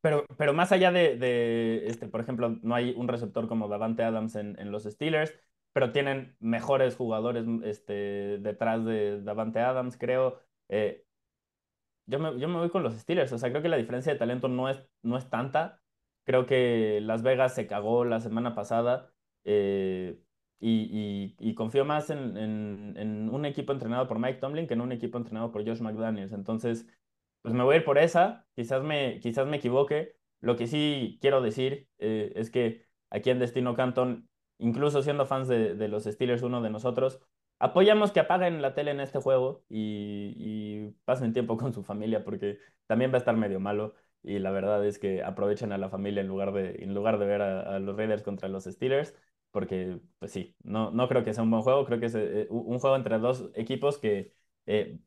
[0.00, 4.34] pero, pero más allá de, este, por ejemplo, no hay un receptor como Davante Adams
[4.36, 5.34] en, en los Steelers,
[5.72, 10.40] pero tienen mejores jugadores este, detrás de Davante Adams, creo.
[10.68, 11.04] Eh,
[12.06, 14.18] yo, me, yo me voy con los Steelers, o sea, creo que la diferencia de
[14.18, 15.80] talento no es, no es tanta.
[16.24, 19.12] Creo que Las Vegas se cagó la semana pasada
[19.44, 20.20] eh,
[20.58, 24.74] y, y, y, confío más en, en, en, un equipo entrenado por Mike Tomlin que
[24.74, 26.32] en un equipo entrenado por Josh McDaniels.
[26.32, 26.86] Entonces,
[27.42, 30.16] pues me voy a ir por esa, quizás me, quizás me equivoque.
[30.40, 35.48] Lo que sí quiero decir eh, es que aquí en Destino Canton, incluso siendo fans
[35.48, 37.20] de, de, los Steelers, uno de nosotros,
[37.58, 42.24] apoyamos que apaguen la tele en este juego y, y, pasen tiempo con su familia
[42.24, 43.94] porque también va a estar medio malo.
[44.22, 47.26] Y la verdad es que aprovechen a la familia en lugar de, en lugar de
[47.26, 49.14] ver a, los Raiders contra los Steelers
[49.50, 52.46] porque pues sí, no, no creo que sea un buen juego, creo que es eh,
[52.50, 54.32] un juego entre dos equipos que
[54.66, 55.00] eh,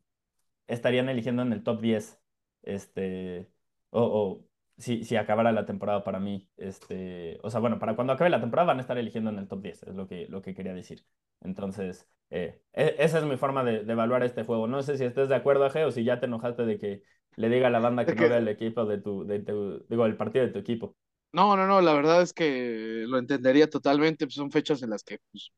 [0.66, 2.23] estarían eligiendo en el top 10
[2.64, 3.50] este,
[3.90, 8.12] o, o si, si acabara la temporada para mí, este, o sea, bueno, para cuando
[8.12, 10.42] acabe la temporada van a estar eligiendo en el top 10, es lo que, lo
[10.42, 11.04] que quería decir.
[11.40, 14.66] Entonces, eh, e, esa es mi forma de, de, evaluar este juego.
[14.66, 17.02] No sé si estés de acuerdo, Aje, o si ya te enojaste de que
[17.36, 18.22] le diga a la banda que, que...
[18.22, 20.96] no vea el equipo de tu, de tu, digo, el partido de tu equipo.
[21.32, 25.02] No, no, no, la verdad es que lo entendería totalmente, pues son fechas en las
[25.02, 25.50] que pues,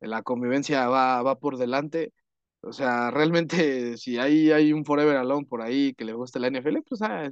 [0.00, 2.12] la convivencia va, va por delante
[2.60, 6.48] o sea, realmente, si hay, hay un Forever Alone por ahí que le gusta la
[6.48, 7.30] NFL, pues ah,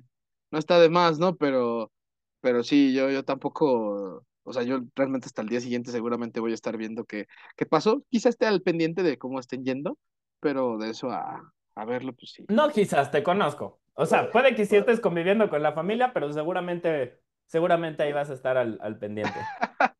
[0.51, 1.37] no está de más, ¿no?
[1.37, 1.93] Pero,
[2.41, 6.53] pero sí, yo, yo tampoco, o sea, yo realmente hasta el día siguiente seguramente voy
[6.53, 7.27] a estar viendo qué,
[7.57, 8.03] qué pasó.
[8.09, 9.99] Quizás esté al pendiente de cómo estén yendo,
[10.41, 12.45] pero de eso a, a verlo, pues sí.
[12.49, 13.81] No, quizás, te conozco.
[13.95, 18.31] O sea, puede que sí estés conviviendo con la familia, pero seguramente, seguramente ahí vas
[18.31, 19.35] a estar al, al pendiente.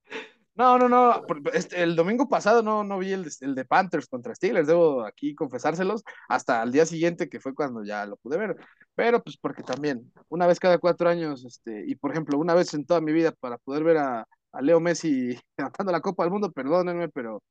[0.57, 1.23] No, no, no.
[1.53, 5.35] Este, el domingo pasado no, no vi el el de, Panthers contra Steelers, debo aquí
[5.35, 8.57] confesárselos, hasta el día siguiente que fue cuando ya lo pude ver.
[8.95, 12.73] Pero pues porque también, una vez cada cuatro años, este, y por ejemplo, una vez
[12.73, 16.33] en toda mi vida para poder ver a, a Leo Messi levantando la Copa del
[16.33, 17.43] Mundo, perdónenme, pero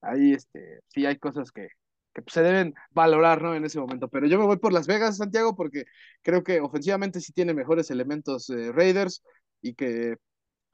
[0.00, 1.68] ahí este, sí hay cosas que,
[2.14, 3.54] que pues, se deben valorar, ¿no?
[3.54, 4.08] En ese momento.
[4.08, 5.84] Pero yo me voy por Las Vegas, Santiago, porque
[6.22, 9.22] creo que ofensivamente sí tiene mejores elementos eh, Raiders
[9.60, 10.16] y que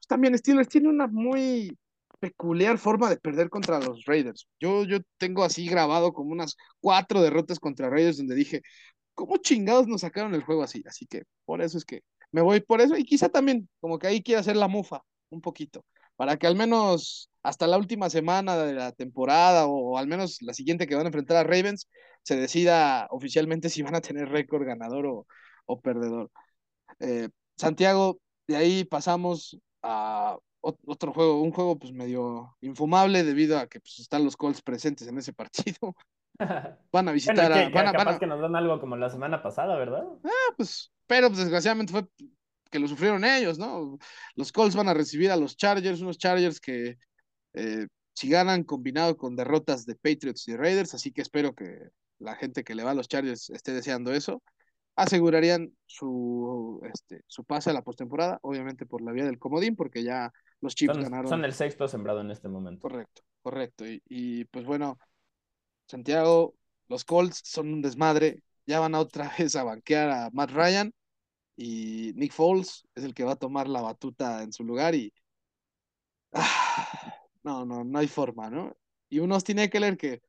[0.01, 1.77] pues, también Steelers tiene una muy
[2.19, 4.47] peculiar forma de perder contra los Raiders.
[4.59, 8.61] Yo, yo tengo así grabado como unas cuatro derrotas contra Raiders donde dije,
[9.13, 10.83] ¿cómo chingados nos sacaron el juego así?
[10.87, 12.01] Así que por eso es que
[12.31, 15.41] me voy por eso y quizá también como que ahí quiero hacer la mufa un
[15.41, 20.07] poquito, para que al menos hasta la última semana de la temporada o, o al
[20.07, 21.87] menos la siguiente que van a enfrentar a Ravens
[22.23, 25.27] se decida oficialmente si van a tener récord ganador o,
[25.65, 26.29] o perdedor.
[26.99, 33.67] Eh, Santiago, de ahí pasamos a otro juego, un juego pues medio infumable debido a
[33.67, 35.95] que pues, están los Colts presentes en ese partido.
[36.91, 37.69] Van a visitar bueno, que, a.
[37.69, 38.19] Van a, capaz van a...
[38.19, 40.03] que nos dan algo como la semana pasada, ¿verdad?
[40.23, 42.07] Ah, pues, pero pues, desgraciadamente fue
[42.71, 43.99] que lo sufrieron ellos, ¿no?
[44.35, 46.97] Los Colts van a recibir a los Chargers, unos Chargers que
[47.53, 52.35] eh, si ganan combinado con derrotas de Patriots y Raiders, así que espero que la
[52.35, 54.41] gente que le va a los Chargers esté deseando eso,
[55.01, 60.03] asegurarían su, este, su pase a la postemporada, obviamente por la vía del comodín, porque
[60.03, 61.27] ya los Chiefs ganaron.
[61.27, 62.81] Son el sexto sembrado en este momento.
[62.81, 63.87] Correcto, correcto.
[63.87, 64.97] Y, y pues bueno,
[65.87, 66.55] Santiago,
[66.87, 70.93] los Colts son un desmadre, ya van a otra vez a banquear a Matt Ryan
[71.55, 75.13] y Nick Foles es el que va a tomar la batuta en su lugar y
[76.33, 78.75] ah, no, no, no hay forma, ¿no?
[79.09, 80.21] Y tiene que leer que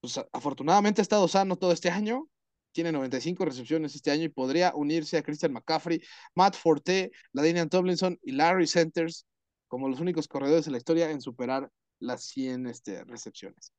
[0.00, 2.28] pues, afortunadamente ha estado sano todo este año,
[2.74, 6.02] tiene 95 recepciones este año y podría unirse a Christian McCaffrey,
[6.34, 9.26] Matt Forte, Ladinian Tomlinson y Larry Centers
[9.68, 11.70] como los únicos corredores de la historia en superar
[12.00, 13.72] las 100 este, recepciones.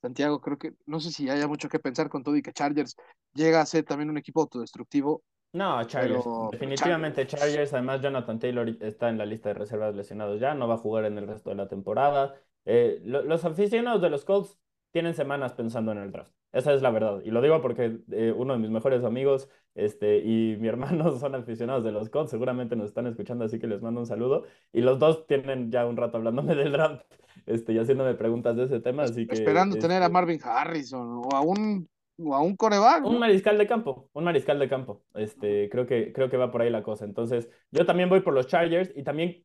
[0.00, 2.96] Santiago, creo que no sé si haya mucho que pensar con todo y que Chargers
[3.34, 5.22] llega a ser también un equipo autodestructivo.
[5.52, 7.72] No, Chargers, definitivamente Chargers.
[7.72, 11.04] Además, Jonathan Taylor está en la lista de reservas lesionados ya, no va a jugar
[11.04, 12.34] en el resto de la temporada.
[12.64, 14.58] Eh, los aficionados de los Colts
[14.92, 16.32] tienen semanas pensando en el draft.
[16.52, 17.20] Esa es la verdad.
[17.24, 21.34] Y lo digo porque eh, uno de mis mejores amigos este, y mi hermano son
[21.34, 22.30] aficionados de los Colts.
[22.30, 24.44] Seguramente nos están escuchando, así que les mando un saludo.
[24.72, 27.04] Y los dos tienen ya un rato hablándome del draft
[27.46, 29.04] este, y haciéndome preguntas de ese tema.
[29.04, 31.88] Así que, Esperando tener a este Marvin Harrison o a un,
[32.18, 33.04] o a un coreback.
[33.04, 35.02] Un mariscal de campo, un mariscal de campo.
[35.14, 37.04] Este, creo, que, creo que va por ahí la cosa.
[37.04, 39.44] Entonces, yo también voy por los Chargers y también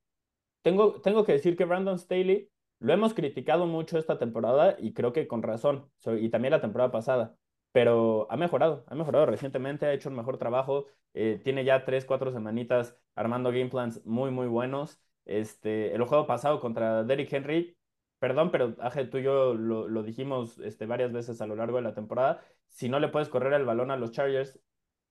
[0.62, 5.14] tengo, tengo que decir que Brandon Staley lo hemos criticado mucho esta temporada y creo
[5.14, 7.36] que con razón, y también la temporada pasada,
[7.72, 12.06] pero ha mejorado, ha mejorado recientemente, ha hecho un mejor trabajo, eh, tiene ya tres,
[12.06, 15.00] cuatro semanitas armando game plans muy, muy buenos.
[15.26, 17.78] Este, el juego pasado contra Derrick Henry
[18.20, 21.84] perdón, pero Aje, tú y yo lo, dijimos este, varias veces a lo largo de
[21.84, 24.60] la temporada, si no le puedes correr el balón a los Chargers,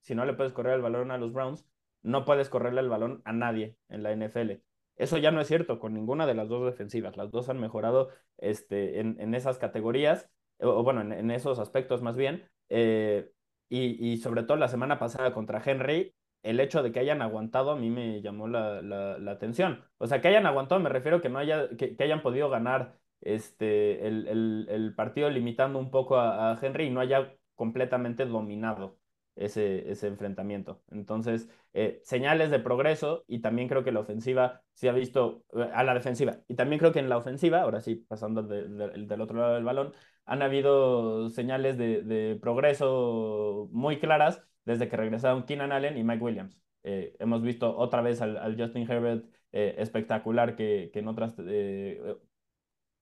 [0.01, 1.65] si no le puedes correr el balón a los Browns,
[2.03, 4.61] no puedes correrle el balón a nadie en la NFL.
[4.97, 7.17] Eso ya no es cierto con ninguna de las dos defensivas.
[7.17, 10.29] Las dos han mejorado este, en, esas categorías,
[10.59, 12.49] o, bueno, en, esos aspectos más bien.
[12.69, 13.31] Eh,
[13.69, 17.71] y, y, sobre todo la semana pasada contra Henry, el hecho de que hayan aguantado
[17.71, 19.83] a mí me llamó la, la, atención.
[19.97, 24.07] O sea, que hayan aguantado, me refiero que no haya, que, hayan podido ganar este,
[24.07, 28.97] el, el, partido limitando un poco a, Henry y no haya completamente dominado
[29.37, 30.81] ese, ese enfrentamiento.
[30.91, 35.69] Entonces, eh, señales de progreso y también creo que la ofensiva se ha visto eh,
[35.73, 36.39] a la defensiva.
[36.47, 39.93] Y también creo que en la ofensiva, ahora sí, pasando del otro lado del balón,
[40.25, 46.23] han habido señales de, de progreso muy claras desde que regresaron Keenan Allen y Mike
[46.23, 46.59] Williams.
[46.83, 51.35] Eh, hemos visto otra vez al, Justin Herbert espectacular que, que en otras,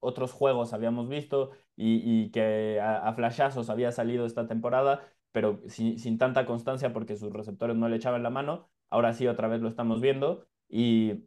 [0.05, 5.01] otros juegos habíamos visto y, que a, flashazos había salido esta temporada,
[5.35, 8.69] pero sin, sin, tanta constancia porque sus receptores no le echaban la mano.
[8.89, 11.25] Ahora sí, otra vez lo estamos viendo y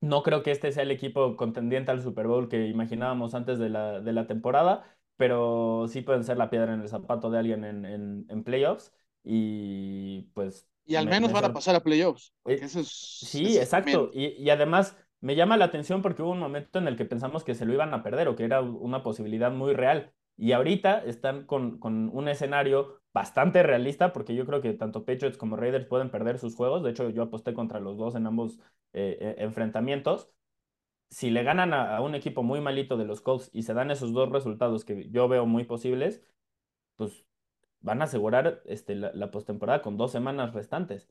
[0.00, 3.68] no creo que este sea el equipo contendiente al Super Bowl que imaginábamos antes de
[3.68, 4.84] la, de la temporada,
[5.16, 8.94] pero sí pueden ser la piedra en el zapato de alguien en, en, en playoffs
[9.24, 10.68] y pues...
[10.84, 12.32] Y al menos van a pasar a playoffs.
[12.46, 14.12] Eh, eso es, sí, exacto.
[14.14, 17.42] Y, y, además me llama la atención porque hubo un momento en el que pensamos
[17.42, 20.14] que se lo iban a perder o que era una posibilidad muy real.
[20.38, 25.36] Y ahorita están con, con un escenario bastante realista porque yo creo que tanto Patriots
[25.36, 26.82] como Raiders pueden perder sus juegos.
[26.82, 28.58] De hecho, yo aposté contra los dos en ambos
[28.92, 30.30] eh, eh, enfrentamientos.
[31.10, 33.90] Si le ganan a, a, un equipo muy malito de los Colts y se dan
[33.90, 36.22] esos dos resultados que yo veo muy posibles,
[36.96, 37.26] pues
[37.80, 41.08] van a asegurar este, la, postemporada con dos semanas restantes.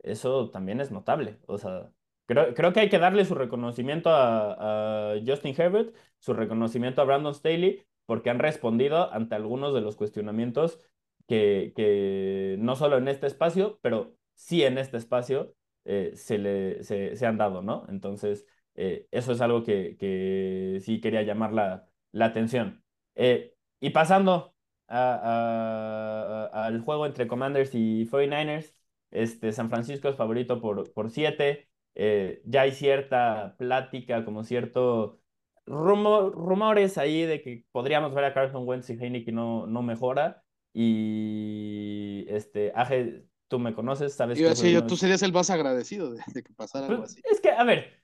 [0.00, 1.38] Eso también es notable.
[1.46, 1.92] O sea,
[2.26, 7.34] creo, creo que hay que darle su reconocimiento a, Justin Herbert, su reconocimiento a Brandon
[7.34, 10.80] Staley, porque han respondido ante algunos de los cuestionamientos
[11.26, 15.54] que, que no solo en este espacio, pero sí en este espacio
[15.84, 17.86] eh, se, le, se, han dado, ¿no?
[17.88, 22.82] Entonces, eh, eso es algo que, que, sí quería llamar la, la atención.
[23.14, 24.54] Eh, y pasando
[24.88, 28.74] al juego entre Commanders y 49ers.
[29.10, 31.68] Este, San Francisco es favorito por, por siete.
[31.94, 35.20] Eh, ya hay cierta plática, como cierto
[35.66, 40.42] rumores ahí de que podríamos ver a Carson Wentz y Heineken no, no mejora.
[40.72, 44.82] Y este, Aje, tú me conoces, sabes que.
[44.82, 47.22] tú serías el más agradecido de, que pasara algo pues, así.
[47.30, 48.02] Es que, a ver,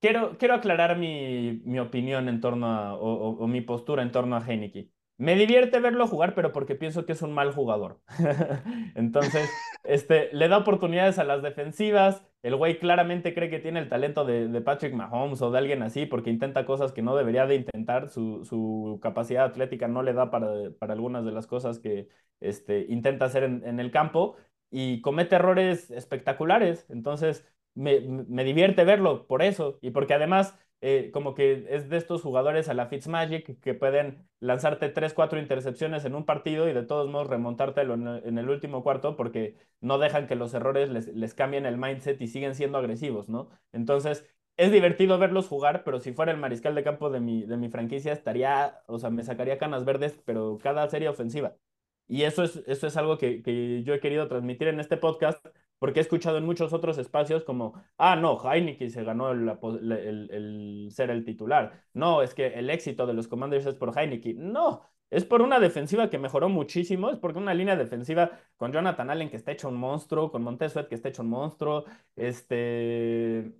[0.00, 4.36] quiero, quiero aclarar mi, mi opinión en torno a, o, o, mi postura en torno
[4.36, 4.90] a Heineken.
[5.18, 8.00] Me divierte verlo jugar, pero porque pienso que es un mal jugador.
[8.94, 9.50] Entonces,
[9.82, 12.24] este, le da oportunidades a las defensivas.
[12.42, 16.06] El güey claramente cree que tiene el talento de, Patrick Mahomes o de alguien así,
[16.06, 18.08] porque intenta cosas que no debería de intentar.
[18.08, 22.08] Su, capacidad atlética no le da para, algunas de las cosas que
[22.40, 24.36] este, intenta hacer en, el campo.
[24.70, 26.86] y comete errores espectaculares.
[26.90, 31.96] Entonces, me, me divierte verlo por eso y porque además eh, como que es de
[31.96, 36.72] estos jugadores a la Fitzmagic que pueden lanzarte 3, 4 intercepciones en un partido y
[36.72, 41.08] de todos modos remontártelo en, el último cuarto porque no dejan que los errores les,
[41.08, 43.48] les cambien el mindset y siguen siendo agresivos, ¿no?
[43.72, 44.24] Entonces,
[44.56, 47.68] es divertido verlos jugar, pero si fuera el mariscal de campo de mi, de mi
[47.70, 51.56] franquicia, estaría, o sea, me sacaría canas verdes, pero cada serie ofensiva.
[52.08, 55.46] Y eso es, eso es algo que, que yo he querido transmitir en este podcast,
[55.78, 59.48] porque he escuchado en muchos otros espacios como, ah, no, Heineken se ganó el,
[60.30, 61.84] el, ser el titular.
[61.94, 64.52] No, es que el éxito de los Commanders es por Heineken.
[64.52, 69.10] No, es por una defensiva que mejoró muchísimo, es porque una línea defensiva con Jonathan
[69.10, 71.84] Allen que está hecho un monstruo, con Montez que está hecho un monstruo,
[72.16, 73.52] este...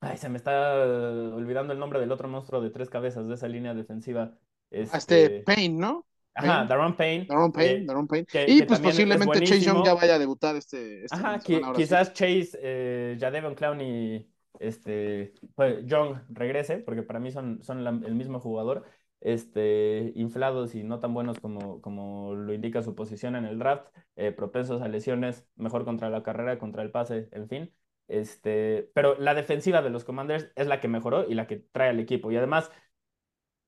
[0.00, 3.46] Ay, se me está olvidando el nombre del otro monstruo de tres cabezas de esa
[3.46, 4.32] línea defensiva.
[4.68, 6.06] Este, este Payne, ¿no?
[6.34, 7.26] Ajá, Daron Payne.
[7.26, 8.26] Daron Payne, Daron Payne.
[8.46, 11.04] y pues posiblemente Chase Young ya vaya a debutar este.
[11.04, 11.38] este Ajá,
[11.74, 14.26] quizás Chase, eh, ya Devon Clown y
[14.58, 18.84] este, pues, Young regrese, porque para mí son, son el mismo jugador.
[19.20, 23.86] Este, inflados y no tan buenos como, como lo indica su posición en el draft,
[24.16, 27.72] eh, propensos a lesiones, mejor contra la carrera, contra el pase, en fin.
[28.08, 31.90] Este, pero la defensiva de los Commanders es la que mejoró y la que trae
[31.90, 32.32] al equipo.
[32.32, 32.72] Y además,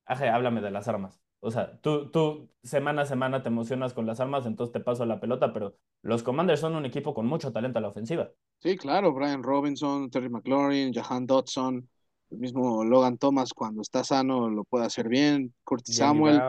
[0.07, 1.24] háblame de las armas.
[1.45, 5.05] O sea, tú, tú semana a semana te emocionas con las armas, entonces te paso
[5.05, 8.31] la pelota, pero los Commanders son un equipo con mucho talento a la ofensiva.
[8.61, 11.87] Sí, claro, Brian Robinson, Terry McLaurin, Jahan Dodson,
[12.31, 16.41] el mismo Logan Thomas cuando está sano lo puede hacer bien, Curtis Samuel.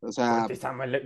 [0.00, 0.40] O sea,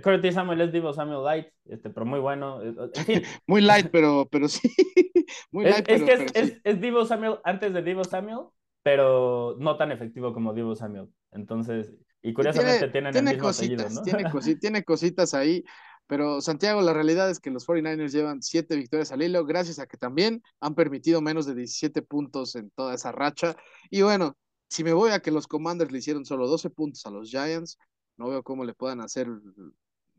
[0.03, 2.59] Curtis Samuel, es Divo Samuel Light, este, pero muy bueno.
[2.61, 2.73] Eh,
[3.47, 4.69] muy light, pero, pero sí.
[5.51, 8.47] muy light, es, que es, es, Divo Samuel antes de Divo Samuel,
[8.83, 11.07] pero no tan efectivo como Divo Samuel.
[11.31, 14.01] Entonces, y curiosamente tienen el mismo cositas, ¿no?
[14.01, 14.23] Tiene,
[14.59, 15.63] tiene cositas ahí,
[16.07, 19.87] pero Santiago, la realidad es que los 49ers llevan siete victorias al hilo, gracias a
[19.87, 23.55] que también han permitido menos de 17 puntos en toda esa racha.
[23.89, 24.37] Y bueno,
[24.69, 27.77] si me voy a que los Commanders le hicieron solo 12 puntos a los Giants,
[28.15, 29.27] no veo cómo le puedan hacer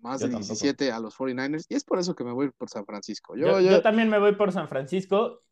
[0.01, 2.87] más de 17 a los 49ers, y es por eso que me voy por San
[2.87, 3.37] Francisco.
[3.37, 5.43] Yo, yo, también me voy por San Francisco,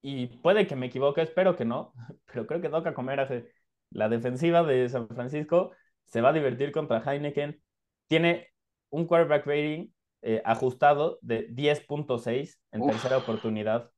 [0.00, 1.92] y puede que me equivoque, espero que no,
[2.26, 3.50] pero creo que toca comer hace
[3.90, 5.72] la defensiva de San Francisco
[6.06, 7.60] se va a divertir contra Heineken.
[8.06, 8.48] Tiene
[8.90, 9.88] un quarterback rating
[10.22, 13.90] eh, ajustado de 10.6 en tercera oportunidad.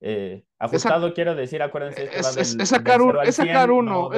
[0.00, 4.12] Eh, ajustado quiero decir, acuérdense, es, sacar, uno, es, sacar uno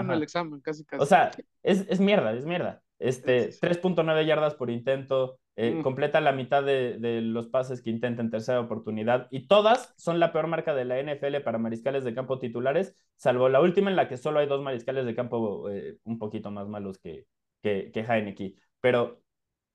[0.00, 1.02] en el examen, casi casi.
[1.02, 1.32] O sea,
[1.64, 2.80] es, es mierda, es mierda.
[3.00, 5.82] Este, 3.9 yardas por intento, eh, mm.
[5.82, 10.32] completa la mitad de, los pases que intenta en tercera oportunidad y todas son la
[10.32, 14.08] peor marca de la NFL para mariscales de campo titulares, salvo la última en la
[14.08, 17.26] que solo hay dos mariscales de campo eh, un poquito más malos que,
[17.62, 18.54] que, que Heineke.
[18.80, 19.20] Pero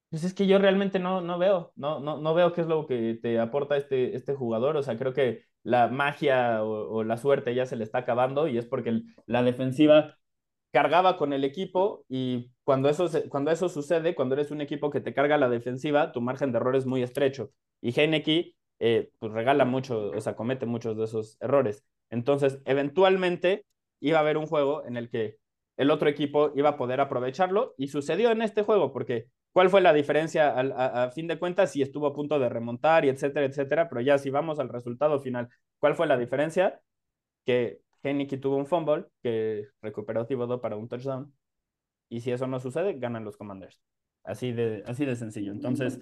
[0.10, 2.88] pues es que yo realmente no, no veo, no, no, no veo qué es lo
[2.88, 4.78] que te aporta este, este jugador.
[4.78, 8.58] O sea, creo que la magia o, la suerte ya se le está acabando y
[8.58, 10.18] es porque la defensiva
[10.72, 15.00] cargaba con el equipo y cuando eso, cuando eso sucede, cuando eres un equipo que
[15.00, 17.52] te carga la defensiva, tu margen de error es muy estrecho.
[17.80, 21.86] Y Heineke eh, pues regala mucho, o sea, comete muchos de esos errores.
[22.10, 23.66] Entonces, eventualmente
[24.00, 25.38] iba a haber un juego en el que
[25.78, 29.82] el otro equipo iba a poder aprovecharlo y sucedió en este juego porque ¿cuál fue
[29.82, 31.72] la diferencia a, fin de cuentas?
[31.72, 35.20] Si estuvo a punto de remontar y etcétera, etcétera, pero ya si vamos al resultado
[35.20, 36.82] final, ¿cuál fue la diferencia?
[37.46, 41.34] Que Heineke tuvo un fumble que recuperó Thibodeau para un touchdown.
[42.10, 43.82] Y si eso no sucede, ganan los Commanders.
[44.24, 45.52] Así de, así de sencillo.
[45.52, 46.00] Entonces,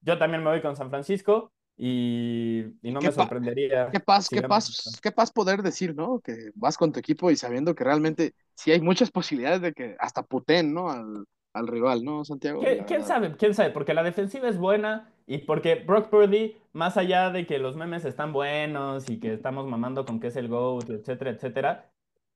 [0.00, 3.90] yo también me voy con San Francisco y, no me sorprendería.
[3.90, 6.20] Qué paz, qué paz, qué paz poder decir, ¿no?
[6.20, 9.96] Que vas con tu equipo y sabiendo que realmente sí hay muchas posibilidades de que
[9.98, 10.88] hasta puten, ¿no?
[10.88, 11.24] Al,
[11.54, 12.60] al rival, ¿no, Santiago?
[12.86, 13.34] ¿Quién sabe?
[13.36, 13.70] ¿Quién sabe?
[13.70, 18.04] Porque la defensiva es buena y porque Brock Purdy, más allá de que los memes
[18.04, 21.90] están buenos y que estamos mamando con que es el GOAT, etcétera, etcétera,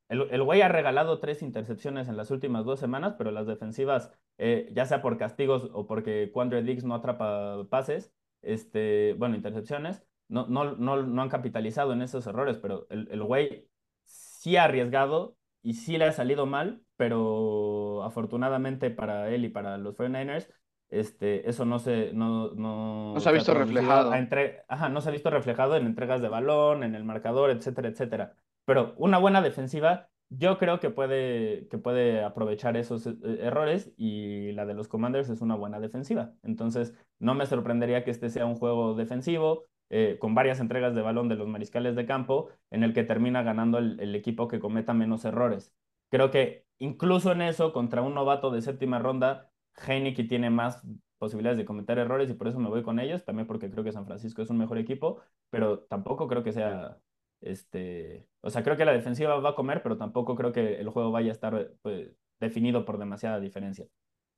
[0.09, 4.11] el, el güey ha regalado tres intercepciones en las últimas dos semanas, pero las defensivas,
[4.39, 8.13] eh, ya sea por castigos o porque Quandre Diggs no atrapa pases,
[8.43, 13.23] este, bueno, intercepciones, no, no, no, no han capitalizado en esos errores, pero el, el
[13.23, 13.69] güey
[14.05, 19.77] sí ha arriesgado y sí le ha salido mal, pero afortunadamente para él y para
[19.79, 20.49] los 49ers,
[20.91, 24.15] este, eso no se, no, no, no se ha visto reflejado.
[24.15, 27.89] Entre, ajá, no se ha visto reflejado en entregas de balón, en el marcador, etcétera,
[27.89, 28.37] etcétera.
[28.69, 34.53] Pero una buena defensiva, yo creo que puede, que puede aprovechar esos eh, errores y
[34.53, 36.35] la de los Commanders es una buena defensiva.
[36.43, 41.01] Entonces, no me sorprendería que este sea un juego defensivo, eh, con varias entregas de
[41.01, 44.93] balón de los mariscales de campo, en el que termina ganando el, equipo que cometa
[44.93, 45.75] menos errores.
[46.11, 49.51] Creo que incluso en eso, contra un novato de séptima ronda,
[49.87, 50.87] Heineke tiene más
[51.17, 53.93] posibilidades de cometer errores y por eso me voy con ellos, también porque creo que
[53.93, 56.99] San Francisco es un mejor equipo, pero tampoco creo que sea,
[57.41, 60.89] este, o sea, creo que la defensiva va a comer, pero tampoco creo que el
[60.89, 62.11] juego vaya a estar pues,
[62.41, 63.87] definido por demasiada diferencia.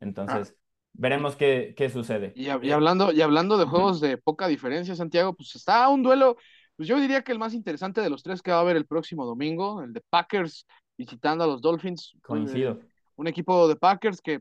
[0.01, 0.60] Entonces, ah.
[0.93, 2.32] veremos qué, qué sucede.
[2.35, 6.36] Y, y, hablando, y hablando de juegos de poca diferencia, Santiago, pues está un duelo,
[6.77, 8.86] pues yo diría que el más interesante de los tres que va a haber el
[8.86, 10.66] próximo domingo, el de Packers
[10.97, 12.14] visitando a los Dolphins.
[12.22, 12.81] Coincido.
[13.16, 14.40] Un, equipo de Packers que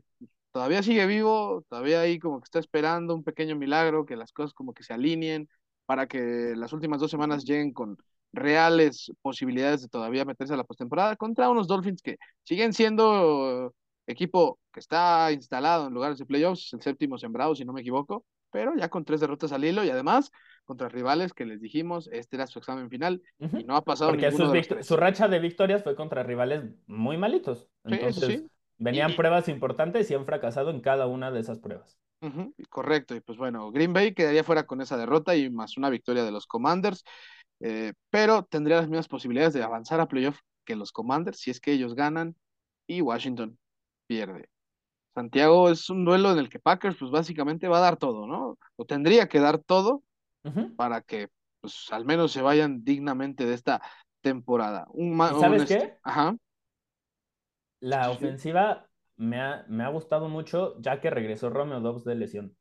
[0.52, 4.52] todavía sigue vivo, todavía ahí como que está esperando un pequeño milagro, que las cosas
[4.54, 5.48] como que se alineen
[5.86, 7.98] para que las últimas dos semanas lleguen con
[8.32, 13.74] reales posibilidades de todavía meterse a la postemporada contra unos Dolphins que siguen siendo
[14.06, 18.24] equipo que está instalado en lugares de playoffs, el séptimo sembrado, si no me equivoco,
[18.50, 20.30] pero ya con tres derrotas al hilo y además
[20.64, 24.30] contra rivales que les dijimos, este era su examen final y no ha pasado Porque
[24.82, 27.68] su racha de victorias fue contra rivales muy malitos.
[27.84, 28.44] Entonces,
[28.78, 31.98] venían pruebas importantes y han fracasado en cada una de esas pruebas.
[32.68, 36.24] correcto, y pues bueno, Green Bay quedaría fuera con esa derrota y más una victoria
[36.24, 37.04] de los Commanders,
[37.60, 41.60] eh, pero tendría las mismas posibilidades de avanzar a playoff que los Commanders si es
[41.60, 42.36] que ellos ganan
[42.86, 43.58] y Washington
[44.06, 44.48] pierde.
[45.14, 48.58] Santiago es un duelo en el que Packers pues básicamente va a dar todo, ¿no?
[48.76, 50.02] O tendría que dar todo
[50.76, 51.28] para que
[51.60, 53.82] pues al menos se vayan dignamente de esta
[54.22, 54.86] temporada.
[54.90, 55.96] Un ¿Sabes qué?
[56.02, 56.36] Ajá.
[57.80, 62.56] La ofensiva me ha, me ha gustado mucho ya que regresó Romeo Dobbs de lesión.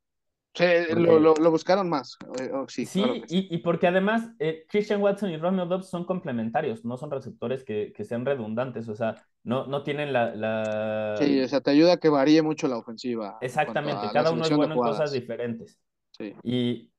[0.54, 0.66] Sí,
[0.96, 2.18] lo, lo, buscaron más.
[2.40, 6.06] Eh, oh, sí, sí y, y, porque además eh, Christian Watson y Romeo Dobbs son
[6.06, 11.16] complementarios, no son receptores que, que sean redundantes, o sea, no, no tienen la, la,
[11.18, 13.38] Sí, o sea, te ayuda a que varíe mucho la ofensiva.
[13.42, 15.80] Exactamente, cada uno es bueno en cosas diferentes.
[16.18, 16.34] Sí.
[16.44, 16.92] Y,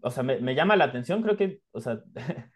[0.00, 2.02] o sea, me, me, llama la atención, creo que, o sea,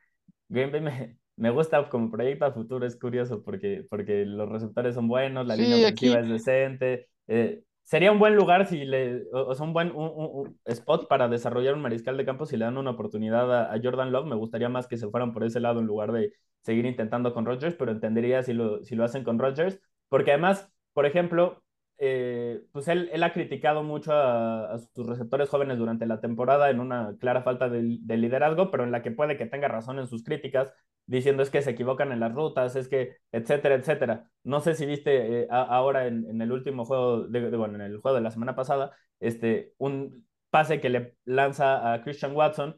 [0.48, 4.94] Green Bay me, me, gusta como proyecto a futuro, es curioso porque, porque los receptores
[4.94, 7.08] son buenos, la línea ofensiva es decente.
[7.28, 11.74] Eh, sería un buen lugar si le, o, sea, un buen un, spot para desarrollar
[11.74, 14.26] un mariscal de campo si le dan una oportunidad a, a, Jordan Love.
[14.28, 17.46] Me gustaría más que se fueran por ese lado en lugar de seguir intentando con
[17.46, 21.64] Rodgers, pero entendería si lo, si lo hacen con Rodgers, porque además, por ejemplo,
[22.02, 26.80] eh, pues él, él, ha criticado mucho a, sus receptores jóvenes durante la temporada en
[26.80, 30.24] una clara falta de, liderazgo, pero en la que puede que tenga razón en sus
[30.24, 30.72] críticas,
[31.06, 34.30] diciendo es que se equivocan en las rutas, es que, etcétera, etcétera.
[34.44, 38.16] No sé si viste eh, ahora en, el último juego, de, bueno, en el juego
[38.16, 42.76] de la semana pasada, este, un pase que le lanza a Christian Watson,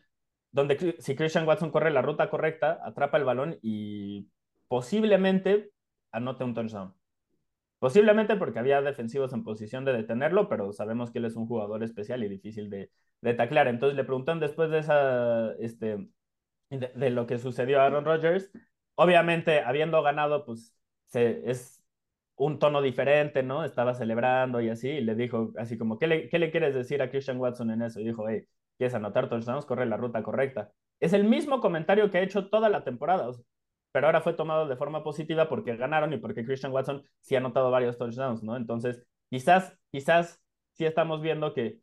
[0.51, 4.29] donde si Christian Watson corre la ruta correcta, atrapa el balón y
[4.67, 5.71] posiblemente
[6.11, 7.02] anote un touchdown.
[7.83, 11.83] Posiblemente porque había defensivos en posición de detenerlo, pero sabemos que él es un jugador
[11.83, 13.67] especial y difícil de, de taclear.
[13.67, 16.09] Entonces le preguntan después de esa, este,
[16.71, 18.53] de, lo que sucedió a Aaron Rodgers.
[18.95, 20.77] Obviamente, habiendo ganado, pues
[21.13, 21.83] es
[22.37, 23.65] un tono diferente, ¿no?
[23.65, 27.03] Estaba celebrando y así, y le dijo así como, ¿qué le, qué le quieres decir
[27.03, 27.99] a Christian Watson en eso?
[27.99, 28.47] Y dijo, hey,
[28.79, 29.67] ¿quieres anotar touchdowns?
[29.67, 30.71] Corre la ruta correcta.
[31.01, 33.29] Es el mismo comentario que ha hecho toda la temporada
[33.93, 37.39] pero ahora fue tomado de forma positiva porque ganaron y porque Christian Watson sí ha
[37.39, 38.57] anotado varios touchdowns, ¿no?
[38.57, 40.41] Entonces, quizás, quizás
[40.73, 41.79] sí estamos viendo que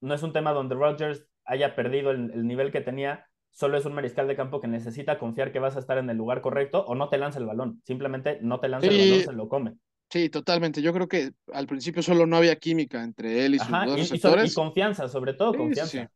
[0.00, 3.94] no es un tema donde Rodgers haya perdido el, nivel que tenía, solo es un
[3.94, 6.94] mariscal de campo que necesita confiar que vas a estar en el lugar correcto o
[6.94, 9.74] no te lanza el balón, simplemente no te lanza el balón, se lo come.
[10.10, 10.82] Sí, totalmente.
[10.82, 14.52] Yo creo que al principio solo no había química entre él y sus dos receptores.
[14.52, 16.02] Y, confianza, sobre todo confianza.
[16.02, 16.08] Sí,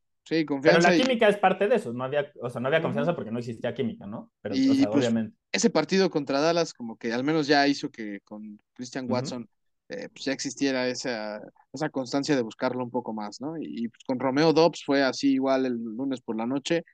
[0.47, 0.89] confianza.
[0.89, 3.31] Pero la química es parte de eso, no había, o sea, no había confianza porque
[3.31, 4.31] no existía química, ¿no?
[4.41, 5.37] Pero, pues, obviamente.
[5.53, 9.49] Ese partido contra Dallas, como que al menos ya hizo que con Christian Watson
[9.89, 11.41] eh, pues ya existiera esa,
[11.73, 13.57] esa constancia de buscarlo un poco más, ¿no?
[13.59, 16.85] Y, pues, con Romeo Dobbs fue así igual el lunes por la noche.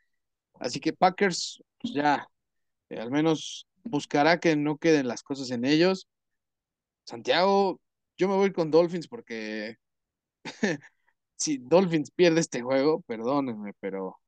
[0.60, 2.28] Así que Packers, pues ya,
[2.90, 6.08] eh, al menos buscará que no queden las cosas en ellos.
[7.04, 7.80] Santiago,
[8.16, 9.76] yo me voy con Dolphins porque
[11.36, 14.18] si Dolphins pierde este juego, perdónenme, pero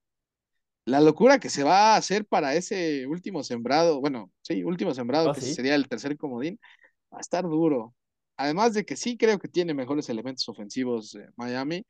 [0.84, 5.30] la locura que se va a hacer para ese último sembrado, bueno, sí, último sembrado,
[5.30, 6.58] ah, que sería el tercer comodín,
[7.12, 7.94] va a estar duro.
[8.36, 11.84] Además de que sí creo que tiene mejores elementos ofensivos Miami.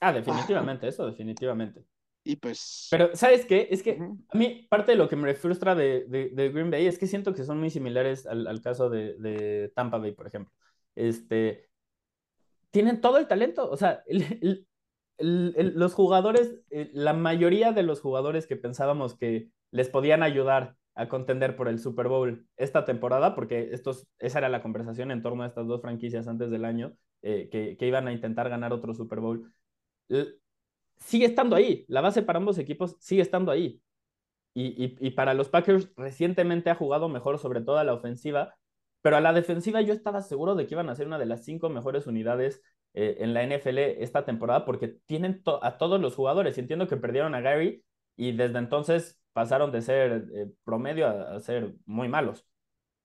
[0.00, 1.84] Ah, definitivamente, eso, definitivamente.
[2.22, 2.88] Y pues.
[2.90, 3.68] Pero, ¿sabes qué?
[3.70, 6.98] Es que a mí parte de lo que me frustra de, de, Green Bay es
[6.98, 10.52] que siento que son muy similares al, al caso de, de, Tampa Bay, por ejemplo.
[10.94, 11.67] Este,
[12.78, 13.68] tienen todo el talento.
[13.68, 14.04] O sea,
[15.18, 21.08] los jugadores, eh, la mayoría de los jugadores que pensábamos que les podían ayudar a
[21.08, 25.42] contender por el Super Bowl esta temporada, porque estos, esa era la conversación en torno
[25.42, 29.18] a estas dos franquicias antes del año, eh, que, iban a intentar ganar otro Super
[29.18, 29.52] Bowl,
[30.98, 31.84] sigue estando ahí.
[31.88, 33.82] La base para ambos equipos sigue estando ahí.
[34.54, 38.54] Y, y, y, para los Packers recientemente ha jugado mejor, sobre todo a la ofensiva,
[39.08, 41.42] pero a la defensiva yo estaba seguro de que iban a ser una de las
[41.42, 42.60] cinco mejores unidades
[42.92, 46.58] eh, en la NFL esta temporada porque tienen a todos los jugadores.
[46.58, 47.82] entiendo que perdieron a Gary
[48.16, 52.44] y desde entonces pasaron de ser eh, promedio a, ser muy malos.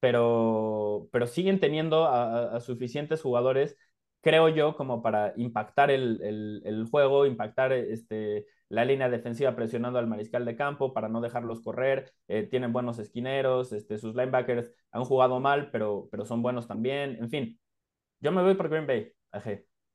[0.01, 3.77] Pero, pero siguen teniendo a, suficientes jugadores,
[4.24, 10.08] creo yo, como para impactar el, el, juego, impactar este, la línea defensiva presionando al
[10.08, 12.14] mariscal de campo para no dejarlos correr.
[12.30, 17.18] Eh, tienen buenos esquineros, este, sus linebackers han jugado mal, pero, pero son buenos también.
[17.20, 17.60] En fin,
[18.22, 19.12] yo me voy por Green Bay,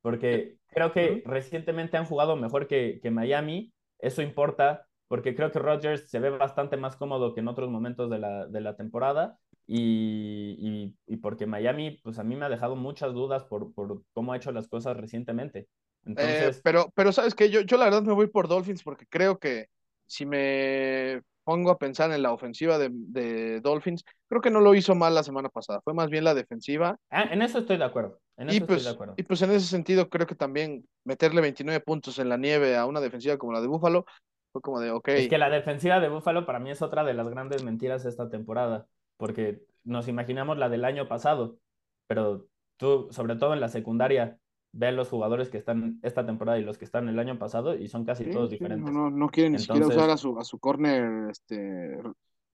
[0.03, 3.73] porque creo que recientemente han jugado mejor que, que Miami.
[3.99, 8.11] Eso importa porque creo que Rodgers se ve bastante más cómodo que en otros momentos
[8.11, 9.39] de la, de la temporada
[9.71, 14.33] y, y, porque Miami, pues a mí me ha dejado muchas dudas por, por cómo
[14.33, 15.59] ha hecho las cosas recientemente.
[15.59, 15.67] Eh,
[16.07, 16.61] Entonces...
[16.65, 19.67] pero, pero sabes que yo, yo la verdad me voy por Dolphins porque creo que
[20.07, 24.75] si me pongo a pensar en la ofensiva de, de, Dolphins, creo que no lo
[24.75, 26.97] hizo mal la semana pasada, fue más bien la defensiva.
[27.11, 28.21] Ah, en eso estoy de acuerdo.
[28.39, 29.15] En eso y, pues, estoy de acuerdo.
[29.19, 32.87] y pues en ese sentido creo que también meterle 29 puntos en la nieve a
[32.87, 34.07] una defensiva como la de Buffalo
[34.51, 35.09] fue como de, ok.
[35.09, 38.31] Es que la defensiva de Buffalo para mí es otra de las grandes mentiras esta
[38.31, 38.87] temporada,
[39.19, 41.59] porque nos imaginamos la del año pasado,
[42.07, 42.47] pero
[42.79, 44.39] tú, sobre todo en la secundaria,
[44.73, 47.89] ve los jugadores que están esta temporada y los que están el año pasado y
[47.89, 48.93] son casi todos diferentes.
[48.93, 51.99] No, no, quieren ni siquiera usar a su, a su corner este,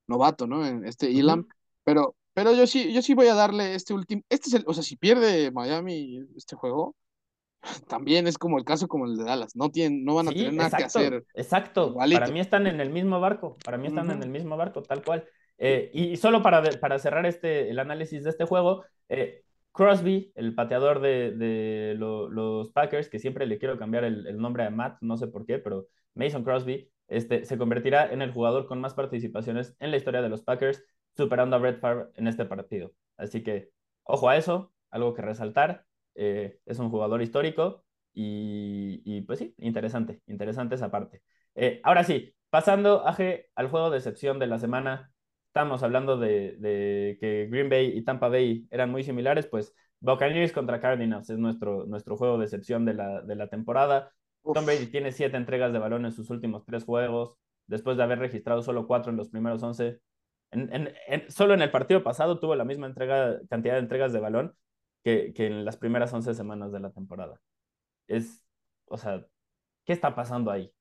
[0.06, 0.66] novato, ¿no?
[0.66, 1.46] En este Elam,
[1.84, 4.74] pero, pero yo sí, yo sí voy a darle este último, este es el, o
[4.74, 6.96] sea, si pierde Miami este juego,
[7.88, 10.52] también es como el caso como el de Dallas, no tienen, no van a tener
[10.52, 11.26] nada que hacer.
[11.34, 14.82] Exacto, para mí están en el mismo barco, para mí están en el mismo barco,
[14.82, 15.24] tal cual.
[15.58, 20.54] Eh, y solo para, para cerrar este, el análisis de este juego, eh, Crosby, el
[20.54, 25.16] pateador de, de los Packers, que siempre le quiero cambiar el, nombre a Matt, no
[25.16, 29.76] sé por qué, pero Mason Crosby, este, se convertirá en el jugador con más participaciones
[29.80, 30.84] en la historia de los Packers,
[31.16, 32.92] superando a Brett Favre en este partido.
[33.16, 33.70] Así que,
[34.04, 35.84] ojo a eso, algo que resaltar.
[36.16, 41.22] Eh, es un jugador histórico y, pues sí, interesante, interesante esa parte.
[41.82, 45.13] Ahora sí, pasando al juego de excepción de la semana,
[45.54, 50.80] estamos hablando de, que Green Bay y Tampa Bay eran muy similares, pues Buccaneers contra
[50.80, 54.10] Cardinals es nuestro, nuestro juego de excepción de la, de la temporada.
[54.42, 58.18] Tom Brady tiene siete entregas de balón en sus últimos tres juegos, después de haber
[58.18, 60.00] registrado solo cuatro en los primeros once.
[61.28, 64.56] solo en el partido pasado tuvo la misma entrega, cantidad de entregas de balón
[65.04, 67.40] que, en las primeras 11 semanas de la temporada.
[68.08, 68.44] Es,
[68.86, 69.24] o sea,
[69.84, 70.72] ¿qué está pasando ahí?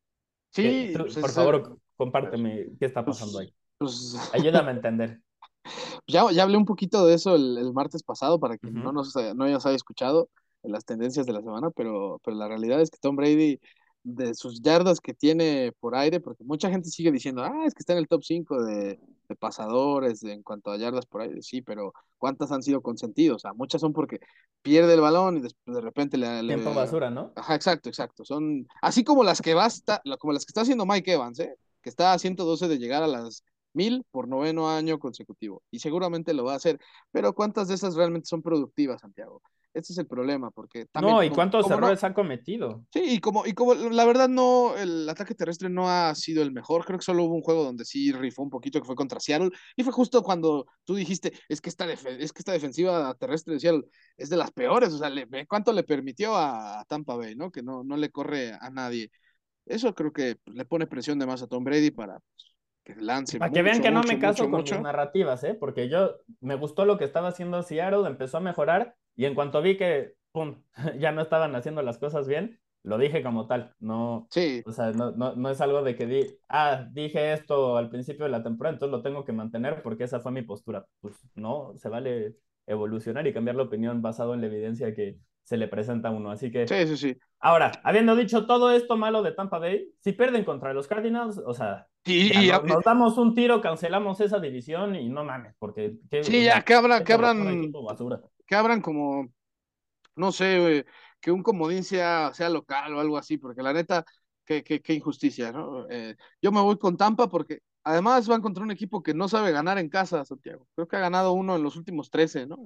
[0.49, 3.53] Sí, pues, por favor, compárteme qué está pues, pasando ahí.
[3.83, 5.21] Pues, Ayúdame a entender.
[6.07, 9.45] Ya, ya hablé un poquito de eso el, martes pasado para que no nos no
[9.45, 10.29] hayas escuchado
[10.61, 13.59] las tendencias de la semana, pero, pero la realidad es que Tom Brady
[14.03, 17.79] de sus yardas que tiene por aire, porque mucha gente sigue diciendo, ah, es que
[17.79, 18.99] está en el top 5 de,
[19.29, 23.37] de pasadores en cuanto a yardas por aire, sí, pero ¿cuántas han sido consentidos?
[23.37, 24.19] O sea, muchas son porque
[24.61, 26.41] pierde el balón y después de repente le...
[26.41, 27.31] Tiempo basura, ¿no?
[27.35, 28.25] Ajá, exacto, exacto.
[28.25, 29.67] Son así como las que va
[30.19, 31.55] como las que está haciendo Mike Evans, ¿eh?
[31.81, 33.43] que está a 112 de llegar a las
[33.73, 35.63] mil por noveno año consecutivo.
[35.71, 36.79] Y seguramente lo va a hacer.
[37.11, 39.41] Pero ¿cuántas de esas realmente son productivas, Santiago?
[39.73, 41.15] Ese es el problema, porque también...
[41.15, 42.85] No, ¿y cuántos errores han cometido?
[42.93, 46.51] Sí, y como, y como la verdad no, el ataque terrestre no ha sido el
[46.51, 49.19] mejor, creo que solo hubo un juego donde sí rifó un poquito, que fue contra
[49.19, 53.55] Seattle, y fue justo cuando tú dijiste, es que esta, es que esta defensiva terrestre
[53.55, 53.85] de Seattle
[54.15, 57.49] es de las peores, o sea, le, ¿cuánto le permitió a Tampa Bay, no?
[57.49, 59.09] Que no, no le corre a nadie.
[59.65, 62.19] Eso creo que le pone presión de más a Tom Brady para
[62.83, 63.39] que lance.
[63.39, 65.53] Para que vean que no me caso con mis narrativas, ¿eh?
[65.53, 69.61] Porque yo me gustó lo que estaba haciendo Seattle, empezó a mejorar y en cuanto
[69.61, 70.63] vi que, pum,
[70.99, 73.73] ya no estaban haciendo las cosas bien, lo dije como tal.
[73.79, 74.61] No, sí.
[74.65, 78.25] o sea, no, no, no es algo de que di, ah, dije esto al principio
[78.25, 80.85] de la temporada, entonces lo tengo que mantener porque esa fue mi postura.
[80.99, 82.35] Pues no, se vale
[82.67, 86.31] evolucionar y cambiar la opinión basado en la evidencia que se le presenta a uno.
[86.31, 86.67] Así que.
[86.67, 87.17] Sí, sí, sí.
[87.39, 91.53] Ahora, habiendo dicho todo esto malo de Tampa Bay, si pierden contra los Cardinals, o
[91.53, 95.97] sea, nos, damos un tiro, cancelamos esa división y no mames, porque.
[96.21, 97.71] sí, ya, que, abran, que abran.
[98.45, 99.27] Que abran como.
[100.15, 100.85] No sé,
[101.19, 104.05] que un comodín sea, sea local o algo así, porque la neta,
[104.45, 105.89] qué, qué, qué injusticia, ¿no?
[105.89, 109.51] Eh, yo me voy con Tampa porque Además van contra un equipo que no sabe
[109.51, 110.65] ganar en casa, Santiago.
[110.75, 112.57] Creo que ha ganado uno en los últimos 13, ¿no?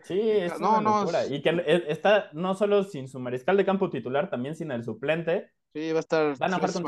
[0.00, 1.26] Sí, es no, una locura.
[1.26, 4.82] Y que e, está no solo sin su mariscal de campo titular, también sin el
[4.82, 5.50] suplente.
[5.72, 6.36] Sí, va a estar...
[6.38, 6.84] Van a jugar con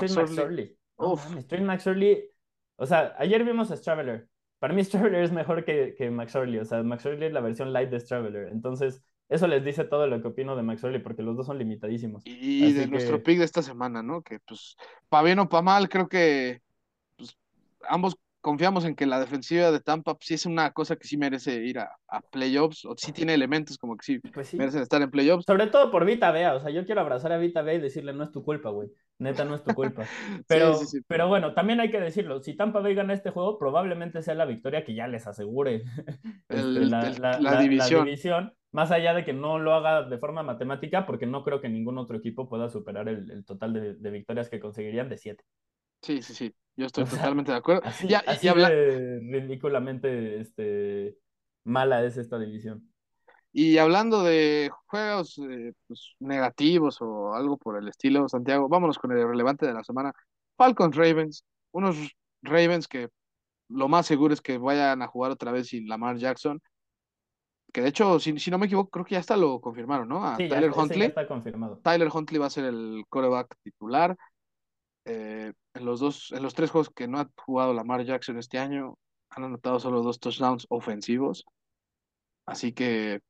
[1.47, 2.31] Trey McSorley.
[2.77, 4.29] O sea, ayer vimos a Straveler.
[4.59, 6.59] Para mí Straveler es mejor que, que McSorley.
[6.59, 8.49] O sea, McSorley es la versión light de Straveler.
[8.49, 12.23] Entonces, eso les dice todo lo que opino de McSorley, porque los dos son limitadísimos.
[12.25, 14.23] Y de nuestro pick de esta semana, ¿no?
[14.23, 14.77] Que pues,
[15.09, 16.63] para bien o para mal, creo que
[17.89, 21.57] ambos confiamos en que la defensiva de Tampa sí es una cosa que sí merece
[21.65, 21.91] ir a,
[22.31, 25.45] playoffs, o sí tiene elementos como que sí, pues merecen estar en playoffs.
[25.45, 28.13] Sobre todo por Vita Bea, o sea, yo quiero abrazar a Vita Bea y decirle,
[28.13, 28.89] no es tu culpa, güey.
[29.19, 30.05] Neta, no es tu culpa.
[30.47, 30.79] Pero,
[31.09, 34.45] pero bueno, también hay que decirlo, si Tampa Bay gana este juego, probablemente sea la
[34.45, 35.83] victoria que ya les asegure
[36.49, 38.55] este, la, división.
[38.71, 41.99] Más allá de que no lo haga de forma matemática, porque no creo que ningún
[41.99, 45.45] otro equipo pueda superar el, total de, de victorias que conseguirían de siete.
[46.03, 46.55] Sí, sí, sí.
[46.79, 47.83] Yo estoy totalmente de acuerdo.
[47.85, 51.19] Así, ya, así de ridículamente este,
[51.65, 52.89] mala es esta división.
[53.53, 59.11] Y hablando de juegos eh, pues, negativos o algo por el estilo, Santiago, vámonos con
[59.11, 60.13] el relevante de la semana.
[60.57, 61.97] Falcons Ravens, unos
[62.43, 63.09] Ravens que
[63.69, 66.63] lo más seguro es que vayan a jugar otra vez sin Lamar Jackson.
[67.73, 70.25] Que de hecho, si, si no me equivoco, creo que ya está lo confirmaron, ¿no?
[70.25, 71.09] A Tyler Huntley.
[71.09, 71.81] está confirmado.
[71.83, 74.17] Tyler Huntley va a ser el coreback titular.
[75.09, 78.59] Eh, en los dos, en los tres juegos que no ha jugado Lamar Jackson este
[78.59, 78.99] año,
[79.31, 81.47] han anotado solo dos touchdowns ofensivos.
[82.45, 83.21] Así que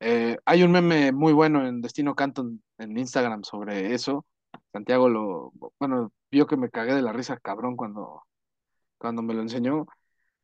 [0.00, 4.26] eh, hay un meme muy bueno en Destino Canton en Instagram sobre eso.
[4.72, 8.22] Santiago lo, bueno, vio que me cagué de la risa cabrón cuando,
[8.98, 9.86] cuando me lo enseñó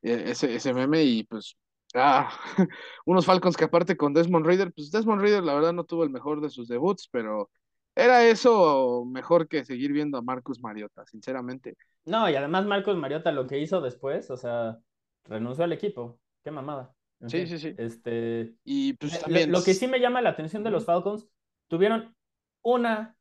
[0.02, 1.56] eh, ese, ese meme y pues
[1.94, 2.30] ah,
[3.06, 6.10] unos Falcons que aparte con Desmond Reader, pues Desmond Reader la verdad no tuvo el
[6.10, 7.50] mejor de sus debuts, pero
[7.94, 11.76] era eso mejor que seguir viendo a Marcus Mariota, sinceramente.
[12.04, 14.78] No, y además Marcus Mariota lo que hizo después, o sea,
[15.24, 16.18] renunció al equipo.
[16.42, 16.94] Qué mamada.
[17.26, 17.74] sí, sí, sí.
[17.78, 19.52] Este, y pues también...
[19.52, 21.28] Lo, que sí me llama la atención de los Falcons,
[21.68, 22.14] tuvieron
[22.62, 23.16] una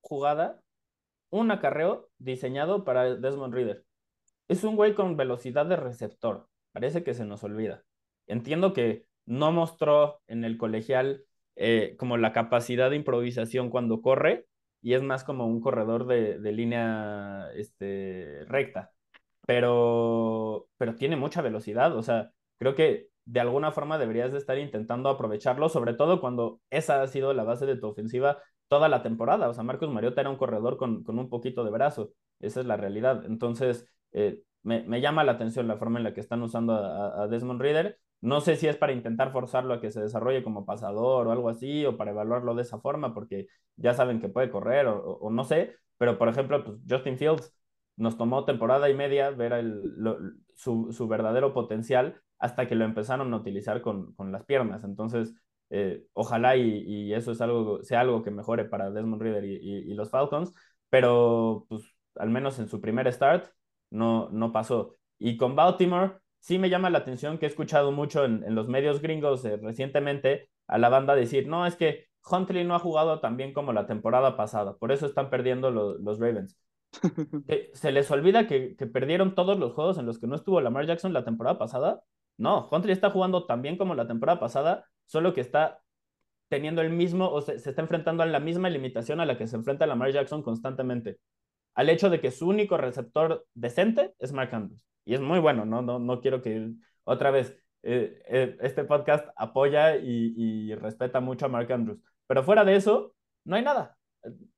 [0.00, 0.60] jugada,
[1.30, 3.84] un acarreo diseñado para Desmond Reader.
[4.48, 6.48] Es un güey con velocidad de receptor.
[6.72, 7.82] Parece que se nos olvida.
[8.26, 11.24] Entiendo que no mostró en el colegial
[11.56, 14.46] eh, como la capacidad de improvisación cuando corre
[14.82, 18.92] y es más como un corredor de, línea este, recta.
[19.46, 24.58] Pero, pero tiene mucha velocidad, o sea, creo que de alguna forma deberías de estar
[24.58, 29.02] intentando aprovecharlo, sobre todo cuando esa ha sido la base de tu ofensiva toda la
[29.02, 29.48] temporada.
[29.48, 32.66] O sea, Marcos Mariota era un corredor con, con un poquito de brazo, esa es
[32.66, 33.24] la realidad.
[33.26, 37.22] Entonces, eh, me, me, llama la atención la forma en la que están usando a,
[37.22, 40.64] a Desmond Reader no sé si es para intentar forzarlo a que se desarrolle como
[40.64, 44.50] pasador o algo así, o para evaluarlo de esa forma, porque ya saben que puede
[44.50, 47.54] correr o, no sé, pero por ejemplo, pues Justin Fields
[47.96, 49.52] nos tomó temporada y media ver
[50.54, 54.84] su, verdadero potencial hasta que lo empezaron a utilizar con, las piernas.
[54.84, 55.34] Entonces,
[55.68, 60.10] eh, ojalá y, eso es algo, sea algo que mejore para Desmond Reader y, los
[60.10, 60.54] Falcons,
[60.88, 61.82] pero pues
[62.16, 63.50] al menos en su primer start
[63.90, 64.96] no, no pasó.
[65.18, 69.00] Y con Baltimore, sí me llama la atención que he escuchado mucho en, los medios
[69.00, 73.38] gringos eh, recientemente a la banda decir, no, es que Huntley no ha jugado tan
[73.38, 76.58] bien como la temporada pasada, por eso están perdiendo los Ravens.
[77.72, 81.14] ¿Se les olvida que, perdieron todos los juegos en los que no estuvo Lamar Jackson
[81.14, 82.02] la temporada pasada?
[82.36, 85.80] No, Huntley está jugando tan bien como la temporada pasada, solo que está
[86.48, 89.46] teniendo el mismo, o se, se está enfrentando a la misma limitación a la que
[89.46, 91.20] se enfrenta Lamar Jackson constantemente,
[91.74, 95.64] al hecho de que su único receptor decente es Mark Andrews y es muy bueno,
[95.64, 95.82] ¿no?
[95.82, 96.72] No, no quiero que
[97.04, 102.64] otra vez eh, eh, este podcast apoya y, respeta mucho a Mark Andrews, pero fuera
[102.64, 103.14] de eso,
[103.44, 103.96] no hay nada,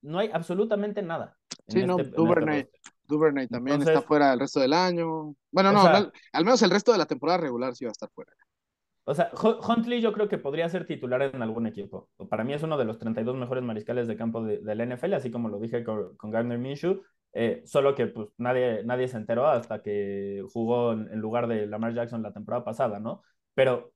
[0.02, 1.36] no hay absolutamente nada.
[1.66, 2.70] Sí, no, este, este
[3.08, 5.34] Duvernay, también está fuera el resto del año.
[5.50, 6.12] Bueno, no, al,
[6.44, 8.32] menos el resto de la temporada regular sí va a estar fuera.
[9.08, 9.30] O sea,
[9.68, 12.10] Huntley yo creo que podría ser titular en algún equipo.
[12.28, 15.30] Para mí es uno de los 32 mejores mariscales de campo de, la NFL, así
[15.30, 17.02] como lo dije con, con Gardner Minshew.
[17.38, 21.92] Eh, solo que pues nadie, nadie se enteró hasta que jugó en, lugar de Lamar
[21.94, 23.22] Jackson la temporada pasada, ¿no?
[23.52, 23.92] Pero,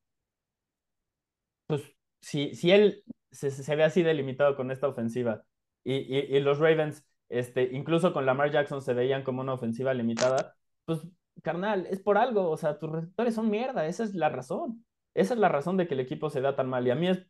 [1.67, 1.83] pues,
[2.21, 5.45] si, si él se, se ve así delimitado con esta ofensiva
[5.85, 10.55] y, y, los Ravens, este, incluso con Lamar Jackson se veían como una ofensiva limitada,
[10.85, 11.01] pues,
[11.43, 14.85] carnal, es por algo, o sea, tus receptores son mierda, esa es la razón.
[15.15, 16.87] Esa es la razón de que el equipo se vea tan mal.
[16.87, 17.27] Y a mí es,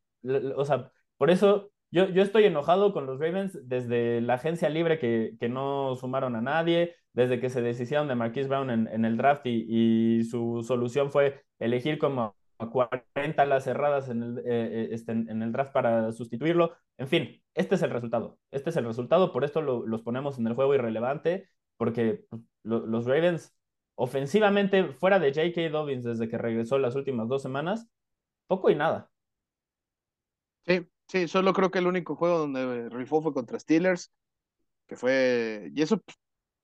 [0.56, 4.98] o sea, por eso yo, yo estoy enojado con los Ravens desde la agencia libre
[4.98, 9.16] que, que no sumaron a nadie, desde que se deshicieron de Marquise Brown en, el
[9.16, 14.88] draft y, su solución fue elegir como a 40 las cerradas en el, eh, eh,
[14.92, 16.76] este, en el draft para sustituirlo.
[16.98, 18.38] En fin, este es el resultado.
[18.50, 22.26] Este es el resultado, por esto lo, los ponemos en el juego irrelevante, porque
[22.62, 23.54] los Ravens
[24.00, 25.68] ofensivamente, fuera de J.K.
[25.68, 27.86] Dobbins desde que regresó las últimas dos semanas,
[28.46, 29.10] poco y nada.
[30.66, 34.12] Sí, Sí, solo creo que el único juego donde rifó fue contra Steelers,
[34.86, 36.16] que fue, y eso pues,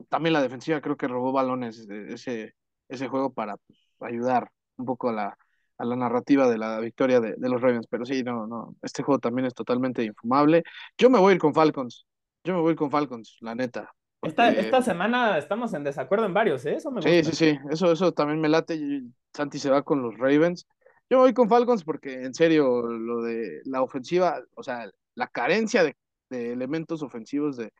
[0.08, 2.54] también la defensiva creo que robó balones eh, ese,
[2.88, 5.38] ese juego para pues, ayudar un poco a la,
[5.78, 9.18] a la narrativa de la victoria de, los Ravens, pero sí, no, no, este juego
[9.18, 10.62] también es totalmente infumable.
[10.96, 12.06] Yo me voy a ir con Falcons,
[12.44, 13.92] yo me voy con Falcons, la neta,
[14.22, 16.76] Esta, semana estamos en desacuerdo en varios, ¿eh?
[16.76, 19.02] Eso me Sí, sí, sí, eso, eso también me late.
[19.34, 20.68] Santi se va con los Ravens.
[21.08, 25.84] Yo voy con Falcons porque, en serio, lo de la ofensiva, o sea, la carencia
[25.84, 25.94] de,
[26.30, 27.72] elementos ofensivos de,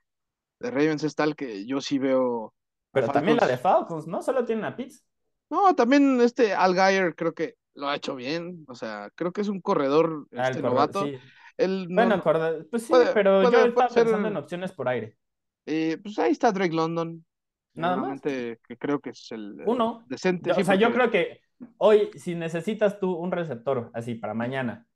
[0.61, 2.55] de, Ravens es tal que yo sí veo.
[2.93, 4.23] Pero también la de Falcons, ¿no?
[4.23, 5.05] Solo tienen a Pitts.
[5.51, 8.65] No, también este Al Geyer creo que lo ha hecho bien.
[8.69, 11.07] O sea, creo que es un corredor ah, este, novato.
[11.89, 12.23] bueno,
[12.71, 15.17] pues sí, pero yo estaba pensando en opciones por aire.
[15.67, 17.25] Eh, pues ahí está Drake London.
[17.75, 18.21] Nada más.
[18.21, 20.53] Que creo que es el uno decente.
[20.53, 21.41] o sea, yo creo que
[21.79, 24.87] hoy, si necesitas tú un receptor así para mañana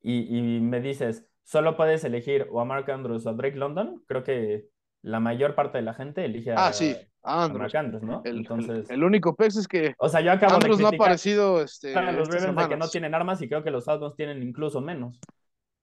[0.00, 4.22] y, me dices, solo puedes elegir o a Mark Andrews o a Drake London, creo
[4.22, 4.68] que
[5.02, 6.96] la mayor parte de la gente elige a, ah, sí.
[7.24, 8.22] Mark Andrews, ¿no?
[8.24, 11.62] El, Entonces, el, único pez es que o sea, yo acabo Andrews no ha aparecido
[11.62, 14.42] este, a los Ravens de que no tienen armas y creo que los Falcons tienen
[14.42, 15.20] incluso menos.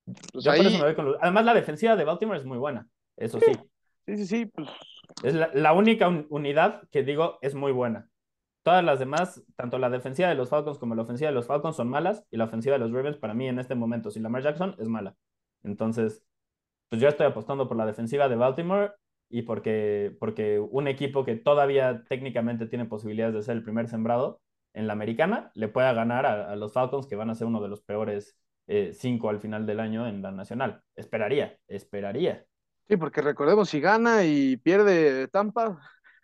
[0.05, 1.17] Pues yo por eso me voy con los...
[1.21, 2.87] Además, la defensiva de Baltimore es muy buena,
[3.17, 3.53] eso sí.
[4.05, 4.45] Sí, sí, sí.
[4.45, 4.69] Pues...
[5.23, 8.09] Es la, única unidad que digo es muy buena.
[8.65, 11.75] Todas las demás, tanto la defensiva de los Falcons como la ofensiva de los Falcons
[11.75, 14.41] son malas y la ofensiva de los Ravens para mí en este momento, si Lamar
[14.41, 15.15] Jackson, es mala.
[15.61, 16.23] Entonces,
[16.89, 18.93] pues yo estoy apostando por la defensiva de Baltimore
[19.29, 24.41] y porque, porque un equipo que todavía técnicamente tiene posibilidades de ser el primer sembrado
[24.73, 27.67] en la americana le pueda ganar a, los Falcons que van a ser uno de
[27.67, 28.35] los peores
[28.65, 30.81] eh, cinco al final del año en la nacional.
[30.95, 32.43] Esperaría, esperaría.
[32.87, 35.79] Sí, porque recordemos, si gana y pierde Tampa,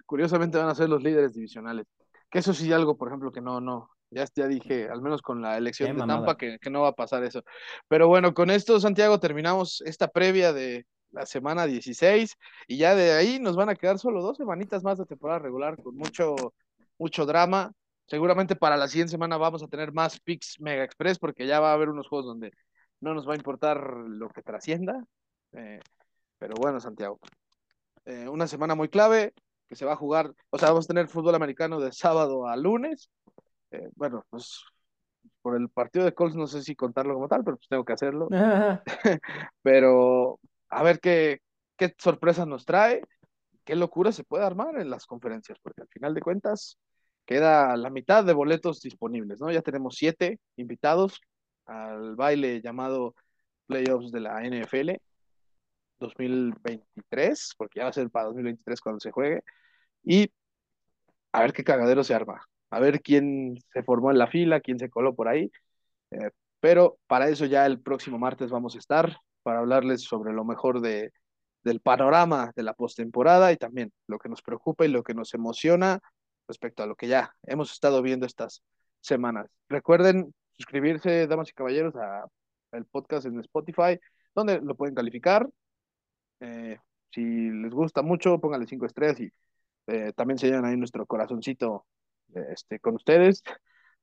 [0.07, 1.85] curiosamente van a ser los líderes divisionales.
[2.31, 5.41] Que eso sí algo, por ejemplo, que no, no, ya, ya dije, al menos con
[5.41, 7.43] la elección de Tampa, que, que, no va a pasar eso.
[7.87, 12.37] Pero bueno, con esto, Santiago, terminamos esta previa de la semana 16
[12.67, 15.81] y ya de ahí nos van a quedar solo dos semanitas más de temporada regular
[15.81, 16.35] con mucho,
[16.97, 17.71] mucho drama.
[18.07, 21.71] Seguramente para la siguiente semana vamos a tener más picks Mega Express porque ya va
[21.71, 22.51] a haber unos juegos donde
[22.99, 25.03] no nos va a importar lo que trascienda.
[25.53, 25.79] Eh,
[26.37, 27.19] pero bueno, Santiago,
[28.05, 29.33] eh, una semana muy clave
[29.71, 32.57] que se va a jugar, o sea, vamos a tener fútbol americano de sábado a
[32.57, 33.09] lunes.
[33.71, 34.61] Eh, bueno, pues
[35.41, 37.93] por el partido de Colts no sé si contarlo como tal, pero pues tengo que
[37.93, 38.27] hacerlo.
[39.61, 41.39] pero a ver qué,
[41.77, 43.01] qué sorpresas nos trae,
[43.63, 46.77] qué locura se puede armar en las conferencias, porque al final de cuentas
[47.25, 49.51] queda la mitad de boletos disponibles, ¿no?
[49.51, 51.21] Ya tenemos siete invitados
[51.65, 53.15] al baile llamado
[53.67, 54.99] Playoffs de la NFL
[56.01, 59.43] 2023, porque ya va a ser para 2023 cuando se juegue,
[60.03, 60.31] y
[61.31, 64.79] a ver qué cagadero se arma, a ver quién se formó en la fila, quién
[64.79, 65.51] se coló por ahí,
[66.11, 70.45] eh, pero para eso ya el próximo martes vamos a estar, para hablarles sobre lo
[70.45, 71.11] mejor de,
[71.63, 75.33] del panorama de la postemporada y también lo que nos preocupa y lo que nos
[75.33, 75.99] emociona
[76.47, 78.63] respecto a lo que ya hemos estado viendo estas
[78.99, 79.47] semanas.
[79.69, 82.25] Recuerden suscribirse, damas y caballeros, a
[82.71, 83.99] el podcast en Spotify,
[84.33, 85.47] donde lo pueden calificar,
[86.41, 86.77] eh,
[87.11, 89.31] si les gusta mucho, pónganle cinco estrellas y
[89.87, 91.85] eh, también se llevan ahí nuestro corazoncito
[92.49, 93.43] este, con ustedes.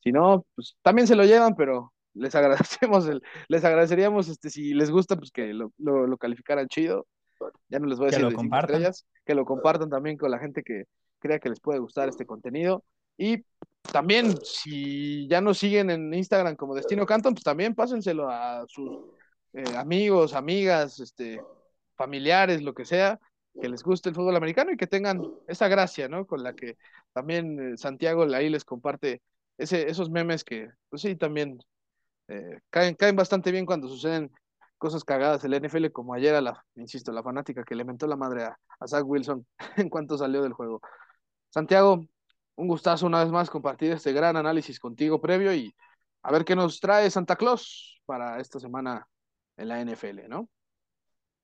[0.01, 4.75] Si no, pues también se lo llevan, pero les agradecemos, el, les agradeceríamos este, si
[4.75, 7.07] les gusta, pues que lo, lo, calificaran chido.
[7.69, 10.39] Ya no les voy a decir de cinco estrellas, que lo compartan también con la
[10.39, 10.85] gente que
[11.21, 12.85] crea que les puede gustar este contenido.
[13.17, 13.45] Y
[13.93, 18.91] también, si ya nos siguen en Instagram como Destino Canton, pues también pásenselo a sus
[19.53, 21.41] eh, amigos, amigas, este,
[21.99, 23.21] familiares, lo que sea,
[23.61, 26.27] que les guste el fútbol americano y que tengan esa gracia, ¿no?
[26.27, 26.79] Con la que
[27.13, 29.21] también eh, Santiago ahí les comparte
[29.59, 31.59] ese, esos memes que, pues sí, también
[32.29, 34.31] eh, caen, caen bastante bien cuando suceden
[34.79, 38.07] cosas cagadas en la NFL, como ayer a la, insisto, la fanática que le mentó
[38.07, 39.45] la madre a, a Zach Wilson
[39.77, 40.81] en cuanto salió del juego.
[41.51, 42.07] Santiago,
[42.57, 45.75] un gustazo una vez más compartir este gran análisis contigo previo y
[46.23, 49.07] a ver qué nos trae Santa Claus para esta semana
[49.57, 50.49] en la NFL, ¿no?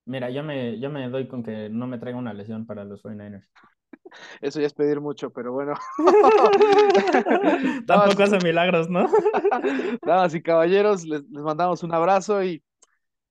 [0.07, 3.03] Mira, yo me, yo me doy con que no me traiga una lesión para los
[3.03, 3.49] 49ers.
[4.43, 5.75] Eso ya es pedir mucho, pero bueno.
[7.87, 9.07] Tampoco hace milagros, ¿no?
[10.03, 12.63] Damas y caballeros, les, les mandamos un abrazo y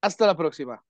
[0.01, 0.83] hasta la próxima.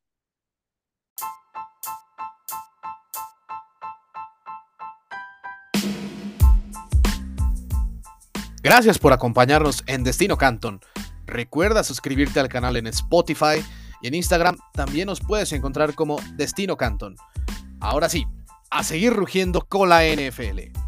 [8.64, 10.80] Gracias por acompañarnos en Destino Canton.
[11.26, 13.62] Recuerda suscribirte al canal en Spotify
[14.04, 17.16] y en Instagram también nos puedes encontrar como Destino Canton.
[17.80, 18.28] Ahora sí,
[18.70, 20.83] a seguir rugiendo con la NFL.